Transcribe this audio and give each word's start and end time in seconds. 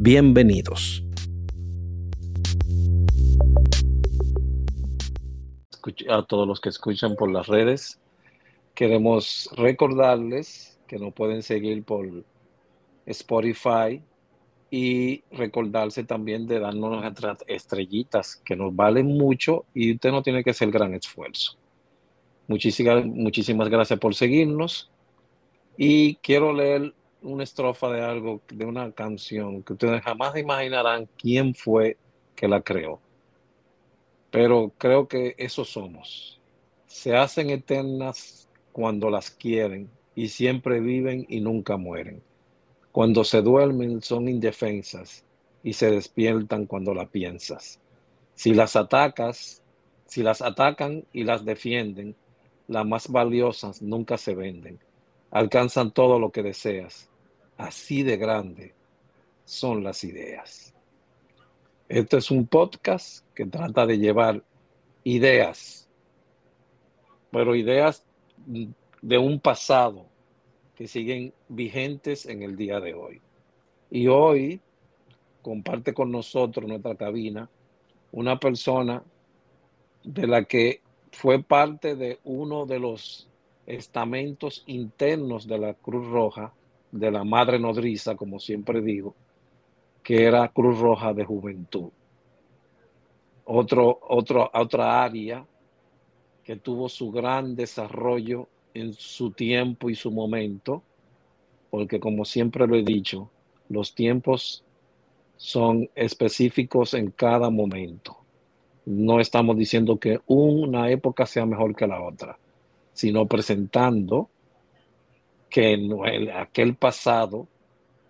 Bienvenidos. 0.00 1.02
A 6.08 6.22
todos 6.22 6.46
los 6.46 6.60
que 6.60 6.68
escuchan 6.68 7.16
por 7.16 7.32
las 7.32 7.48
redes, 7.48 7.98
queremos 8.76 9.50
recordarles 9.56 10.78
que 10.86 11.00
nos 11.00 11.12
pueden 11.14 11.42
seguir 11.42 11.82
por 11.82 12.06
Spotify 13.06 14.00
y 14.70 15.24
recordarse 15.32 16.04
también 16.04 16.46
de 16.46 16.60
darnos 16.60 17.02
nuestras 17.02 17.38
estrellitas 17.48 18.36
que 18.36 18.54
nos 18.54 18.76
valen 18.76 19.06
mucho 19.06 19.64
y 19.74 19.94
usted 19.94 20.12
no 20.12 20.22
tiene 20.22 20.44
que 20.44 20.50
hacer 20.50 20.70
gran 20.70 20.94
esfuerzo. 20.94 21.56
Muchísimas, 22.46 23.04
muchísimas 23.04 23.68
gracias 23.68 23.98
por 23.98 24.14
seguirnos 24.14 24.92
y 25.76 26.14
quiero 26.16 26.52
leer 26.52 26.94
una 27.22 27.42
estrofa 27.44 27.90
de 27.90 28.02
algo, 28.02 28.40
de 28.48 28.64
una 28.64 28.92
canción 28.92 29.62
que 29.62 29.72
ustedes 29.72 30.02
jamás 30.02 30.36
imaginarán 30.36 31.08
quién 31.16 31.54
fue 31.54 31.96
que 32.34 32.48
la 32.48 32.62
creó. 32.62 33.00
Pero 34.30 34.72
creo 34.78 35.08
que 35.08 35.34
eso 35.38 35.64
somos. 35.64 36.40
Se 36.86 37.16
hacen 37.16 37.50
eternas 37.50 38.48
cuando 38.72 39.10
las 39.10 39.30
quieren 39.30 39.90
y 40.14 40.28
siempre 40.28 40.80
viven 40.80 41.26
y 41.28 41.40
nunca 41.40 41.76
mueren. 41.76 42.22
Cuando 42.92 43.24
se 43.24 43.42
duermen 43.42 44.02
son 44.02 44.28
indefensas 44.28 45.24
y 45.62 45.72
se 45.72 45.90
despiertan 45.90 46.66
cuando 46.66 46.94
la 46.94 47.06
piensas. 47.06 47.80
Si 48.34 48.54
las 48.54 48.76
atacas, 48.76 49.62
si 50.06 50.22
las 50.22 50.42
atacan 50.42 51.04
y 51.12 51.24
las 51.24 51.44
defienden, 51.44 52.14
las 52.66 52.86
más 52.86 53.08
valiosas 53.08 53.82
nunca 53.82 54.18
se 54.18 54.34
venden. 54.34 54.78
Alcanzan 55.30 55.92
todo 55.92 56.18
lo 56.18 56.30
que 56.30 56.42
deseas 56.42 57.08
Así 57.58 58.04
de 58.04 58.16
grande 58.16 58.72
son 59.44 59.82
las 59.82 60.04
ideas. 60.04 60.72
Este 61.88 62.18
es 62.18 62.30
un 62.30 62.46
podcast 62.46 63.26
que 63.34 63.46
trata 63.46 63.84
de 63.84 63.98
llevar 63.98 64.44
ideas, 65.02 65.88
pero 67.32 67.56
ideas 67.56 68.06
de 69.02 69.18
un 69.18 69.40
pasado 69.40 70.06
que 70.76 70.86
siguen 70.86 71.34
vigentes 71.48 72.26
en 72.26 72.44
el 72.44 72.56
día 72.56 72.78
de 72.78 72.94
hoy. 72.94 73.20
Y 73.90 74.06
hoy 74.06 74.60
comparte 75.42 75.92
con 75.94 76.12
nosotros 76.12 76.68
nuestra 76.68 76.94
cabina 76.94 77.50
una 78.12 78.38
persona 78.38 79.02
de 80.04 80.26
la 80.28 80.44
que 80.44 80.80
fue 81.10 81.42
parte 81.42 81.96
de 81.96 82.20
uno 82.22 82.66
de 82.66 82.78
los 82.78 83.28
estamentos 83.68 84.64
internos 84.66 85.46
de 85.46 85.58
la 85.58 85.74
Cruz 85.74 86.06
Roja 86.08 86.52
de 86.90 87.10
la 87.10 87.22
madre 87.22 87.58
nodriza, 87.58 88.16
como 88.16 88.40
siempre 88.40 88.80
digo, 88.80 89.14
que 90.02 90.24
era 90.24 90.48
Cruz 90.48 90.78
Roja 90.78 91.12
de 91.12 91.24
Juventud. 91.24 91.90
Otro, 93.44 94.00
otro, 94.08 94.50
otra 94.54 95.04
área 95.04 95.44
que 96.44 96.56
tuvo 96.56 96.88
su 96.88 97.10
gran 97.10 97.54
desarrollo 97.54 98.48
en 98.72 98.94
su 98.94 99.32
tiempo 99.32 99.90
y 99.90 99.94
su 99.94 100.10
momento, 100.10 100.82
porque 101.70 102.00
como 102.00 102.24
siempre 102.24 102.66
lo 102.66 102.74
he 102.74 102.82
dicho, 102.82 103.30
los 103.68 103.94
tiempos 103.94 104.64
son 105.36 105.90
específicos 105.94 106.94
en 106.94 107.10
cada 107.10 107.50
momento. 107.50 108.16
No 108.86 109.20
estamos 109.20 109.58
diciendo 109.58 109.98
que 109.98 110.20
una 110.26 110.90
época 110.90 111.26
sea 111.26 111.44
mejor 111.44 111.76
que 111.76 111.86
la 111.86 112.02
otra, 112.02 112.38
sino 112.98 113.28
presentando 113.28 114.28
que 115.48 115.88
aquel 116.34 116.74
pasado 116.74 117.46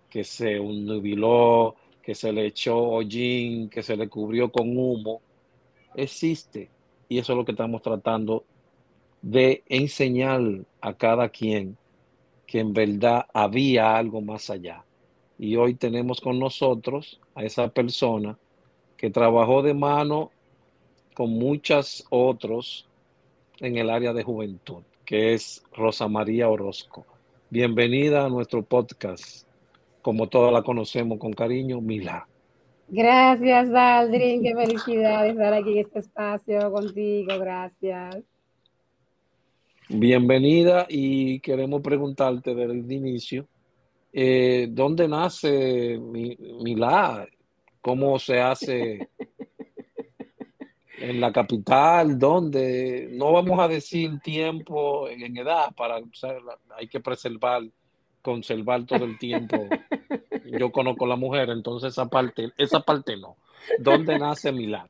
que 0.09 0.23
se 0.23 0.55
nubiló, 0.55 1.75
que 2.01 2.15
se 2.15 2.33
le 2.33 2.47
echó 2.47 2.75
hollín, 2.75 3.69
que 3.69 3.83
se 3.83 3.95
le 3.95 4.09
cubrió 4.09 4.51
con 4.51 4.75
humo, 4.75 5.21
existe. 5.93 6.71
Y 7.07 7.19
eso 7.19 7.33
es 7.33 7.37
lo 7.37 7.45
que 7.45 7.51
estamos 7.51 7.83
tratando 7.83 8.45
de 9.21 9.61
enseñar 9.67 10.41
a 10.81 10.95
cada 10.95 11.29
quien 11.29 11.77
que 12.47 12.57
en 12.59 12.73
verdad 12.73 13.27
había 13.31 13.95
algo 13.95 14.21
más 14.21 14.49
allá. 14.49 14.83
Y 15.37 15.55
hoy 15.55 15.75
tenemos 15.75 16.19
con 16.19 16.39
nosotros 16.39 17.21
a 17.35 17.43
esa 17.43 17.67
persona 17.67 18.39
que 18.97 19.11
trabajó 19.11 19.61
de 19.61 19.75
mano 19.75 20.31
con 21.13 21.29
muchos 21.29 22.07
otros 22.09 22.88
en 23.61 23.77
el 23.77 23.89
área 23.89 24.13
de 24.13 24.23
juventud, 24.23 24.83
que 25.05 25.33
es 25.33 25.63
Rosa 25.75 26.07
María 26.07 26.49
Orozco. 26.49 27.05
Bienvenida 27.49 28.25
a 28.25 28.29
nuestro 28.29 28.63
podcast, 28.63 29.47
como 30.01 30.27
todos 30.27 30.53
la 30.53 30.61
conocemos 30.61 31.19
con 31.19 31.33
cariño, 31.33 31.81
Mila. 31.81 32.27
Gracias, 32.87 33.69
Aldrin, 33.73 34.41
qué 34.41 34.55
felicidad 34.55 35.27
estar 35.27 35.53
aquí 35.53 35.73
en 35.73 35.77
este 35.79 35.99
espacio 35.99 36.71
contigo, 36.71 37.37
gracias. 37.37 38.23
Bienvenida 39.89 40.85
y 40.87 41.39
queremos 41.39 41.81
preguntarte 41.81 42.55
desde 42.55 42.73
el 42.73 42.91
inicio, 42.91 43.47
eh, 44.13 44.67
¿dónde 44.69 45.07
nace 45.07 45.99
Mila? 45.99 47.27
¿Cómo 47.81 48.19
se 48.19 48.39
hace 48.39 49.09
en 51.01 51.21
la 51.21 51.31
capital, 51.31 52.17
donde 52.17 53.09
no 53.11 53.31
vamos 53.31 53.59
a 53.59 53.67
decir 53.67 54.19
tiempo 54.19 55.07
en, 55.09 55.37
edad, 55.37 55.73
para 55.75 55.99
hay 56.77 56.87
que 56.87 56.99
preservar, 56.99 57.63
conservar 58.21 58.85
todo 58.85 59.05
el 59.05 59.17
tiempo. 59.17 59.57
Yo 60.45 60.71
conozco 60.71 61.05
la 61.05 61.15
mujer, 61.15 61.49
entonces 61.49 61.93
esa 61.93 62.07
parte, 62.07 62.51
esa 62.57 62.81
parte 62.81 63.17
no. 63.17 63.37
¿Dónde 63.79 64.17
nace 64.17 64.51
Milán? 64.51 64.87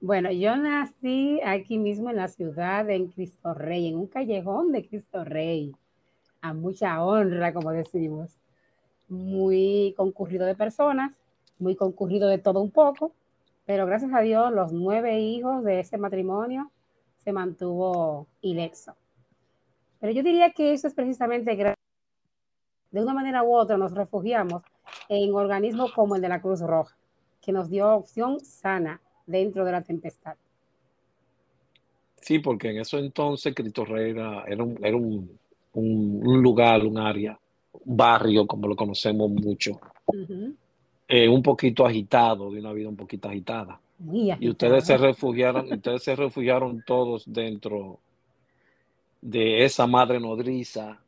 Bueno, 0.00 0.32
yo 0.32 0.56
nací 0.56 1.40
aquí 1.44 1.78
mismo 1.78 2.10
en 2.10 2.16
la 2.16 2.28
ciudad, 2.28 2.90
en 2.90 3.08
Cristo 3.08 3.54
Rey, 3.54 3.86
en 3.86 3.96
un 3.96 4.08
callejón 4.08 4.72
de 4.72 4.86
Cristo 4.86 5.24
Rey, 5.24 5.72
a 6.40 6.52
mucha 6.52 7.04
honra, 7.04 7.52
como 7.52 7.70
decimos, 7.70 8.36
muy 9.08 9.94
concurrido 9.96 10.44
de 10.44 10.56
personas, 10.56 11.12
muy 11.58 11.76
concurrido 11.76 12.28
de 12.28 12.38
todo 12.38 12.60
un 12.60 12.72
poco, 12.72 13.12
pero 13.66 13.86
gracias 13.86 14.12
a 14.12 14.20
Dios 14.20 14.52
los 14.52 14.72
nueve 14.72 15.20
hijos 15.20 15.64
de 15.64 15.80
ese 15.80 15.98
matrimonio 15.98 16.70
se 17.18 17.32
mantuvo 17.32 18.26
ileso. 18.40 18.94
Pero 20.00 20.12
yo 20.12 20.22
diría 20.22 20.50
que 20.50 20.72
eso 20.72 20.88
es 20.88 20.94
precisamente 20.94 21.54
de 22.90 23.00
una 23.00 23.14
manera 23.14 23.42
u 23.42 23.54
otra 23.54 23.76
nos 23.78 23.92
refugiamos 23.92 24.62
en 25.08 25.32
organismos 25.34 25.92
como 25.92 26.16
el 26.16 26.22
de 26.22 26.28
la 26.28 26.40
Cruz 26.40 26.60
Roja, 26.60 26.96
que 27.40 27.52
nos 27.52 27.70
dio 27.70 27.88
opción 27.94 28.40
sana 28.40 29.00
dentro 29.26 29.64
de 29.64 29.72
la 29.72 29.82
tempestad. 29.82 30.34
Sí, 32.20 32.38
porque 32.38 32.70
en 32.70 32.78
eso 32.78 32.98
entonces 32.98 33.54
Cristo 33.54 33.84
Rey 33.84 34.10
era, 34.10 34.44
un, 34.96 35.38
lugar, 36.42 36.84
un 36.84 36.98
área, 36.98 37.38
un 37.72 37.96
barrio, 37.96 38.46
como 38.46 38.68
lo 38.68 38.76
conocemos 38.76 39.30
mucho, 39.30 39.80
eh, 41.14 41.28
un 41.28 41.42
poquito 41.42 41.84
agitado, 41.84 42.50
de 42.50 42.60
una 42.60 42.72
vida 42.72 42.88
un 42.88 42.96
poquito 42.96 43.28
agitada. 43.28 43.78
Y 44.10 44.48
ustedes 44.48 44.86
se 44.86 44.96
refugiaron, 44.96 45.70
ustedes 45.70 46.02
se 46.02 46.16
refugiaron 46.16 46.82
todos 46.86 47.30
dentro 47.30 48.00
de 49.20 49.62
esa 49.62 49.86
madre 49.86 50.18
nodriza 50.18 51.02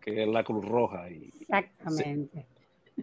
que 0.00 0.22
es 0.22 0.28
la 0.28 0.44
Cruz 0.44 0.64
Roja. 0.64 1.10
Y 1.10 1.30
Exactamente. 1.42 2.46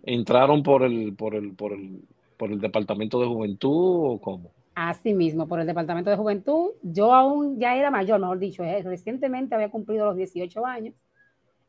¿Entraron 0.02 0.64
por 0.64 0.82
el, 0.82 1.14
por 1.14 1.36
el, 1.36 1.54
por 1.54 1.74
el, 1.74 2.02
por 2.38 2.52
el 2.52 2.60
departamento 2.60 3.22
de 3.22 3.28
juventud 3.28 4.14
o 4.14 4.20
cómo? 4.20 4.50
Así 4.74 5.14
mismo, 5.14 5.48
por 5.48 5.60
el 5.60 5.68
departamento 5.68 6.10
de 6.10 6.16
juventud. 6.16 6.72
Yo 6.82 7.14
aún 7.14 7.60
ya 7.60 7.78
era 7.78 7.92
mayor, 7.92 8.20
mejor 8.20 8.40
dicho, 8.40 8.64
eh, 8.64 8.82
recientemente 8.82 9.54
había 9.54 9.70
cumplido 9.70 10.08
los 10.08 10.16
18 10.16 10.66
años. 10.66 10.96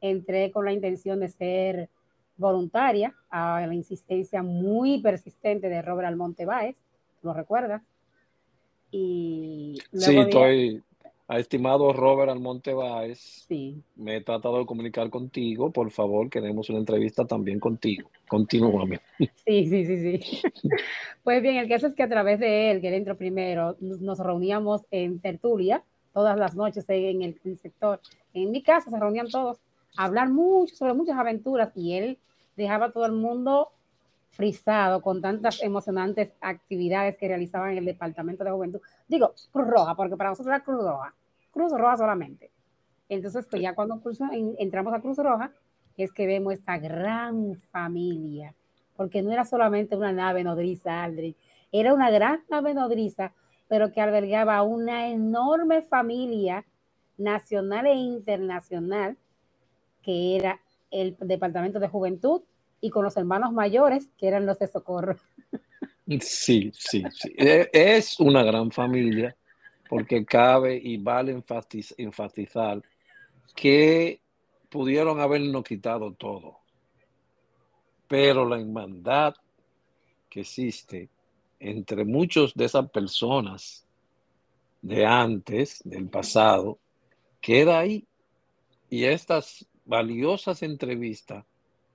Entré 0.00 0.50
con 0.50 0.64
la 0.64 0.72
intención 0.72 1.20
de 1.20 1.28
ser 1.28 1.90
voluntaria 2.36 3.14
a 3.30 3.64
la 3.66 3.74
insistencia 3.74 4.42
muy 4.42 5.00
persistente 5.00 5.68
de 5.68 5.82
Robert 5.82 6.08
Almonte 6.08 6.44
Báez, 6.44 6.82
¿lo 7.22 7.32
recuerdas? 7.32 7.82
Y 8.90 9.78
sí, 9.92 10.18
estoy, 10.18 10.82
a 11.28 11.38
estimado 11.38 11.92
Robert 11.92 12.30
Almonte 12.30 12.74
Báez, 12.74 13.46
Sí. 13.48 13.82
me 13.96 14.16
he 14.16 14.20
tratado 14.20 14.58
de 14.58 14.66
comunicar 14.66 15.08
contigo. 15.08 15.70
Por 15.70 15.90
favor, 15.90 16.28
queremos 16.28 16.68
una 16.68 16.78
entrevista 16.78 17.24
también 17.26 17.58
contigo. 17.58 18.10
Continúame. 18.28 19.00
Sí, 19.18 19.66
sí, 19.66 19.86
sí, 19.86 20.18
sí. 20.18 20.42
Pues 21.24 21.40
bien, 21.40 21.56
el 21.56 21.68
caso 21.68 21.86
es 21.86 21.94
que 21.94 22.02
a 22.02 22.08
través 22.08 22.40
de 22.40 22.70
él, 22.70 22.80
que 22.80 22.88
él 22.88 22.94
entró 22.94 23.16
primero, 23.16 23.76
nos 23.80 24.18
reuníamos 24.18 24.82
en 24.90 25.20
tertulia 25.20 25.84
todas 26.12 26.36
las 26.36 26.56
noches 26.56 26.84
en 26.88 27.22
el, 27.22 27.40
en 27.44 27.52
el 27.52 27.56
sector. 27.58 28.00
En 28.34 28.50
mi 28.50 28.62
casa 28.62 28.90
se 28.90 28.98
reunían 28.98 29.28
todos 29.28 29.58
hablar 29.96 30.28
mucho 30.30 30.74
sobre 30.74 30.94
muchas 30.94 31.18
aventuras 31.18 31.70
y 31.76 31.94
él 31.96 32.18
dejaba 32.56 32.86
a 32.86 32.92
todo 32.92 33.06
el 33.06 33.12
mundo 33.12 33.72
frisado 34.30 35.02
con 35.02 35.20
tantas 35.20 35.62
emocionantes 35.62 36.32
actividades 36.40 37.16
que 37.18 37.28
realizaban 37.28 37.72
en 37.72 37.78
el 37.78 37.84
Departamento 37.84 38.44
de 38.44 38.50
Juventud. 38.50 38.80
Digo, 39.06 39.34
Cruz 39.52 39.66
Roja, 39.68 39.94
porque 39.94 40.16
para 40.16 40.30
nosotros 40.30 40.54
era 40.54 40.64
Cruz 40.64 40.82
Roja, 40.82 41.14
Cruz 41.50 41.72
Roja 41.72 41.96
solamente. 41.98 42.50
Entonces, 43.08 43.46
pues 43.50 43.60
ya 43.60 43.74
cuando 43.74 44.00
Cruz- 44.00 44.20
en- 44.32 44.54
entramos 44.58 44.94
a 44.94 45.00
Cruz 45.00 45.18
Roja, 45.18 45.52
es 45.98 46.12
que 46.12 46.26
vemos 46.26 46.54
esta 46.54 46.78
gran 46.78 47.56
familia, 47.70 48.54
porque 48.96 49.20
no 49.22 49.30
era 49.32 49.44
solamente 49.44 49.96
una 49.96 50.12
nave 50.12 50.42
nodriza, 50.42 51.02
Aldrin, 51.04 51.36
era 51.70 51.92
una 51.92 52.10
gran 52.10 52.42
nave 52.48 52.72
nodriza, 52.72 53.32
pero 53.68 53.92
que 53.92 54.00
albergaba 54.00 54.62
una 54.62 55.08
enorme 55.08 55.82
familia 55.82 56.64
nacional 57.18 57.86
e 57.86 57.94
internacional, 57.94 59.16
que 60.02 60.36
era 60.36 60.60
el 60.90 61.16
Departamento 61.20 61.80
de 61.80 61.88
Juventud 61.88 62.42
y 62.80 62.90
con 62.90 63.04
los 63.04 63.16
hermanos 63.16 63.52
mayores, 63.52 64.08
que 64.18 64.28
eran 64.28 64.44
los 64.46 64.58
de 64.58 64.66
Socorro. 64.66 65.16
Sí, 66.20 66.70
sí, 66.74 67.02
sí. 67.12 67.32
E- 67.38 67.70
Es 67.72 68.18
una 68.20 68.42
gran 68.42 68.70
familia 68.70 69.34
porque 69.88 70.24
cabe 70.24 70.76
y 70.82 70.96
vale 70.98 71.34
enfatiz- 71.36 71.94
enfatizar 71.96 72.82
que 73.54 74.20
pudieron 74.68 75.20
habernos 75.20 75.62
quitado 75.64 76.12
todo, 76.14 76.58
pero 78.08 78.46
la 78.48 78.58
hermandad 78.58 79.34
que 80.28 80.40
existe 80.40 81.08
entre 81.60 82.04
muchos 82.04 82.54
de 82.54 82.64
esas 82.64 82.90
personas 82.90 83.86
de 84.80 85.06
antes, 85.06 85.80
del 85.84 86.08
pasado, 86.08 86.78
queda 87.40 87.78
ahí. 87.78 88.04
Y 88.90 89.04
estas 89.04 89.66
valiosas 89.84 90.62
entrevistas 90.62 91.44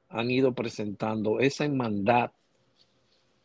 han 0.10 0.32
ido 0.32 0.54
presentando 0.54 1.40
esa 1.40 1.66
hermandad 1.66 2.32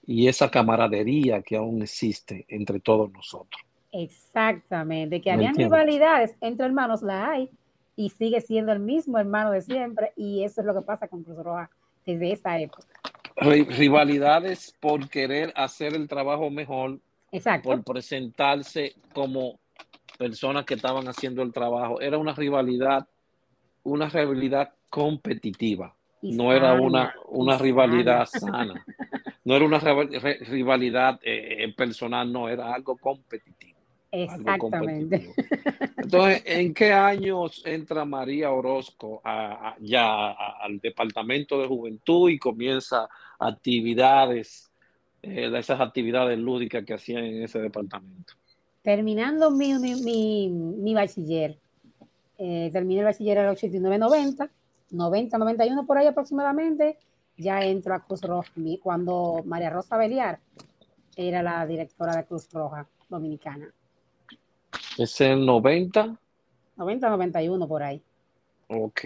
y 0.05 0.29
esa 0.29 0.51
camaradería 0.51 1.43
que 1.43 1.57
aún 1.57 1.83
existe 1.83 2.45
entre 2.49 2.81
todos 2.81 3.11
nosotros. 3.13 3.61
Exactamente, 3.93 5.21
que 5.21 5.31
¿Me 5.31 5.35
habían 5.35 5.55
rivalidades 5.55 6.35
entre 6.41 6.67
hermanos, 6.67 7.03
la 7.03 7.31
hay, 7.31 7.51
y 7.95 8.11
sigue 8.11 8.41
siendo 8.41 8.73
el 8.73 8.81
mismo 8.81 9.19
hermano 9.19 9.51
de 9.51 9.61
siempre, 9.61 10.13
y 10.17 10.43
eso 10.45 10.61
es 10.61 10.67
lo 10.67 10.75
que 10.75 10.81
pasa 10.83 11.09
con 11.09 11.23
Cruz 11.23 11.39
Roja 11.39 11.71
desde 12.07 12.33
esa 12.33 12.59
época. 12.59 12.89
Ri- 13.37 13.67
Rivalidades 13.67 14.75
por 14.81 15.09
querer 15.09 15.53
hacer 15.57 15.95
el 15.95 16.09
trabajo 16.09 16.51
mejor, 16.51 17.01
Exacto. 17.31 17.69
por 17.69 17.85
presentarse 17.85 18.95
como 19.13 19.61
personas 20.19 20.65
que 20.65 20.75
estaban 20.75 21.07
haciendo 21.09 21.43
el 21.43 21.53
trabajo. 21.53 22.01
Era 22.01 22.19
una 22.19 22.35
rivalidad, 22.35 23.07
una 23.85 24.09
rivalidad 24.09 24.73
competitiva. 24.89 25.95
Y 26.23 26.37
No 26.37 26.53
era 26.53 26.75
una, 26.75 27.15
una 27.29 27.59
rivalidad 27.59 28.27
sana. 28.27 28.85
No 29.45 29.57
era 29.57 29.65
una 29.65 29.81
rivalidad 29.81 31.19
eh, 31.21 31.75
personal, 31.77 32.33
no, 32.33 32.49
era 32.49 32.73
algo 32.73 32.97
competitivo. 32.97 33.77
algo 34.13 34.23
Exactamente. 34.23 35.27
competitivo. 35.27 35.35
Entonces, 36.01 36.43
¿en 36.47 36.75
qué 36.75 36.93
años 36.93 37.61
entra 37.65 38.05
María 38.05 38.53
Orozco 38.53 39.21
a- 39.25 39.71
a- 39.71 39.77
ya 39.81 40.05
a- 40.31 40.59
al 40.61 40.79
Departamento 40.79 41.61
de 41.61 41.67
Juventud 41.67 42.31
y 42.31 42.39
comienza 42.39 43.09
actividades, 43.39 44.71
eh, 45.23 45.51
esas 45.57 45.81
actividades 45.81 46.39
lúdicas 46.39 46.85
que 46.85 46.95
hacían 46.95 47.25
en 47.25 47.43
ese 47.43 47.59
departamento? 47.61 48.35
Terminando 48.83 49.51
mi, 49.51 49.75
mi, 49.79 49.95
mi, 49.97 50.49
mi 50.51 50.95
bachiller, 50.95 51.59
eh, 52.45 52.71
terminé 52.73 53.01
el 53.01 53.07
bachiller 53.07 53.39
en 53.39 53.45
el 53.47 53.57
89-90, 53.57 54.51
90-91 54.91 55.87
por 55.87 55.97
ahí 55.99 56.07
aproximadamente, 56.09 56.99
ya 57.37 57.65
entro 57.65 57.95
a 57.95 58.05
Cruz 58.05 58.23
Roja, 58.23 58.51
cuando 58.83 59.43
María 59.45 59.71
Rosa 59.71 59.97
Beliar 59.97 60.41
era 61.17 61.41
la 61.43 61.65
directora 61.67 62.17
de 62.17 62.25
Cruz 62.25 62.49
Roja 62.53 62.89
Dominicana. 63.09 63.73
¿Es 64.99 65.21
el 65.21 65.47
90? 65.47 66.19
90-91 66.77 67.69
por 67.69 67.83
ahí. 67.83 68.03
Ok. 68.69 69.01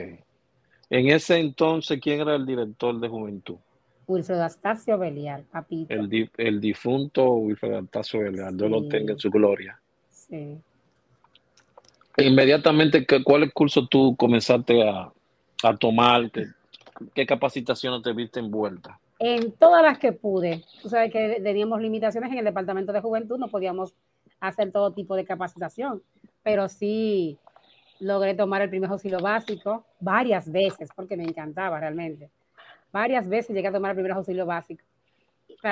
En 0.88 1.08
ese 1.08 1.38
entonces, 1.38 1.98
¿quién 2.00 2.20
era 2.20 2.36
el 2.36 2.46
director 2.46 2.98
de 2.98 3.08
juventud? 3.08 3.56
Wilfredo 4.06 4.44
Astacio 4.44 4.96
Beliar, 4.98 5.42
papito. 5.42 5.92
El, 5.92 6.08
di- 6.08 6.30
el 6.38 6.60
difunto 6.60 7.34
Wilfredo 7.34 7.78
Antasio 7.78 8.20
Velar, 8.20 8.54
Dios 8.54 8.70
lo 8.70 8.86
tenga 8.88 9.12
en 9.12 9.18
su 9.18 9.30
gloria. 9.30 9.78
Sí. 10.08 10.56
Inmediatamente, 12.18 13.04
¿qué- 13.06 13.22
¿cuáles 13.22 13.52
cursos 13.52 13.88
tú 13.88 14.16
comenzaste 14.16 14.88
a, 14.88 15.12
a 15.62 15.76
tomar? 15.76 16.30
¿Qué, 16.30 16.46
qué 17.14 17.26
capacitaciones 17.26 18.02
te 18.02 18.12
viste 18.12 18.40
envuelta? 18.40 18.98
En 19.18 19.52
todas 19.52 19.82
las 19.82 19.98
que 19.98 20.12
pude. 20.12 20.62
Tú 20.82 20.88
sabes 20.88 21.10
que 21.12 21.40
teníamos 21.42 21.80
limitaciones 21.80 22.30
en 22.32 22.38
el 22.38 22.44
departamento 22.44 22.92
de 22.92 23.00
juventud, 23.00 23.38
no 23.38 23.48
podíamos 23.48 23.94
hacer 24.40 24.70
todo 24.72 24.92
tipo 24.92 25.16
de 25.16 25.24
capacitación, 25.24 26.02
pero 26.42 26.68
sí 26.68 27.38
logré 27.98 28.34
tomar 28.34 28.60
el 28.62 28.68
primer 28.68 28.90
auxilio 28.90 29.20
básico 29.20 29.84
varias 30.00 30.50
veces, 30.50 30.90
porque 30.94 31.16
me 31.16 31.24
encantaba 31.24 31.80
realmente. 31.80 32.30
Varias 32.92 33.28
veces 33.28 33.54
llegué 33.54 33.68
a 33.68 33.72
tomar 33.72 33.90
el 33.92 33.96
primer 33.96 34.12
auxilio 34.12 34.44
básico. 34.44 34.84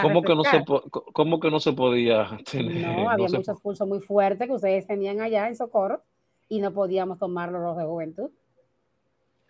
¿Cómo 0.00 0.23
que, 0.23 0.35
no 0.35 0.44
se, 0.44 0.64
cómo 0.91 1.38
que 1.41 1.50
no 1.50 1.61
se 1.61 1.73
podía 1.73 2.38
tener? 2.50 2.87
No, 2.87 3.08
había 3.11 3.29
muchos 3.29 3.61
cursos 3.61 3.87
muy 3.87 4.00
fuertes 4.00 4.46
que 4.49 4.55
ustedes 4.55 4.87
tenían 4.87 5.20
allá 5.20 5.46
en 5.49 5.56
Socorro 5.56 6.02
y 6.49 6.61
no 6.61 6.73
podíamos 6.73 7.19
tomarlos 7.19 7.62
los 7.62 7.76
de 7.76 7.85
juventud. 7.85 8.31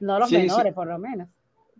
No 0.00 0.18
los 0.18 0.28
Sí, 0.28 0.36
sí. 0.36 0.42
menores, 0.42 0.74
por 0.74 0.86
lo 0.86 0.98
menos. 0.98 1.28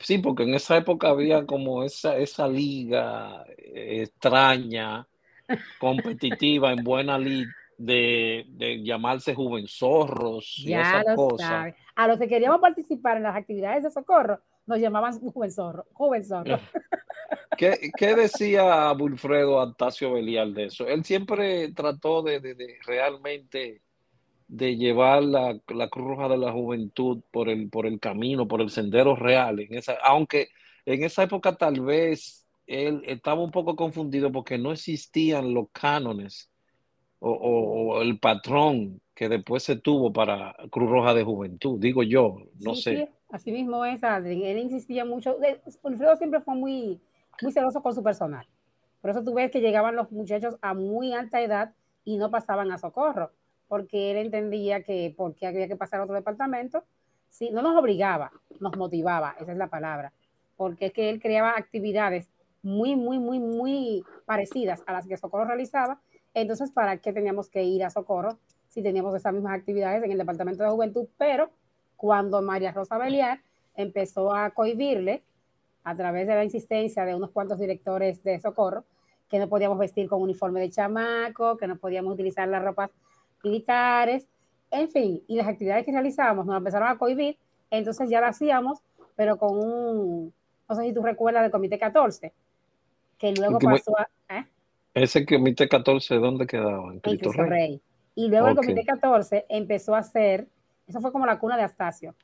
Sí, 0.01 0.19
porque 0.19 0.43
en 0.45 0.55
esa 0.55 0.77
época 0.77 1.09
había 1.11 1.47
como 1.47 1.85
esa, 1.85 2.17
esa 2.17 2.49
liga 2.49 3.45
eh, 3.57 4.03
extraña, 4.03 5.07
competitiva, 5.81 6.73
en 6.73 6.83
buena 6.85 7.19
lid, 7.19 7.47
de, 7.77 8.45
de 8.51 8.83
llamarse 8.83 9.35
Juvenzorros 9.35 10.59
y 10.61 10.71
Ya 10.71 10.81
esas 10.83 11.17
cosas. 11.17 11.75
A 11.97 12.09
los 12.09 12.19
que 12.19 12.29
queríamos 12.29 12.61
participar 12.61 13.17
en 13.17 13.25
las 13.25 13.37
actividades 13.37 13.83
de 13.83 13.91
socorro, 13.91 14.41
nos 14.67 14.79
llamaban 14.79 15.19
joven 15.21 15.51
zorro, 15.51 15.85
joven 15.93 16.25
zorro. 16.25 16.59
¿Qué, 17.59 17.91
qué 17.97 18.15
decía 18.17 18.93
Wilfredo 18.93 19.61
Antasio 19.61 20.13
Belial 20.13 20.55
de 20.55 20.65
eso? 20.67 20.87
Él 20.87 21.05
siempre 21.05 21.73
trató 21.73 22.23
de, 22.23 22.41
de- 22.41 22.55
de 22.55 22.79
realmente 22.85 23.83
de 24.57 24.77
llevar 24.77 25.23
la, 25.25 25.59
la 25.69 25.89
Cruz 25.89 26.07
Roja 26.09 26.29
de 26.29 26.39
la 26.39 26.53
Juventud 26.53 27.23
por 27.31 27.49
el, 27.49 27.69
por 27.71 27.87
el 27.87 28.01
camino, 28.01 28.47
por 28.49 28.61
el 28.61 28.71
sendero 28.71 29.17
real. 29.17 29.61
En 29.61 29.75
esa, 29.75 29.95
aunque 30.05 30.49
en 30.87 31.03
esa 31.05 31.23
época 31.25 31.57
tal 31.57 31.81
vez 31.81 32.47
él 32.67 33.03
estaba 33.07 33.43
un 33.43 33.51
poco 33.51 33.77
confundido 33.77 34.31
porque 34.33 34.59
no 34.59 34.73
existían 34.73 35.53
los 35.55 35.67
cánones 35.73 36.51
o, 37.21 37.31
o- 37.33 37.97
o 37.99 38.03
el 38.03 38.19
patrón 38.19 39.01
que 39.15 39.29
después 39.29 39.63
se 39.63 39.77
tuvo 39.77 40.13
para 40.13 40.55
Cruz 40.71 40.91
Roja 40.91 41.15
de 41.15 41.25
Juventud, 41.25 41.79
digo 41.81 42.03
yo, 42.03 42.37
no 42.61 42.75
Sí, 42.75 42.83
sé. 42.83 42.97
sí, 42.97 43.09
así 43.31 43.53
mismo 43.53 43.85
es, 43.85 44.03
Aldrin. 44.05 44.45
Él 44.45 44.59
insistía 44.59 45.05
mucho. 45.05 45.37
Wilfredo 45.83 46.17
siempre 46.17 46.41
fue 46.41 46.55
muy, 46.55 47.01
muy 47.43 47.53
celoso 47.53 47.83
con 47.83 47.95
su 47.95 48.03
personal. 48.03 48.47
Por 49.01 49.11
eso 49.11 49.23
tú 49.23 49.35
ves 49.35 49.51
que 49.51 49.61
llegaban 49.61 49.97
los 49.97 50.11
muchachos 50.11 50.57
a 50.63 50.75
muy 50.75 51.13
alta 51.13 51.41
edad 51.43 51.75
y 52.05 52.17
no 52.17 52.31
pasaban 52.31 52.73
a 52.73 52.79
socorro, 52.79 53.33
porque 53.69 54.11
él 54.11 54.19
entendía 54.19 54.83
que 54.83 55.15
porque 55.17 55.47
había 55.47 55.69
que 55.69 55.77
pasar 55.77 56.01
a 56.01 56.05
otro 56.05 56.15
departamento, 56.15 56.85
sí, 57.29 57.51
no 57.51 57.63
nos 57.63 57.77
obligaba, 57.77 58.33
nos 58.61 58.77
motivaba, 58.77 59.37
esa 59.41 59.53
es 59.53 59.59
la 59.59 59.69
palabra, 59.69 60.13
porque 60.57 60.87
es 60.87 60.93
que 60.93 61.11
él 61.11 61.21
creaba 61.21 61.57
actividades 61.57 62.29
muy, 62.63 62.97
muy, 62.97 63.19
muy, 63.19 63.39
muy 63.39 64.05
parecidas 64.25 64.83
a 64.87 64.93
las 64.93 65.07
que 65.07 65.17
Socorro 65.17 65.45
realizaba. 65.45 66.01
Entonces, 66.33 66.71
¿para 66.71 66.97
qué 66.97 67.13
teníamos 67.13 67.51
que 67.51 67.63
ir 67.63 67.85
a 67.85 67.91
Socorro 67.91 68.39
si 68.69 68.83
teníamos 68.83 69.15
esas 69.15 69.35
mismas 69.35 69.59
actividades 69.59 70.03
en 70.03 70.13
el 70.13 70.19
Departamento 70.19 70.65
de 70.65 70.71
Juventud? 70.71 71.07
Pero 71.19 71.51
cuando 71.97 72.41
María 72.43 72.73
Rosa 72.73 72.99
Beliar 72.99 73.41
empezó 73.77 74.35
a 74.35 74.51
cohibirle 74.51 75.23
a 75.85 75.95
través 75.95 76.27
de 76.27 76.35
la 76.35 76.45
insistencia 76.45 77.05
de 77.05 77.15
unos 77.15 77.31
cuantos 77.31 77.59
directores 77.59 78.23
de 78.25 78.41
socorro, 78.41 78.85
que 79.29 79.39
no 79.39 79.49
podíamos 79.49 79.79
vestir 79.79 80.09
con 80.09 80.23
uniforme 80.23 80.61
de 80.61 80.71
chamaco, 80.71 81.57
que 81.57 81.67
no 81.67 81.77
podíamos 81.77 82.15
utilizar 82.15 82.49
las 82.49 82.65
ropas 82.65 82.91
militares, 83.45 84.27
en 84.71 84.91
fin, 84.91 85.23
y 85.29 85.37
las 85.37 85.47
actividades 85.47 85.85
que 85.85 85.93
realizábamos 85.93 86.47
nos 86.47 86.57
empezaron 86.57 86.89
a 86.89 86.99
cohibir, 86.99 87.37
entonces 87.71 88.09
ya 88.09 88.21
lo 88.21 88.27
hacíamos, 88.27 88.81
pero 89.15 89.37
con 89.37 89.57
un, 89.57 90.33
no 90.69 90.75
sé 90.75 90.83
si 90.83 90.93
tú 90.93 91.03
recuerdas 91.03 91.43
del 91.43 91.53
Comité 91.53 91.79
14, 91.79 92.33
que 93.19 93.33
luego 93.33 93.59
Que 93.59 93.67
pasó 93.67 93.97
a, 93.99 94.09
¿eh? 94.35 94.45
Ese 94.95 95.27
comité 95.27 95.69
14, 95.69 96.17
¿dónde 96.17 96.47
quedaba? 96.47 96.93
En 96.93 97.01
Cristo 97.01 97.33
Rey. 97.33 97.49
Rey. 97.49 97.81
Y 98.15 98.29
luego 98.29 98.49
el 98.49 98.57
Comité 98.57 98.85
14 98.85 99.47
empezó 99.49 99.95
a 99.95 99.99
hacer, 99.99 100.47
eso 100.87 101.01
fue 101.01 101.13
como 101.13 101.27
la 101.27 101.39
cuna 101.39 101.57
de 101.57 101.65
Astacio, 101.65 102.15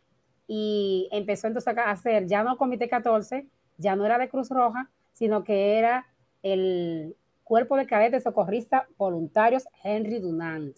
y 0.46 1.08
empezó 1.12 1.46
entonces 1.46 1.76
a 1.76 1.90
hacer, 1.90 2.26
ya 2.26 2.42
no 2.42 2.56
Comité 2.56 2.88
14, 2.88 3.46
ya 3.78 3.96
no 3.96 4.04
era 4.06 4.18
de 4.18 4.28
Cruz 4.28 4.50
Roja, 4.50 4.88
sino 5.12 5.44
que 5.44 5.78
era 5.78 6.06
el 6.42 7.14
Cuerpo 7.44 7.76
de 7.76 7.86
Cadetes 7.86 8.22
Socorristas 8.22 8.84
Voluntarios 8.96 9.68
Henry 9.82 10.20
Dunant. 10.20 10.76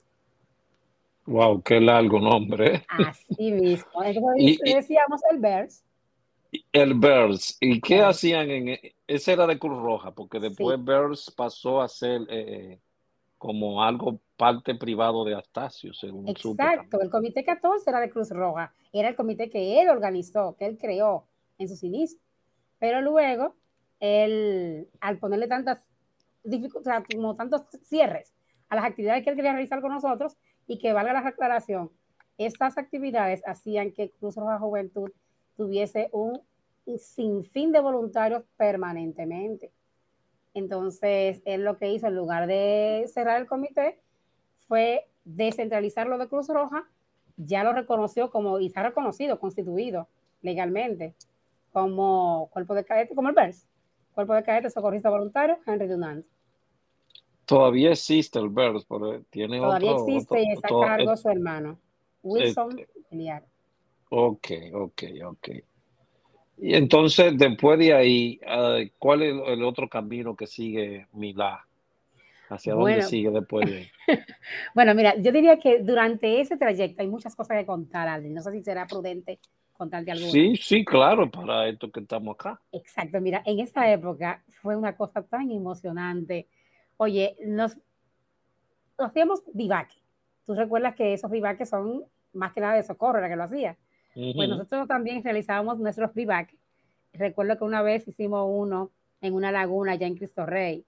Wow, 1.26 1.62
qué 1.62 1.80
largo 1.80 2.18
nombre. 2.18 2.76
¿eh? 2.76 2.86
Así 2.88 3.52
mismo. 3.52 4.02
Entonces 4.04 4.58
decíamos 4.74 5.20
el 5.30 5.38
BERS. 5.38 5.84
El 6.72 6.94
BERS. 6.94 7.56
¿Y 7.60 7.80
qué 7.80 8.02
hacían 8.02 8.50
en 8.50 8.68
e, 8.68 8.94
ese 9.06 9.32
era 9.32 9.46
de 9.46 9.58
Cruz 9.58 9.80
Roja? 9.80 10.12
Porque 10.12 10.40
después 10.40 10.82
BERS 10.82 11.32
pasó 11.36 11.80
a 11.80 11.88
ser 11.88 12.22
eh, 12.28 12.78
como 13.38 13.82
algo 13.82 14.20
parte 14.36 14.74
privado 14.74 15.24
de 15.24 15.34
Astacio, 15.34 15.92
según 15.94 16.28
Exacto, 16.28 17.00
el 17.00 17.10
comité 17.10 17.44
14 17.44 17.88
era 17.88 18.00
de 18.00 18.10
Cruz 18.10 18.30
Roja, 18.30 18.72
era 18.92 19.08
el 19.08 19.16
comité 19.16 19.50
que 19.50 19.80
él 19.80 19.88
organizó, 19.88 20.56
que 20.56 20.66
él 20.66 20.78
creó 20.80 21.26
en 21.58 21.68
sus 21.68 21.82
inicios. 21.82 22.20
Pero 22.78 23.00
luego, 23.00 23.54
él, 24.00 24.88
al 25.00 25.18
ponerle 25.18 25.46
tantas 25.46 25.92
dificultades, 26.44 27.06
como 27.12 27.36
tantos 27.36 27.62
cierres 27.84 28.32
a 28.68 28.76
las 28.76 28.84
actividades 28.84 29.22
que 29.22 29.30
él 29.30 29.36
quería 29.36 29.52
realizar 29.52 29.80
con 29.80 29.92
nosotros, 29.92 30.36
y 30.66 30.78
que 30.78 30.92
valga 30.92 31.12
la 31.12 31.20
aclaración, 31.20 31.90
estas 32.38 32.78
actividades 32.78 33.42
hacían 33.46 33.92
que 33.92 34.10
Cruz 34.10 34.36
Roja 34.36 34.58
Juventud 34.58 35.10
tuviese 35.56 36.08
un 36.12 36.40
sinfín 36.98 37.72
de 37.72 37.80
voluntarios 37.80 38.44
permanentemente. 38.56 39.70
Entonces, 40.54 41.40
él 41.44 41.64
lo 41.64 41.78
que 41.78 41.92
hizo, 41.92 42.06
en 42.06 42.16
lugar 42.16 42.46
de 42.46 43.08
cerrar 43.12 43.40
el 43.40 43.46
comité, 43.46 43.98
fue 44.68 45.08
descentralizar 45.24 46.06
lo 46.06 46.18
de 46.18 46.28
Cruz 46.28 46.48
Roja, 46.48 46.84
ya 47.36 47.64
lo 47.64 47.72
reconoció 47.72 48.30
como, 48.30 48.58
y 48.58 48.66
está 48.66 48.82
reconocido, 48.82 49.38
constituido 49.38 50.08
legalmente, 50.42 51.14
como 51.72 52.50
cuerpo 52.52 52.74
de 52.74 52.84
cadetes, 52.84 53.16
como 53.16 53.28
el 53.28 53.34
BERS, 53.34 53.66
cuerpo 54.14 54.34
de 54.34 54.42
cadetes 54.42 54.74
socorrista 54.74 55.08
voluntario, 55.08 55.58
Henry 55.66 55.86
Dunant. 55.86 56.26
Todavía 57.52 57.90
existe 57.90 58.38
el 58.38 58.48
BERS, 58.48 58.86
pero 58.88 59.22
tiene 59.28 59.58
Todavía 59.58 59.92
existe 59.92 60.42
y 60.42 60.52
está 60.52 60.68
a 60.68 60.86
cargo 60.86 61.16
su 61.16 61.28
hermano, 61.28 61.78
Wilson 62.22 62.80
Eliar. 63.10 63.44
Ok, 64.08 64.48
ok, 64.72 65.02
ok. 65.26 65.48
Y 66.58 66.74
entonces, 66.74 67.36
después 67.36 67.78
de 67.78 67.92
ahí, 67.92 68.40
¿cuál 68.98 69.22
es 69.22 69.34
el 69.48 69.62
otro 69.64 69.86
camino 69.88 70.34
que 70.34 70.46
sigue 70.46 71.08
Milá? 71.12 71.66
¿Hacia 72.48 72.74
dónde 72.74 73.02
sigue 73.02 73.30
después 73.30 73.68
de 73.68 73.90
Bueno, 74.74 74.94
mira, 74.94 75.14
yo 75.16 75.30
diría 75.30 75.58
que 75.58 75.80
durante 75.80 76.40
ese 76.40 76.56
trayecto 76.56 77.02
hay 77.02 77.08
muchas 77.08 77.36
cosas 77.36 77.58
que 77.58 77.66
contar, 77.66 78.08
Aldi. 78.08 78.30
No 78.30 78.40
sé 78.40 78.52
si 78.52 78.62
será 78.62 78.86
prudente 78.86 79.40
contarte 79.74 80.10
algo. 80.10 80.26
Sí, 80.28 80.56
sí, 80.56 80.84
claro, 80.84 81.30
para 81.30 81.68
esto 81.68 81.90
que 81.90 82.00
estamos 82.00 82.34
acá. 82.34 82.60
Exacto, 82.72 83.20
mira, 83.20 83.42
en 83.44 83.60
esa 83.60 83.90
época 83.90 84.42
fue 84.62 84.74
una 84.74 84.96
cosa 84.96 85.22
tan 85.22 85.50
emocionante. 85.50 86.48
Oye, 87.02 87.36
nos, 87.44 87.76
hacíamos 88.96 89.42
vivaque. 89.52 89.96
Tú 90.46 90.54
recuerdas 90.54 90.94
que 90.94 91.14
esos 91.14 91.32
vivaques 91.32 91.68
son 91.68 92.04
más 92.32 92.52
que 92.52 92.60
nada 92.60 92.74
de 92.74 92.84
socorro, 92.84 93.18
era 93.18 93.28
que 93.28 93.34
lo 93.34 93.42
hacía. 93.42 93.76
Pues 94.14 94.48
nosotros 94.48 94.86
también 94.86 95.24
realizábamos 95.24 95.80
nuestros 95.80 96.14
vivaques. 96.14 96.60
Recuerdo 97.12 97.58
que 97.58 97.64
una 97.64 97.82
vez 97.82 98.06
hicimos 98.06 98.46
uno 98.48 98.92
en 99.20 99.34
una 99.34 99.50
laguna 99.50 99.96
ya 99.96 100.06
en 100.06 100.14
Cristo 100.14 100.46
Rey 100.46 100.84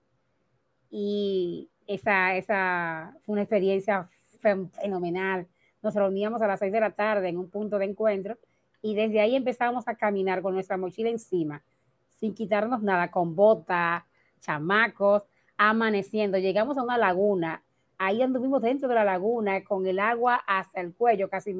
y 0.89 1.69
esa, 1.89 2.37
esa 2.37 3.17
fue 3.25 3.33
una 3.33 3.43
experiencia 3.43 4.09
fenomenal. 4.39 5.49
Nos 5.83 5.97
reuníamos 5.97 6.43
a 6.43 6.47
las 6.47 6.61
seis 6.61 6.71
de 6.71 6.79
la 6.79 6.93
tarde 6.93 7.29
en 7.29 7.39
un 7.39 7.51
punto 7.51 7.77
de 7.77 7.87
encuentro 7.87 8.39
y 8.83 8.95
desde 8.95 9.19
ahí 9.19 9.35
empezábamos 9.35 9.89
a 9.89 9.97
caminar 9.97 10.43
con 10.43 10.55
nuestra 10.55 10.77
mochila 10.77 11.11
encima, 11.11 11.65
sin 12.09 12.35
quitarnos 12.35 12.85
nada, 12.85 13.11
con 13.11 13.35
bota, 13.35 14.07
chamacos, 14.39 15.25
amaneciendo. 15.57 16.39
Llegamos 16.39 16.79
a 16.79 16.83
una 16.83 16.99
laguna, 16.99 17.63
ahí 17.99 18.23
anduvimos 18.23 18.63
dentro 18.63 18.89
de 18.89 18.95
la 18.95 19.05
laguna 19.05 19.63
con 19.65 19.87
el 19.87 19.99
agua 19.99 20.41
hasta 20.47 20.81
el 20.81 20.95
cuello 20.95 21.29
casi. 21.29 21.55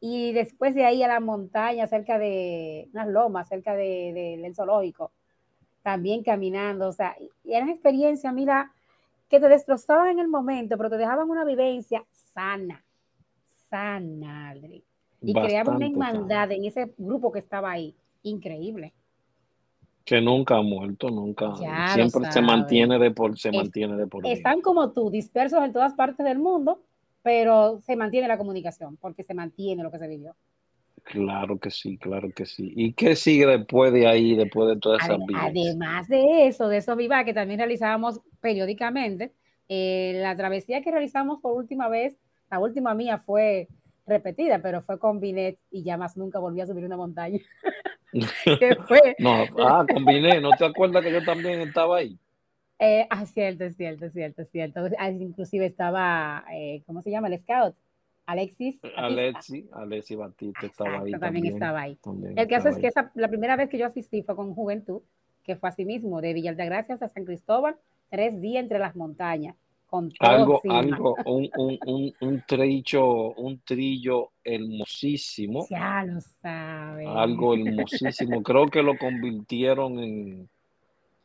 Y 0.00 0.32
después 0.32 0.74
de 0.74 0.84
ahí 0.86 1.02
a 1.02 1.08
la 1.08 1.20
montaña, 1.20 1.86
cerca 1.86 2.18
de 2.18 2.88
unas 2.92 3.08
lomas, 3.08 3.48
cerca 3.48 3.74
del 3.74 4.14
de, 4.14 4.52
zoológico, 4.54 5.12
también 5.82 6.22
caminando. 6.22 6.88
O 6.88 6.92
sea, 6.92 7.16
y 7.44 7.52
eran 7.52 7.68
experiencias, 7.68 8.32
mira, 8.32 8.72
que 9.28 9.40
te 9.40 9.48
destrozaban 9.48 10.08
en 10.08 10.18
el 10.18 10.28
momento, 10.28 10.76
pero 10.76 10.90
te 10.90 10.96
dejaban 10.96 11.28
una 11.28 11.44
vivencia 11.44 12.04
sana, 12.34 12.84
sana. 13.68 14.54
Y 15.22 15.34
creaban 15.34 15.76
una 15.76 15.86
hermandad 15.86 16.50
en 16.50 16.64
ese 16.64 16.94
grupo 16.96 17.30
que 17.30 17.38
estaba 17.38 17.70
ahí. 17.70 17.94
Increíble. 18.22 18.94
Que 20.04 20.20
nunca 20.20 20.56
ha 20.56 20.62
muerto, 20.62 21.10
nunca. 21.10 21.54
siempre 21.94 22.32
se 22.32 22.42
mantiene 22.42 22.98
de 22.98 23.10
por, 23.10 23.38
se 23.38 23.52
mantiene 23.52 23.96
de 23.96 24.06
por 24.06 24.26
Están 24.26 24.60
como 24.60 24.92
tú, 24.92 25.10
dispersos 25.10 25.62
en 25.62 25.72
todas 25.72 25.94
partes 25.94 26.24
del 26.24 26.38
mundo, 26.38 26.82
pero 27.22 27.80
se 27.82 27.96
mantiene 27.96 28.26
la 28.26 28.38
comunicación, 28.38 28.96
porque 28.96 29.22
se 29.22 29.34
mantiene 29.34 29.82
lo 29.82 29.90
que 29.90 29.98
se 29.98 30.08
vivió. 30.08 30.34
Claro 31.04 31.58
que 31.58 31.70
sí, 31.70 31.98
claro 31.98 32.30
que 32.30 32.46
sí. 32.46 32.72
¿Y 32.76 32.92
qué 32.92 33.16
sigue 33.16 33.46
después 33.46 33.92
de 33.92 34.06
ahí, 34.06 34.36
después 34.36 34.68
de 34.68 34.76
todas 34.76 35.02
esas 35.02 35.18
vidas? 35.26 35.44
Además 35.46 36.08
de 36.08 36.46
eso, 36.46 36.68
de 36.68 36.78
esos 36.78 36.96
vivas 36.96 37.24
que 37.24 37.34
también 37.34 37.58
realizábamos 37.58 38.20
periódicamente, 38.40 39.32
eh, 39.68 40.18
la 40.20 40.36
travesía 40.36 40.82
que 40.82 40.90
realizamos 40.90 41.40
por 41.40 41.56
última 41.56 41.88
vez, 41.88 42.16
la 42.50 42.58
última 42.58 42.94
mía 42.94 43.18
fue 43.18 43.68
repetida, 44.06 44.60
pero 44.60 44.82
fue 44.82 44.98
con 44.98 45.20
Binet 45.20 45.58
y 45.70 45.82
ya 45.82 45.96
más 45.96 46.16
nunca 46.16 46.38
volví 46.38 46.60
a 46.60 46.66
subir 46.66 46.84
una 46.84 46.96
montaña. 46.96 47.38
¿Qué 48.44 48.76
fue? 48.86 49.14
No, 49.18 49.44
ah, 49.58 49.84
con 49.92 50.04
Binet, 50.04 50.42
¿no 50.42 50.50
te 50.50 50.64
acuerdas 50.64 51.02
que 51.04 51.12
yo 51.12 51.24
también 51.24 51.60
estaba 51.60 51.98
ahí? 51.98 52.18
Eh, 52.78 53.06
ah, 53.10 53.26
cierto, 53.26 53.64
es 53.64 53.76
cierto, 53.76 54.06
es 54.06 54.12
cierto, 54.12 54.42
es 54.42 54.50
cierto. 54.50 54.80
Ah, 54.98 55.10
inclusive 55.10 55.66
estaba, 55.66 56.44
eh, 56.52 56.82
¿cómo 56.86 57.02
se 57.02 57.10
llama? 57.10 57.28
El 57.28 57.38
scout. 57.38 57.76
Alexis. 58.26 58.80
Alexis, 58.96 59.64
Alexis 59.72 60.16
Batista 60.16 60.66
estaba 60.66 61.00
ahí. 61.00 61.12
También, 61.12 61.46
estaba 61.46 61.80
ahí. 61.80 61.98
el 62.36 62.48
caso 62.48 62.68
es 62.68 62.78
que 62.78 62.86
esa, 62.86 63.10
la 63.14 63.28
primera 63.28 63.56
vez 63.56 63.68
que 63.68 63.76
yo 63.76 63.86
asistí 63.86 64.22
fue 64.22 64.36
con 64.36 64.54
Juventud, 64.54 65.02
que 65.42 65.56
fue 65.56 65.68
así 65.68 65.84
mismo, 65.84 66.20
de 66.20 66.32
Villa 66.32 66.52
Gracias 66.52 67.02
a 67.02 67.08
San 67.08 67.24
Cristóbal, 67.24 67.76
tres 68.08 68.40
días 68.40 68.62
entre 68.62 68.78
las 68.78 68.94
montañas. 68.94 69.56
Con 69.90 70.12
algo, 70.20 70.60
algo, 70.68 71.16
un, 71.24 71.50
un, 71.56 71.78
un, 71.84 72.14
un, 72.20 72.44
trillo, 72.46 73.32
un 73.32 73.60
trillo 73.64 74.30
hermosísimo. 74.44 75.66
Ya 75.68 76.04
lo 76.04 76.20
sabes. 76.20 77.08
Algo 77.08 77.54
hermosísimo. 77.54 78.40
Creo 78.44 78.68
que 78.68 78.84
lo 78.84 78.96
convirtieron 78.96 79.98
en 79.98 80.48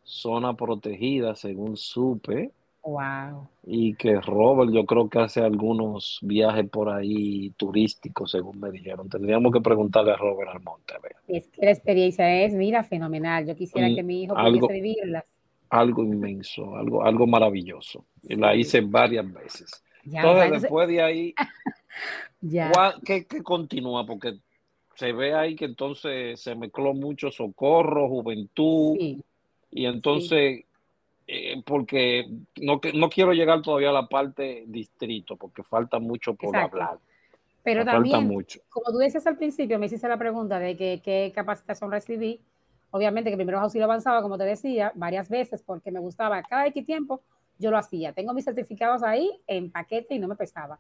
zona 0.04 0.56
protegida, 0.56 1.36
según 1.36 1.78
supe. 1.78 2.52
Wow. 2.82 3.48
Y 3.66 3.94
que 3.94 4.20
Robert, 4.20 4.72
yo 4.72 4.84
creo 4.86 5.10
que 5.10 5.20
hace 5.20 5.42
algunos 5.42 6.18
viajes 6.24 6.68
por 6.68 6.90
ahí 6.90 7.52
turísticos, 7.58 8.32
según 8.32 8.60
me 8.60 8.72
dijeron. 8.72 9.08
Tendríamos 9.08 9.52
que 9.52 9.62
preguntarle 9.62 10.12
a 10.12 10.18
Robert 10.18 10.50
Almonte. 10.52 10.96
Es 11.28 11.48
que 11.50 11.66
la 11.66 11.72
experiencia 11.72 12.44
es, 12.44 12.56
mira, 12.56 12.84
fenomenal. 12.84 13.46
Yo 13.46 13.56
quisiera 13.56 13.88
que 13.94 14.02
mi 14.02 14.24
hijo 14.24 14.34
pudiese 14.34 14.74
vivirlas. 14.74 15.24
Algo 15.70 16.04
inmenso, 16.04 16.76
algo, 16.76 17.04
algo 17.04 17.28
maravilloso. 17.28 18.06
Y 18.24 18.36
la 18.36 18.56
hice 18.56 18.82
varias 18.82 19.32
veces. 19.32 19.84
Entonces, 20.04 20.62
después 20.62 20.88
de 20.88 21.02
ahí, 21.02 21.36
ya. 22.42 22.72
¿qué, 23.04 23.26
¿qué 23.26 23.42
continúa? 23.42 24.06
Porque 24.06 24.36
se 24.96 25.12
ve 25.12 25.34
ahí 25.34 25.56
que 25.56 25.66
entonces 25.66 26.40
se 26.40 26.56
mezcló 26.56 26.94
mucho 26.94 27.32
socorro, 27.32 28.08
juventud. 28.08 28.96
Sí 29.00 29.24
y 29.76 29.86
entonces, 29.86 30.64
eh, 31.28 31.62
porque 31.66 32.30
no, 32.62 32.80
no 32.94 33.10
quiero 33.10 33.34
llegar 33.34 33.62
todavía 33.62 33.90
a 33.90 33.94
la 33.94 34.08
parte 34.08 34.64
distrito, 34.68 35.36
porque 35.36 35.64
falta 35.64 36.00
mucho 36.00 36.34
por 36.34 36.56
hablar. 36.56 36.98
Pero 37.62 37.84
también, 37.84 38.26
mucho. 38.26 38.62
como 38.70 38.90
tú 38.92 39.00
decías 39.00 39.28
al 39.28 39.36
principio, 39.36 39.78
me 39.78 39.88
hiciste 39.88 40.08
la 40.08 40.18
pregunta 40.18 40.60
de 40.60 40.78
que, 40.78 41.02
qué 41.04 41.34
capacitación 41.36 41.92
recibí. 41.92 42.40
Obviamente 42.96 43.30
que 43.30 43.36
primero 43.36 43.60
auxilio 43.60 43.86
avanzaba, 43.86 44.22
como 44.22 44.38
te 44.38 44.46
decía, 44.46 44.92
varias 44.96 45.28
veces, 45.30 45.62
porque 45.62 45.92
me 45.92 46.00
gustaba 46.00 46.42
cada 46.44 46.68
X 46.68 46.86
tiempo, 46.86 47.22
yo 47.60 47.72
lo 47.72 47.78
hacía. 47.78 48.14
Tengo 48.14 48.34
mis 48.34 48.46
certificados 48.46 49.04
ahí 49.04 49.32
en 49.48 49.72
paquete 49.72 50.16
y 50.16 50.20
no 50.20 50.28
me 50.28 50.36
pesaba. 50.36 50.80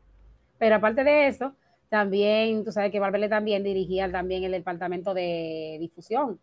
Pero 0.57 0.75
aparte 0.75 1.03
de 1.03 1.27
eso, 1.27 1.53
también, 1.89 2.63
tú 2.63 2.71
sabes 2.71 2.91
que 2.91 2.99
Barbele 2.99 3.29
también 3.29 3.63
dirigía 3.63 4.11
también 4.11 4.43
el 4.43 4.51
departamento 4.51 5.13
de 5.13 5.77
difusión 5.79 6.39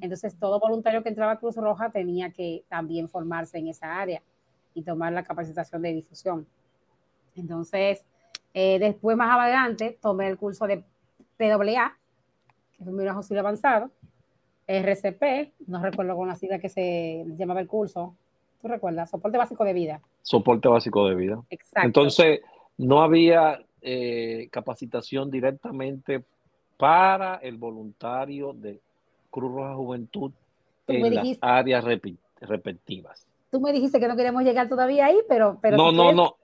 entonces, 0.00 0.36
todo 0.38 0.60
voluntario 0.60 1.02
que 1.02 1.08
entraba 1.08 1.32
a 1.32 1.38
Cruz 1.38 1.56
Roja 1.56 1.90
tenía 1.90 2.30
que 2.30 2.64
también 2.68 3.08
formarse 3.08 3.58
en 3.58 3.68
esa 3.68 3.98
área 3.98 4.22
y 4.74 4.82
tomar 4.82 5.12
la 5.12 5.24
capacitación 5.24 5.82
de 5.82 5.92
difusión. 5.92 6.46
Entonces, 7.36 8.04
eh, 8.52 8.78
después 8.78 9.16
más 9.16 9.38
adelante, 9.38 9.98
tomé 10.00 10.28
el 10.28 10.36
curso 10.36 10.66
de 10.66 10.84
PWA, 11.36 11.96
que 12.72 12.82
es 12.82 12.88
un 12.88 13.08
auxilio 13.08 13.40
avanzado, 13.40 13.90
RCP, 14.66 15.52
no 15.66 15.82
recuerdo 15.82 16.16
con 16.16 16.28
la 16.28 16.36
sigla 16.36 16.58
que 16.58 16.68
se 16.68 17.24
llamaba 17.36 17.60
el 17.60 17.68
curso, 17.68 18.14
¿Tú 18.64 18.68
recuerdas? 18.68 19.10
Soporte 19.10 19.36
básico 19.36 19.62
de 19.62 19.74
vida. 19.74 20.00
Soporte 20.22 20.68
básico 20.68 21.06
de 21.06 21.14
vida. 21.14 21.38
Exacto. 21.50 21.86
Entonces, 21.86 22.40
no 22.78 23.02
había 23.02 23.60
eh, 23.82 24.48
capacitación 24.50 25.30
directamente 25.30 26.24
para 26.78 27.34
el 27.42 27.58
voluntario 27.58 28.54
de 28.54 28.80
Cruz 29.28 29.52
Roja 29.52 29.74
Juventud 29.74 30.32
en 30.86 31.14
las 31.14 31.38
áreas 31.42 31.84
repetitivas. 32.40 33.26
Tú 33.50 33.60
me 33.60 33.70
dijiste 33.70 34.00
que 34.00 34.08
no 34.08 34.16
queremos 34.16 34.42
llegar 34.44 34.66
todavía 34.66 35.04
ahí, 35.04 35.18
pero... 35.28 35.58
pero 35.60 35.76
no, 35.76 35.92
no, 35.92 36.14
no, 36.14 36.36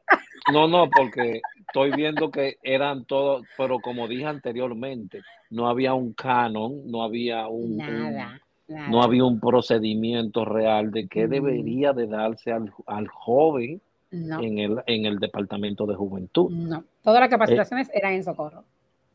no, 0.53 0.69
no, 0.69 0.91
porque 0.91 1.41
estoy 1.71 1.93
viendo 1.93 2.31
que 2.31 2.57
eran 2.63 3.05
todos, 3.05 3.47
pero 3.57 3.79
como 3.79 4.09
dije 4.09 4.27
anteriormente, 4.27 5.23
no 5.51 5.69
había 5.69 5.95
un 5.95 6.13
canon, 6.13 6.91
no 6.91 7.03
había 7.03 7.47
un... 7.47 7.77
Nada. 7.77 8.41
No 8.89 9.03
había 9.03 9.25
un 9.25 9.41
procedimiento 9.41 10.45
real 10.45 10.93
de 10.93 11.09
qué 11.09 11.27
debería 11.27 11.93
de 11.93 12.07
darse 12.07 12.53
al, 12.53 12.73
al 12.87 13.09
joven 13.09 13.81
en, 14.13 14.59
el, 14.59 14.81
en 14.87 15.07
el 15.07 15.19
departamento 15.19 15.87
de 15.87 15.97
juventud. 15.97 16.53
No, 16.53 16.85
todas 17.03 17.19
las 17.19 17.31
capacitaciones 17.31 17.89
eh, 17.89 17.95
eran 17.95 18.13
en 18.13 18.23
socorro. 18.23 18.63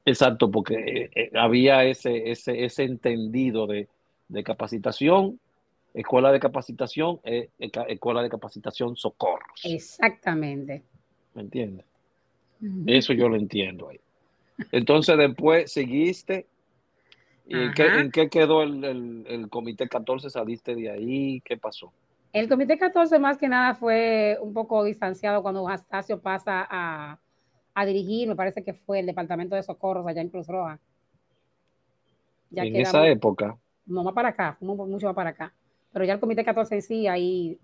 Exacto, 0.03 0.51
porque 0.51 0.75
eh, 0.75 1.09
eh, 1.15 1.31
había 1.35 1.85
ese, 1.85 2.31
ese, 2.31 2.65
ese 2.65 2.83
entendido 2.83 3.65
de, 3.65 3.87
de, 4.27 4.43
capacitación, 4.43 5.39
escuela 5.93 6.33
de 6.33 6.41
capacitación, 6.41 7.21
escuela 7.23 8.23
de 8.23 8.29
capacitación 8.29 8.97
socorro. 8.97 9.45
Exactamente. 9.63 10.83
¿Me 11.33 11.43
entiendes? 11.43 11.85
Eso 12.85 13.13
yo 13.13 13.29
lo 13.29 13.35
entiendo 13.35 13.89
ahí. 13.89 13.99
Entonces 14.71 15.17
después 15.17 15.71
seguiste. 15.71 16.47
¿Y 17.47 17.55
en 17.55 18.11
qué, 18.11 18.27
quedó 18.29 18.63
el, 18.63 18.83
el, 18.83 19.25
el 19.27 19.49
comité 19.49 19.87
14? 19.87 20.29
¿Saliste 20.29 20.73
de 20.73 20.89
ahí? 20.89 21.41
¿Qué 21.41 21.57
pasó? 21.57 21.93
El 22.35 22.49
comité 22.49 22.77
14 22.77 23.17
más 23.17 23.37
que 23.37 23.47
nada 23.47 23.75
fue 23.75 24.37
un 24.41 24.51
poco 24.51 24.83
distanciado 24.83 25.41
cuando 25.41 25.69
Astacio 25.69 26.19
pasa 26.19 26.67
a, 26.69 27.85
dirigir, 27.85 28.27
me 28.27 28.35
parece 28.35 28.61
que 28.61 28.73
fue 28.73 28.99
el 28.99 29.05
departamento 29.05 29.55
de 29.55 29.63
socorros 29.63 30.05
allá 30.05 30.19
en 30.19 30.27
Cruz 30.27 30.45
Roja. 30.45 30.77
en 32.51 32.75
esa 32.75 33.07
época. 33.07 33.57
No 33.85 34.03
más 34.03 34.13
para 34.13 34.29
acá, 34.29 34.57
mucho 34.59 35.07
más 35.07 35.15
para 35.15 35.29
acá. 35.29 35.53
Pero 35.93 36.03
ya 36.03 36.11
el 36.11 36.19
comité 36.19 36.43
14 36.43 36.75
en 36.75 36.81
sí 36.81 37.07
ahí 37.07 37.57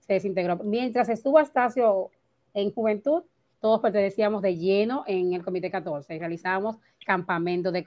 se 0.00 0.12
desintegró. 0.12 0.58
Mientras 0.58 1.08
estuvo 1.08 1.38
Astacio 1.38 2.10
en 2.52 2.70
juventud, 2.70 3.22
todos 3.62 3.80
pertenecíamos 3.80 4.42
de 4.42 4.56
lleno 4.56 5.04
en 5.06 5.34
el 5.34 5.44
comité 5.44 5.70
14 5.70 6.12
y 6.12 6.18
realizábamos 6.18 6.78
campamentos 7.06 7.72
de, 7.72 7.84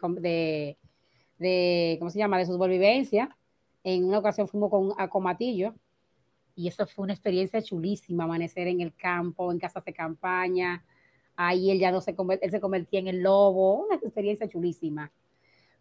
¿cómo 2.00 2.10
se 2.10 2.18
llama?, 2.18 2.38
de 2.38 2.46
supervivencia. 2.46 3.36
En 3.84 4.06
una 4.06 4.20
ocasión 4.20 4.48
fuimos 4.48 4.70
con 4.70 4.94
a 4.98 5.10
Comatillo, 5.10 5.76
y 6.56 6.70
eso 6.70 6.88
fue 6.88 7.04
una 7.04 7.12
experiencia 7.12 7.62
chulísima, 7.62 8.24
amanecer 8.24 8.70
en 8.70 8.80
el 8.80 8.96
campo, 8.96 9.52
en 9.52 9.60
casas 9.60 9.84
de 9.84 9.94
campaña, 9.94 10.82
ahí 11.36 11.70
él 11.70 11.80
ya 11.80 11.92
no 11.92 12.00
se, 12.00 12.16
él 12.42 12.52
se 12.52 12.62
convertía 12.62 13.02
en 13.02 13.10
el 13.10 13.22
lobo, 13.22 13.86
una 13.86 13.96
experiencia 13.96 14.48
chulísima. 14.48 15.12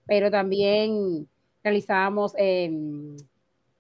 Pero 0.06 0.28
también 0.28 1.28
realizábamos, 1.62 2.34
eh, 2.36 2.68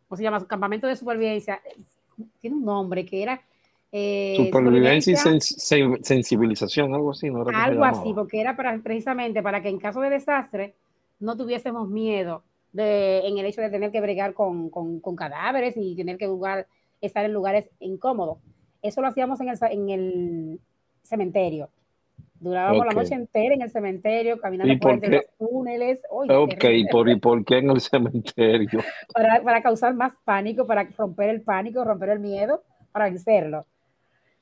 ¿cómo 0.06 0.16
se 0.16 0.22
llama? 0.22 0.46
Campamento 0.46 0.86
de 0.86 0.94
supervivencia, 0.94 1.60
tiene 2.38 2.54
un 2.54 2.64
nombre 2.64 3.04
que 3.04 3.20
era... 3.20 3.42
Eh, 3.96 4.34
supervivencia, 4.36 5.12
y 5.12 5.40
sensibilización, 6.02 6.92
algo 6.94 7.12
así, 7.12 7.30
¿no? 7.30 7.44
algo 7.46 7.84
así, 7.84 8.12
porque 8.12 8.40
era 8.40 8.56
para, 8.56 8.76
precisamente 8.78 9.40
para 9.40 9.62
que 9.62 9.68
en 9.68 9.78
caso 9.78 10.00
de 10.00 10.10
desastre 10.10 10.74
no 11.20 11.36
tuviésemos 11.36 11.88
miedo 11.88 12.42
de, 12.72 13.20
en 13.20 13.38
el 13.38 13.46
hecho 13.46 13.60
de 13.60 13.70
tener 13.70 13.92
que 13.92 14.00
bregar 14.00 14.34
con, 14.34 14.68
con, 14.68 14.98
con 14.98 15.14
cadáveres 15.14 15.76
y 15.76 15.94
tener 15.94 16.18
que 16.18 16.26
jugar 16.26 16.66
estar 17.00 17.24
en 17.24 17.32
lugares 17.32 17.70
incómodos. 17.78 18.38
Eso 18.82 19.00
lo 19.00 19.06
hacíamos 19.06 19.40
en 19.40 19.50
el, 19.50 19.58
en 19.70 19.90
el 19.90 20.60
cementerio. 21.04 21.70
Durábamos 22.40 22.84
la 22.86 22.94
noche 22.94 23.14
entera 23.14 23.54
en 23.54 23.62
el 23.62 23.70
cementerio, 23.70 24.40
caminando 24.40 24.76
por, 24.80 24.94
entre 24.94 25.18
los 25.18 25.24
túneles. 25.38 26.00
ok, 26.10 26.64
¿por, 26.90 27.08
¿y 27.08 27.20
por 27.20 27.44
qué 27.44 27.58
en 27.58 27.70
el 27.70 27.80
cementerio? 27.80 28.80
Para, 29.14 29.40
para, 29.40 29.62
causar 29.62 29.94
más 29.94 30.14
pánico, 30.24 30.66
para 30.66 30.82
romper 30.98 31.30
el 31.30 31.42
pánico, 31.42 31.84
romper 31.84 32.08
el 32.08 32.18
miedo, 32.18 32.64
para 32.90 33.04
vencerlo. 33.04 33.64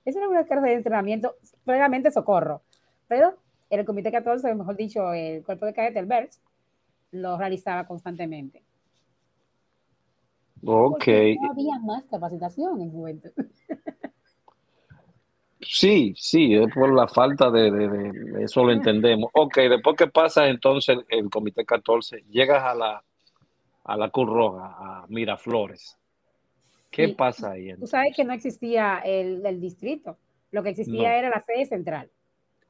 Esa 0.05 0.19
era 0.19 0.29
una 0.29 0.45
carga 0.45 0.67
de 0.67 0.75
entrenamiento, 0.75 1.37
plenamente 1.65 2.11
socorro. 2.11 2.63
Pero 3.09 3.37
el 3.71 3.85
Comité 3.85 4.11
14, 4.11 4.55
mejor 4.55 4.77
dicho, 4.77 5.13
el 5.13 5.45
cuerpo 5.45 5.67
de 5.67 5.75
cadete, 5.75 5.99
el 5.99 6.07
BERS, 6.07 6.41
lo 7.13 7.37
realizaba 7.39 7.87
constantemente. 7.87 8.63
Ok. 10.65 11.07
No 11.41 11.51
había 11.51 11.79
más 11.81 12.05
capacitación 12.05 12.81
en 12.81 12.91
juventud. 12.91 13.31
Sí, 15.65 16.13
sí, 16.17 16.55
es 16.55 16.75
por 16.75 16.93
la 16.93 17.07
falta 17.07 17.49
de, 17.51 18.11
eso 18.41 18.65
lo 18.65 18.73
entendemos. 18.73 19.31
Ok, 19.33 19.59
después 19.59 19.97
que 19.97 20.09
pasa 20.09 20.49
entonces 20.49 20.99
el, 21.09 21.31
Comité 21.31 21.65
14, 21.65 22.25
llegas 22.31 22.65
a 22.65 22.75
la, 22.75 23.05
a 23.85 23.97
la 23.97 24.11
Cruz 24.11 24.29
Roja, 24.29 24.77
a 24.77 25.07
Miraflores. 25.09 25.97
¿Qué 26.93 27.09
pasa 27.09 27.53
ahí? 27.53 27.75
Tú 27.75 27.87
sabes 27.87 28.15
que 28.15 28.25
no 28.25 28.33
existía 28.33 28.99
el, 28.99 29.61
distrito, 29.61 30.19
lo 30.51 30.63
que 30.63 30.71
existía 30.71 31.19
era 31.19 31.31
la 31.31 31.41
sede 31.41 31.67
central. 31.67 32.11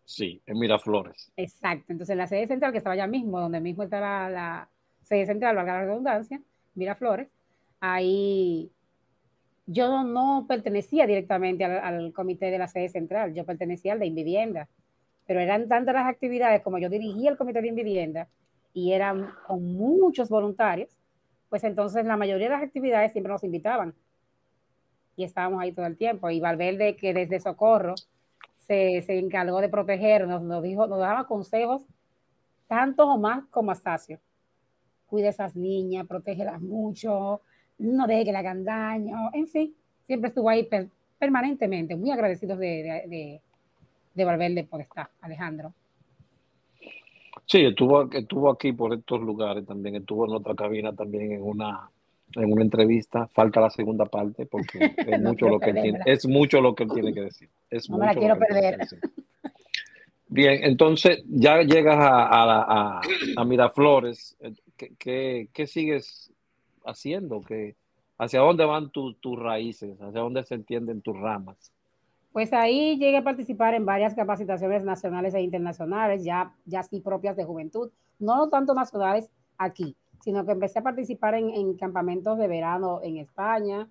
Sí, 0.05 0.41
en 0.47 0.59
Miraflores. 0.59 1.33
Exacto, 1.37 1.93
entonces 1.93 2.17
la 2.17 2.27
sede 2.27 2.47
central 2.47 2.73
que 2.73 2.79
estaba 2.79 2.95
allá 2.95 3.07
mismo, 3.07 3.41
donde 3.41 3.61
mismo 3.61 3.83
está 3.83 4.01
la, 4.01 4.31
la 4.31 4.69
sede 5.03 5.27
central, 5.27 5.57
valga 5.57 5.75
la 5.75 5.85
redundancia, 5.85 6.41
Miraflores, 6.75 7.29
ahí 7.81 8.71
yo 9.67 10.05
no 10.05 10.47
pertenecía 10.49 11.07
directamente 11.07 11.65
al, 11.65 12.13
comité 12.13 12.51
de 12.51 12.59
la 12.59 12.69
sede 12.69 12.89
central, 12.89 13.35
yo 13.35 13.45
pertenecía 13.45 13.93
al 13.93 14.01
de 14.01 14.07
Invivienda, 14.07 14.69
pero 15.27 15.41
eran 15.41 15.69
tantas 15.69 15.95
las 15.95 16.07
actividades 16.07 16.63
como 16.63 16.79
yo 16.79 16.89
dirigía 16.89 17.31
el 17.31 17.37
comité 17.37 17.63
de 17.63 17.69
Invivienda 17.69 18.29
y 18.75 18.93
eran 18.93 19.31
con 19.47 19.65
muchos 19.75 20.29
voluntarios, 20.29 20.99
pues 21.49 21.65
entonces 21.65 22.05
la 22.05 22.17
mayoría 22.17 22.49
de 22.49 22.55
las 22.55 22.63
actividades 22.63 23.13
siempre 23.13 23.33
nos 23.33 23.45
invitaban 23.45 23.95
estábamos 25.25 25.61
ahí 25.61 25.73
todo 25.73 25.87
el 25.87 25.97
tiempo. 25.97 26.31
Y 26.31 26.41
Valverde, 26.41 26.97
que 26.97 27.15
desde 27.15 27.41
Socorro 27.41 27.95
se, 28.59 29.03
se 29.03 29.19
encargó 29.19 29.61
de 29.61 29.69
protegernos, 29.69 30.43
nos, 30.43 30.63
dijo, 30.63 30.87
nos 30.87 30.99
daba 30.99 31.27
consejos 31.27 31.83
tantos 32.67 33.07
o 33.07 33.19
más 33.19 33.45
como 33.51 33.71
Astacio. 33.71 34.19
Cuida 35.07 35.27
a 35.27 35.31
esas 35.31 35.55
niñas, 35.55 36.07
protégelas 36.07 36.61
mucho, 36.63 37.43
no 37.79 38.07
deje 38.07 38.25
que 38.25 38.33
le 38.33 38.39
hagan 38.39 38.65
daño, 38.65 39.31
en 39.35 39.47
fin, 39.47 39.75
siempre 40.05 40.29
estuvo 40.29 40.49
ahí 40.49 40.69
permanentemente, 41.19 41.97
muy 41.97 42.11
agradecidos 42.11 42.59
de, 42.59 43.05
de, 43.09 43.41
de, 44.15 44.25
Valverde 44.25 44.65
por 44.65 44.81
estar, 44.81 45.11
Alejandro. 45.21 45.75
Sí, 47.45 47.65
estuvo, 47.65 48.11
estuvo 48.11 48.51
aquí 48.51 48.73
por 48.73 48.95
estos 48.95 49.21
lugares 49.21 49.67
también, 49.67 49.97
estuvo 49.97 50.27
en 50.27 50.33
otra 50.33 50.55
cabina 50.55 50.95
también 50.95 51.33
en 51.33 51.43
una, 51.43 51.91
en 52.37 52.53
una 52.53 52.63
entrevista, 52.63 53.27
falta 53.29 53.61
la 53.61 53.71
segunda 53.71 54.07
parte 54.07 54.47
porque 54.47 54.95
es 54.97 55.21
mucho 55.21 55.49
lo 55.49 55.59
que 55.59 55.71
él 55.71 55.83
tiene, 55.83 56.01
es 56.07 56.27
mucho 56.27 56.61
lo 56.61 56.75
que 56.75 56.85
él 56.85 56.91
tiene 56.93 57.13
que 57.13 57.23
decir. 57.23 57.49
Es 57.71 57.89
no 57.89 57.99
me 57.99 58.07
la 58.07 58.15
quiero 58.15 58.39
perder. 58.39 58.79
Bien, 60.29 60.65
entonces 60.65 61.23
ya 61.27 61.61
llegas 61.63 61.99
a, 61.99 62.25
a, 62.25 63.01
a, 63.37 63.45
Miraflores, 63.45 64.37
¿Qué, 64.77 64.93
qué, 64.99 65.49
qué 65.53 65.67
sigues 65.67 66.33
haciendo? 66.85 67.43
que 67.43 67.77
¿Hacia 68.23 68.39
dónde 68.39 68.65
van 68.65 68.91
tus 68.91 69.17
raíces? 69.37 70.01
¿Hacia 70.01 70.21
dónde 70.21 70.45
se 70.45 70.55
entienden 70.55 71.03
tus 71.03 71.19
ramas? 71.19 71.73
Pues 72.33 72.53
ahí 72.53 72.97
llegué 72.97 73.17
a 73.17 73.25
participar 73.25 73.75
en 73.75 73.85
varias 73.85 74.15
capacitaciones 74.15 74.85
nacionales 74.85 75.35
e 75.35 75.43
internacionales, 75.43 76.23
ya, 76.25 76.55
ya 76.65 76.85
sí 76.85 77.01
propias 77.01 77.37
de 77.37 77.45
juventud, 77.45 77.91
no 78.21 78.49
tanto 78.49 78.75
nacionales 78.75 79.29
aquí, 79.59 79.97
sino 80.23 80.45
que 80.47 80.53
empecé 80.53 80.79
a 80.79 80.83
participar 80.83 81.35
en, 81.35 81.51
en 81.51 81.75
campamentos 81.77 82.39
de 82.39 82.49
verano 82.49 83.01
en 83.03 83.19
España, 83.19 83.89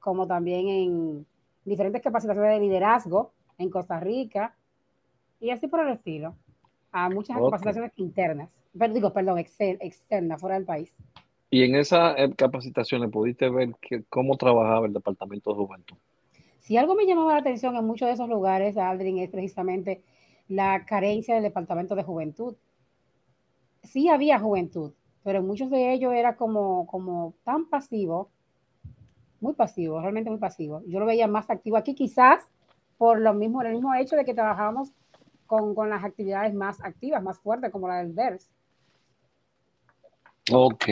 como 0.00 0.26
también 0.26 0.68
en 0.68 1.26
diferentes 1.64 2.02
capacitaciones 2.02 2.52
de 2.52 2.60
liderazgo 2.60 3.32
en 3.58 3.70
Costa 3.70 4.00
Rica, 4.00 4.54
y 5.40 5.50
así 5.50 5.66
por 5.66 5.80
el 5.80 5.92
estilo, 5.92 6.34
a 6.90 7.08
muchas 7.08 7.36
capacitaciones 7.36 7.92
internas, 7.96 8.48
pero 8.78 8.94
digo, 8.94 9.12
perdón, 9.12 9.38
externas, 9.38 10.40
fuera 10.40 10.56
del 10.56 10.64
país. 10.64 10.92
Y 11.50 11.62
en 11.62 11.74
esas 11.74 12.14
eh, 12.18 12.32
capacitaciones 12.34 13.10
pudiste 13.10 13.48
ver 13.48 13.76
cómo 14.08 14.36
trabajaba 14.36 14.86
el 14.86 14.92
Departamento 14.92 15.50
de 15.50 15.56
Juventud. 15.56 15.96
Si 16.60 16.76
algo 16.76 16.94
me 16.94 17.06
llamaba 17.06 17.34
la 17.34 17.40
atención 17.40 17.76
en 17.76 17.84
muchos 17.84 18.08
de 18.08 18.14
esos 18.14 18.28
lugares, 18.28 18.76
Aldrin, 18.76 19.18
es 19.18 19.28
precisamente 19.28 20.02
la 20.48 20.84
carencia 20.86 21.34
del 21.34 21.44
Departamento 21.44 21.94
de 21.94 22.02
Juventud. 22.02 22.56
Sí 23.82 24.08
había 24.08 24.38
juventud, 24.38 24.92
pero 25.24 25.42
muchos 25.42 25.70
de 25.70 25.92
ellos 25.94 26.12
era 26.12 26.36
como, 26.36 26.86
como 26.86 27.34
tan 27.44 27.64
pasivo, 27.68 28.30
muy 29.40 29.54
pasivo, 29.54 30.00
realmente 30.00 30.30
muy 30.30 30.38
pasivo. 30.38 30.82
Yo 30.86 31.00
lo 31.00 31.06
veía 31.06 31.26
más 31.26 31.50
activo 31.50 31.76
aquí, 31.76 31.94
quizás 31.94 32.46
por 32.98 33.20
lo 33.20 33.34
mismo, 33.34 33.62
el 33.62 33.72
mismo 33.72 33.94
hecho 33.94 34.16
de 34.16 34.24
que 34.24 34.34
trabajábamos 34.34 34.92
con, 35.46 35.74
con 35.74 35.90
las 35.90 36.04
actividades 36.04 36.54
más 36.54 36.80
activas, 36.82 37.22
más 37.22 37.40
fuertes, 37.40 37.72
como 37.72 37.88
la 37.88 37.96
del 37.96 38.12
VERS. 38.12 38.48
Ok. 40.52 40.84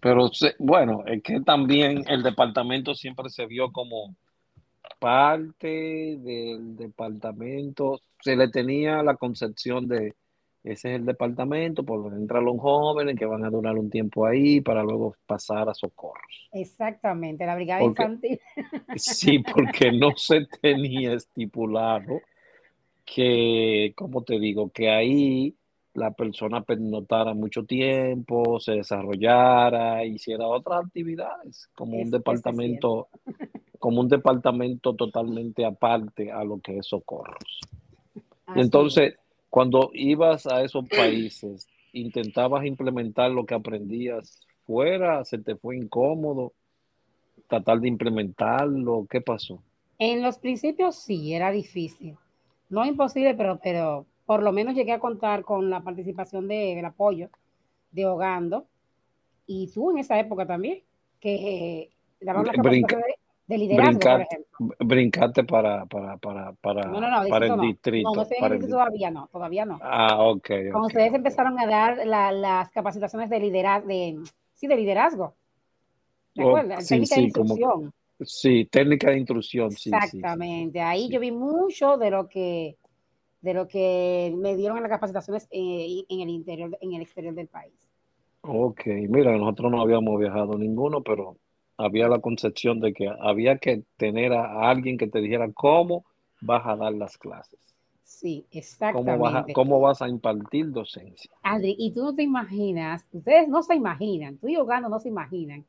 Pero 0.00 0.30
bueno, 0.58 1.02
es 1.06 1.22
que 1.22 1.40
también 1.40 2.04
el 2.06 2.22
departamento 2.22 2.94
siempre 2.94 3.30
se 3.30 3.46
vio 3.46 3.72
como 3.72 4.14
parte 4.98 6.18
del 6.18 6.76
departamento, 6.76 8.00
se 8.20 8.36
le 8.36 8.48
tenía 8.48 9.02
la 9.02 9.16
concepción 9.16 9.88
de 9.88 10.14
ese 10.64 10.94
es 10.94 11.00
el 11.00 11.04
departamento 11.04 11.84
por 11.84 12.02
donde 12.02 12.18
entran 12.18 12.46
los 12.46 12.58
jóvenes 12.58 13.18
que 13.18 13.26
van 13.26 13.44
a 13.44 13.50
durar 13.50 13.76
un 13.76 13.90
tiempo 13.90 14.24
ahí 14.24 14.62
para 14.62 14.82
luego 14.82 15.14
pasar 15.26 15.68
a 15.68 15.74
socorros. 15.74 16.48
Exactamente, 16.52 17.44
la 17.44 17.54
brigada 17.54 17.82
infantil. 17.82 18.40
Sí, 18.96 19.38
porque 19.54 19.92
no 19.92 20.16
se 20.16 20.46
tenía 20.62 21.12
estipulado 21.12 22.22
que, 23.04 23.92
como 23.94 24.22
te 24.22 24.38
digo, 24.38 24.70
que 24.70 24.88
ahí 24.88 25.54
la 25.92 26.12
persona 26.12 26.64
notara 26.78 27.34
mucho 27.34 27.64
tiempo, 27.66 28.58
se 28.58 28.72
desarrollara, 28.72 30.02
hiciera 30.06 30.46
otras 30.46 30.86
actividades, 30.86 31.68
como 31.74 31.98
un 31.98 32.10
departamento, 32.10 33.08
como 33.78 34.00
un 34.00 34.08
departamento 34.08 34.94
totalmente 34.94 35.64
aparte 35.64 36.32
a 36.32 36.42
lo 36.42 36.58
que 36.58 36.78
es 36.78 36.86
socorros. 36.86 37.60
entonces, 38.56 39.16
cuando 39.54 39.90
ibas 39.94 40.48
a 40.48 40.62
esos 40.62 40.84
países, 40.90 41.68
intentabas 41.92 42.66
implementar 42.66 43.30
lo 43.30 43.46
que 43.46 43.54
aprendías 43.54 44.40
fuera, 44.66 45.24
se 45.24 45.38
te 45.38 45.54
fue 45.54 45.76
incómodo 45.76 46.52
tratar 47.46 47.78
de 47.78 47.86
implementarlo, 47.86 49.06
¿qué 49.08 49.20
pasó? 49.20 49.62
En 50.00 50.22
los 50.22 50.38
principios 50.38 50.96
sí, 50.96 51.34
era 51.34 51.52
difícil. 51.52 52.16
No 52.68 52.84
imposible, 52.84 53.36
pero, 53.36 53.60
pero 53.62 54.06
por 54.26 54.42
lo 54.42 54.50
menos 54.50 54.74
llegué 54.74 54.90
a 54.90 54.98
contar 54.98 55.44
con 55.44 55.70
la 55.70 55.82
participación 55.82 56.48
de, 56.48 56.74
del 56.74 56.86
apoyo 56.86 57.28
de 57.92 58.06
Hogando. 58.06 58.66
Y 59.46 59.70
tú 59.72 59.92
en 59.92 59.98
esa 59.98 60.18
época 60.18 60.46
también, 60.46 60.82
que 61.20 61.90
daban 62.20 62.44
la 62.44 62.54
capacidad 62.54 62.88
de, 63.46 63.54
de 63.54 63.58
liderazgo, 63.58 64.00
por 64.00 64.20
ejemplo. 64.20 64.76
Brincate 64.80 65.44
para, 65.44 65.86
para, 65.86 66.16
para, 66.16 66.52
para, 66.52 66.82
no, 66.82 67.00
no, 67.00 67.10
no, 67.10 67.28
para 67.28 67.46
el 67.46 67.60
distrito. 67.60 68.12
No, 68.14 68.22
el... 68.52 68.68
todavía 68.68 69.10
no, 69.10 69.28
todavía 69.28 69.64
no. 69.64 69.78
Ah, 69.82 70.22
ok. 70.22 70.46
Cuando 70.46 70.78
okay. 70.78 70.86
ustedes 70.86 71.14
empezaron 71.14 71.58
a 71.58 71.66
dar 71.66 72.06
la, 72.06 72.32
las 72.32 72.70
capacitaciones 72.70 73.28
de 73.30 73.40
liderazgo, 73.40 73.88
de, 73.88 74.18
sí, 74.54 74.66
de 74.66 74.76
liderazgo. 74.76 75.34
¿Te 76.34 76.42
Oh, 76.42 76.48
acuerdas? 76.48 76.86
sí, 76.86 76.94
técnica 76.94 77.14
sí, 77.14 77.26
de 77.26 77.32
como- 77.32 77.44
instrucción. 77.54 77.92
Sí, 78.20 78.64
técnica 78.70 79.10
de 79.10 79.18
intrusión, 79.18 79.70
sí, 79.72 79.76
sí, 79.76 79.90
sí. 79.90 79.96
Exactamente. 79.96 80.80
Ahí 80.80 81.08
yo 81.10 81.18
vi 81.18 81.32
mucho 81.32 81.96
de 81.96 82.10
lo 82.10 82.28
que 82.28 82.76
de 83.40 83.52
lo 83.52 83.68
que 83.68 84.32
me 84.38 84.56
dieron 84.56 84.78
en 84.78 84.84
las 84.84 84.90
capacitaciones 84.90 85.46
eh, 85.50 86.04
en 86.08 86.20
el 86.20 86.30
interior, 86.30 86.78
en 86.80 86.94
el 86.94 87.02
exterior 87.02 87.34
del 87.34 87.48
país. 87.48 87.74
Ok, 88.40 88.86
mira, 89.08 89.36
nosotros 89.36 89.70
no 89.70 89.82
habíamos 89.82 90.18
viajado 90.18 90.56
ninguno, 90.56 91.02
pero 91.02 91.36
había 91.76 92.08
la 92.08 92.20
concepción 92.20 92.80
de 92.80 92.92
que 92.92 93.08
había 93.20 93.58
que 93.58 93.84
tener 93.96 94.32
a 94.32 94.70
alguien 94.70 94.98
que 94.98 95.08
te 95.08 95.20
dijera 95.20 95.52
cómo 95.52 96.04
vas 96.40 96.66
a 96.66 96.76
dar 96.76 96.92
las 96.94 97.18
clases, 97.18 97.60
Sí, 98.02 98.46
cómo 98.90 99.18
vas 99.18 99.34
a, 99.34 99.38
exactamente. 99.38 99.52
cómo 99.52 99.80
vas 99.80 100.02
a 100.02 100.08
impartir 100.08 100.70
docencia. 100.70 101.30
Adri, 101.42 101.74
y 101.78 101.92
tú 101.92 102.02
no 102.02 102.14
te 102.14 102.22
imaginas, 102.22 103.06
ustedes 103.12 103.48
no 103.48 103.62
se 103.62 103.74
imaginan, 103.74 104.38
tú 104.38 104.48
y 104.48 104.56
Ogando 104.56 104.88
no 104.88 105.00
se 105.00 105.08
imaginan 105.08 105.66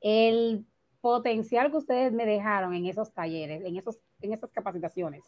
el 0.00 0.64
potencial 1.00 1.70
que 1.70 1.78
ustedes 1.78 2.12
me 2.12 2.26
dejaron 2.26 2.74
en 2.74 2.86
esos 2.86 3.12
talleres, 3.12 3.64
en, 3.64 3.76
esos, 3.76 3.98
en 4.20 4.32
esas 4.32 4.52
capacitaciones. 4.52 5.24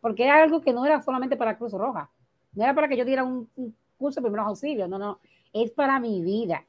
Porque 0.00 0.24
era 0.24 0.42
algo 0.42 0.60
que 0.60 0.72
no 0.72 0.86
era 0.86 1.02
solamente 1.02 1.36
para 1.36 1.58
Cruz 1.58 1.72
Roja, 1.72 2.10
no 2.52 2.64
era 2.64 2.74
para 2.74 2.88
que 2.88 2.96
yo 2.96 3.04
diera 3.04 3.24
un, 3.24 3.48
un 3.56 3.76
curso 3.96 4.20
de 4.20 4.24
primeros 4.24 4.46
auxilios, 4.46 4.88
no, 4.88 4.98
no, 4.98 5.18
es 5.52 5.70
para 5.72 5.98
mi 6.00 6.22
vida. 6.22 6.64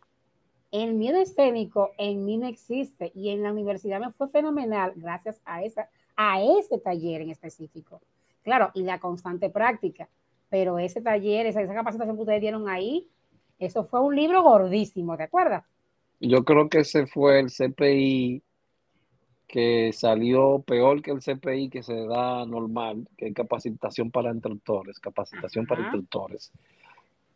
El 0.72 0.94
miedo 0.94 1.18
escénico 1.18 1.92
en 1.98 2.26
mí 2.26 2.38
no 2.38 2.48
existe 2.48 3.12
y 3.16 3.30
en 3.30 3.42
la 3.42 3.52
universidad 3.52 4.00
me 4.00 4.12
fue 4.12 4.30
fenomenal 4.30 4.94
gracias 4.96 5.42
a, 5.46 5.64
esa, 5.64 5.90
a 6.16 6.42
ese 6.42 6.78
taller 6.78 7.22
en 7.22 7.32
específico. 7.32 8.02
Claro, 8.44 8.72
y 8.74 8.84
la 8.84 9.00
constante 9.00 9.50
práctica, 9.50 10.08
pero 10.50 10.80
ese 10.80 11.02
taller, 11.02 11.46
esa, 11.46 11.62
esa 11.62 11.74
capacitación 11.74 12.16
que 12.16 12.22
ustedes 12.22 12.42
dieron 12.42 12.70
ahí, 12.70 13.08
eso 13.58 13.84
fue 13.84 14.00
un 14.00 14.16
libro 14.16 14.44
gordísimo, 14.44 15.18
¿te 15.18 15.24
acuerdas? 15.24 15.66
Yo 16.20 16.44
creo 16.44 16.70
que 16.70 16.80
ese 16.80 17.08
fue 17.08 17.40
el 17.40 17.48
CPI 17.50 18.44
que 19.50 19.92
salió 19.94 20.60
peor 20.60 21.02
que 21.02 21.12
el 21.12 21.22
CPI 21.22 21.70
que 21.70 21.82
se 21.82 22.06
da 22.06 22.46
normal, 22.46 23.08
que 23.18 23.28
es 23.28 23.34
capacitación 23.34 24.12
para 24.12 24.32
instructores, 24.32 25.00
capacitación 25.00 25.66
para 25.66 25.82
instructores, 25.82 26.52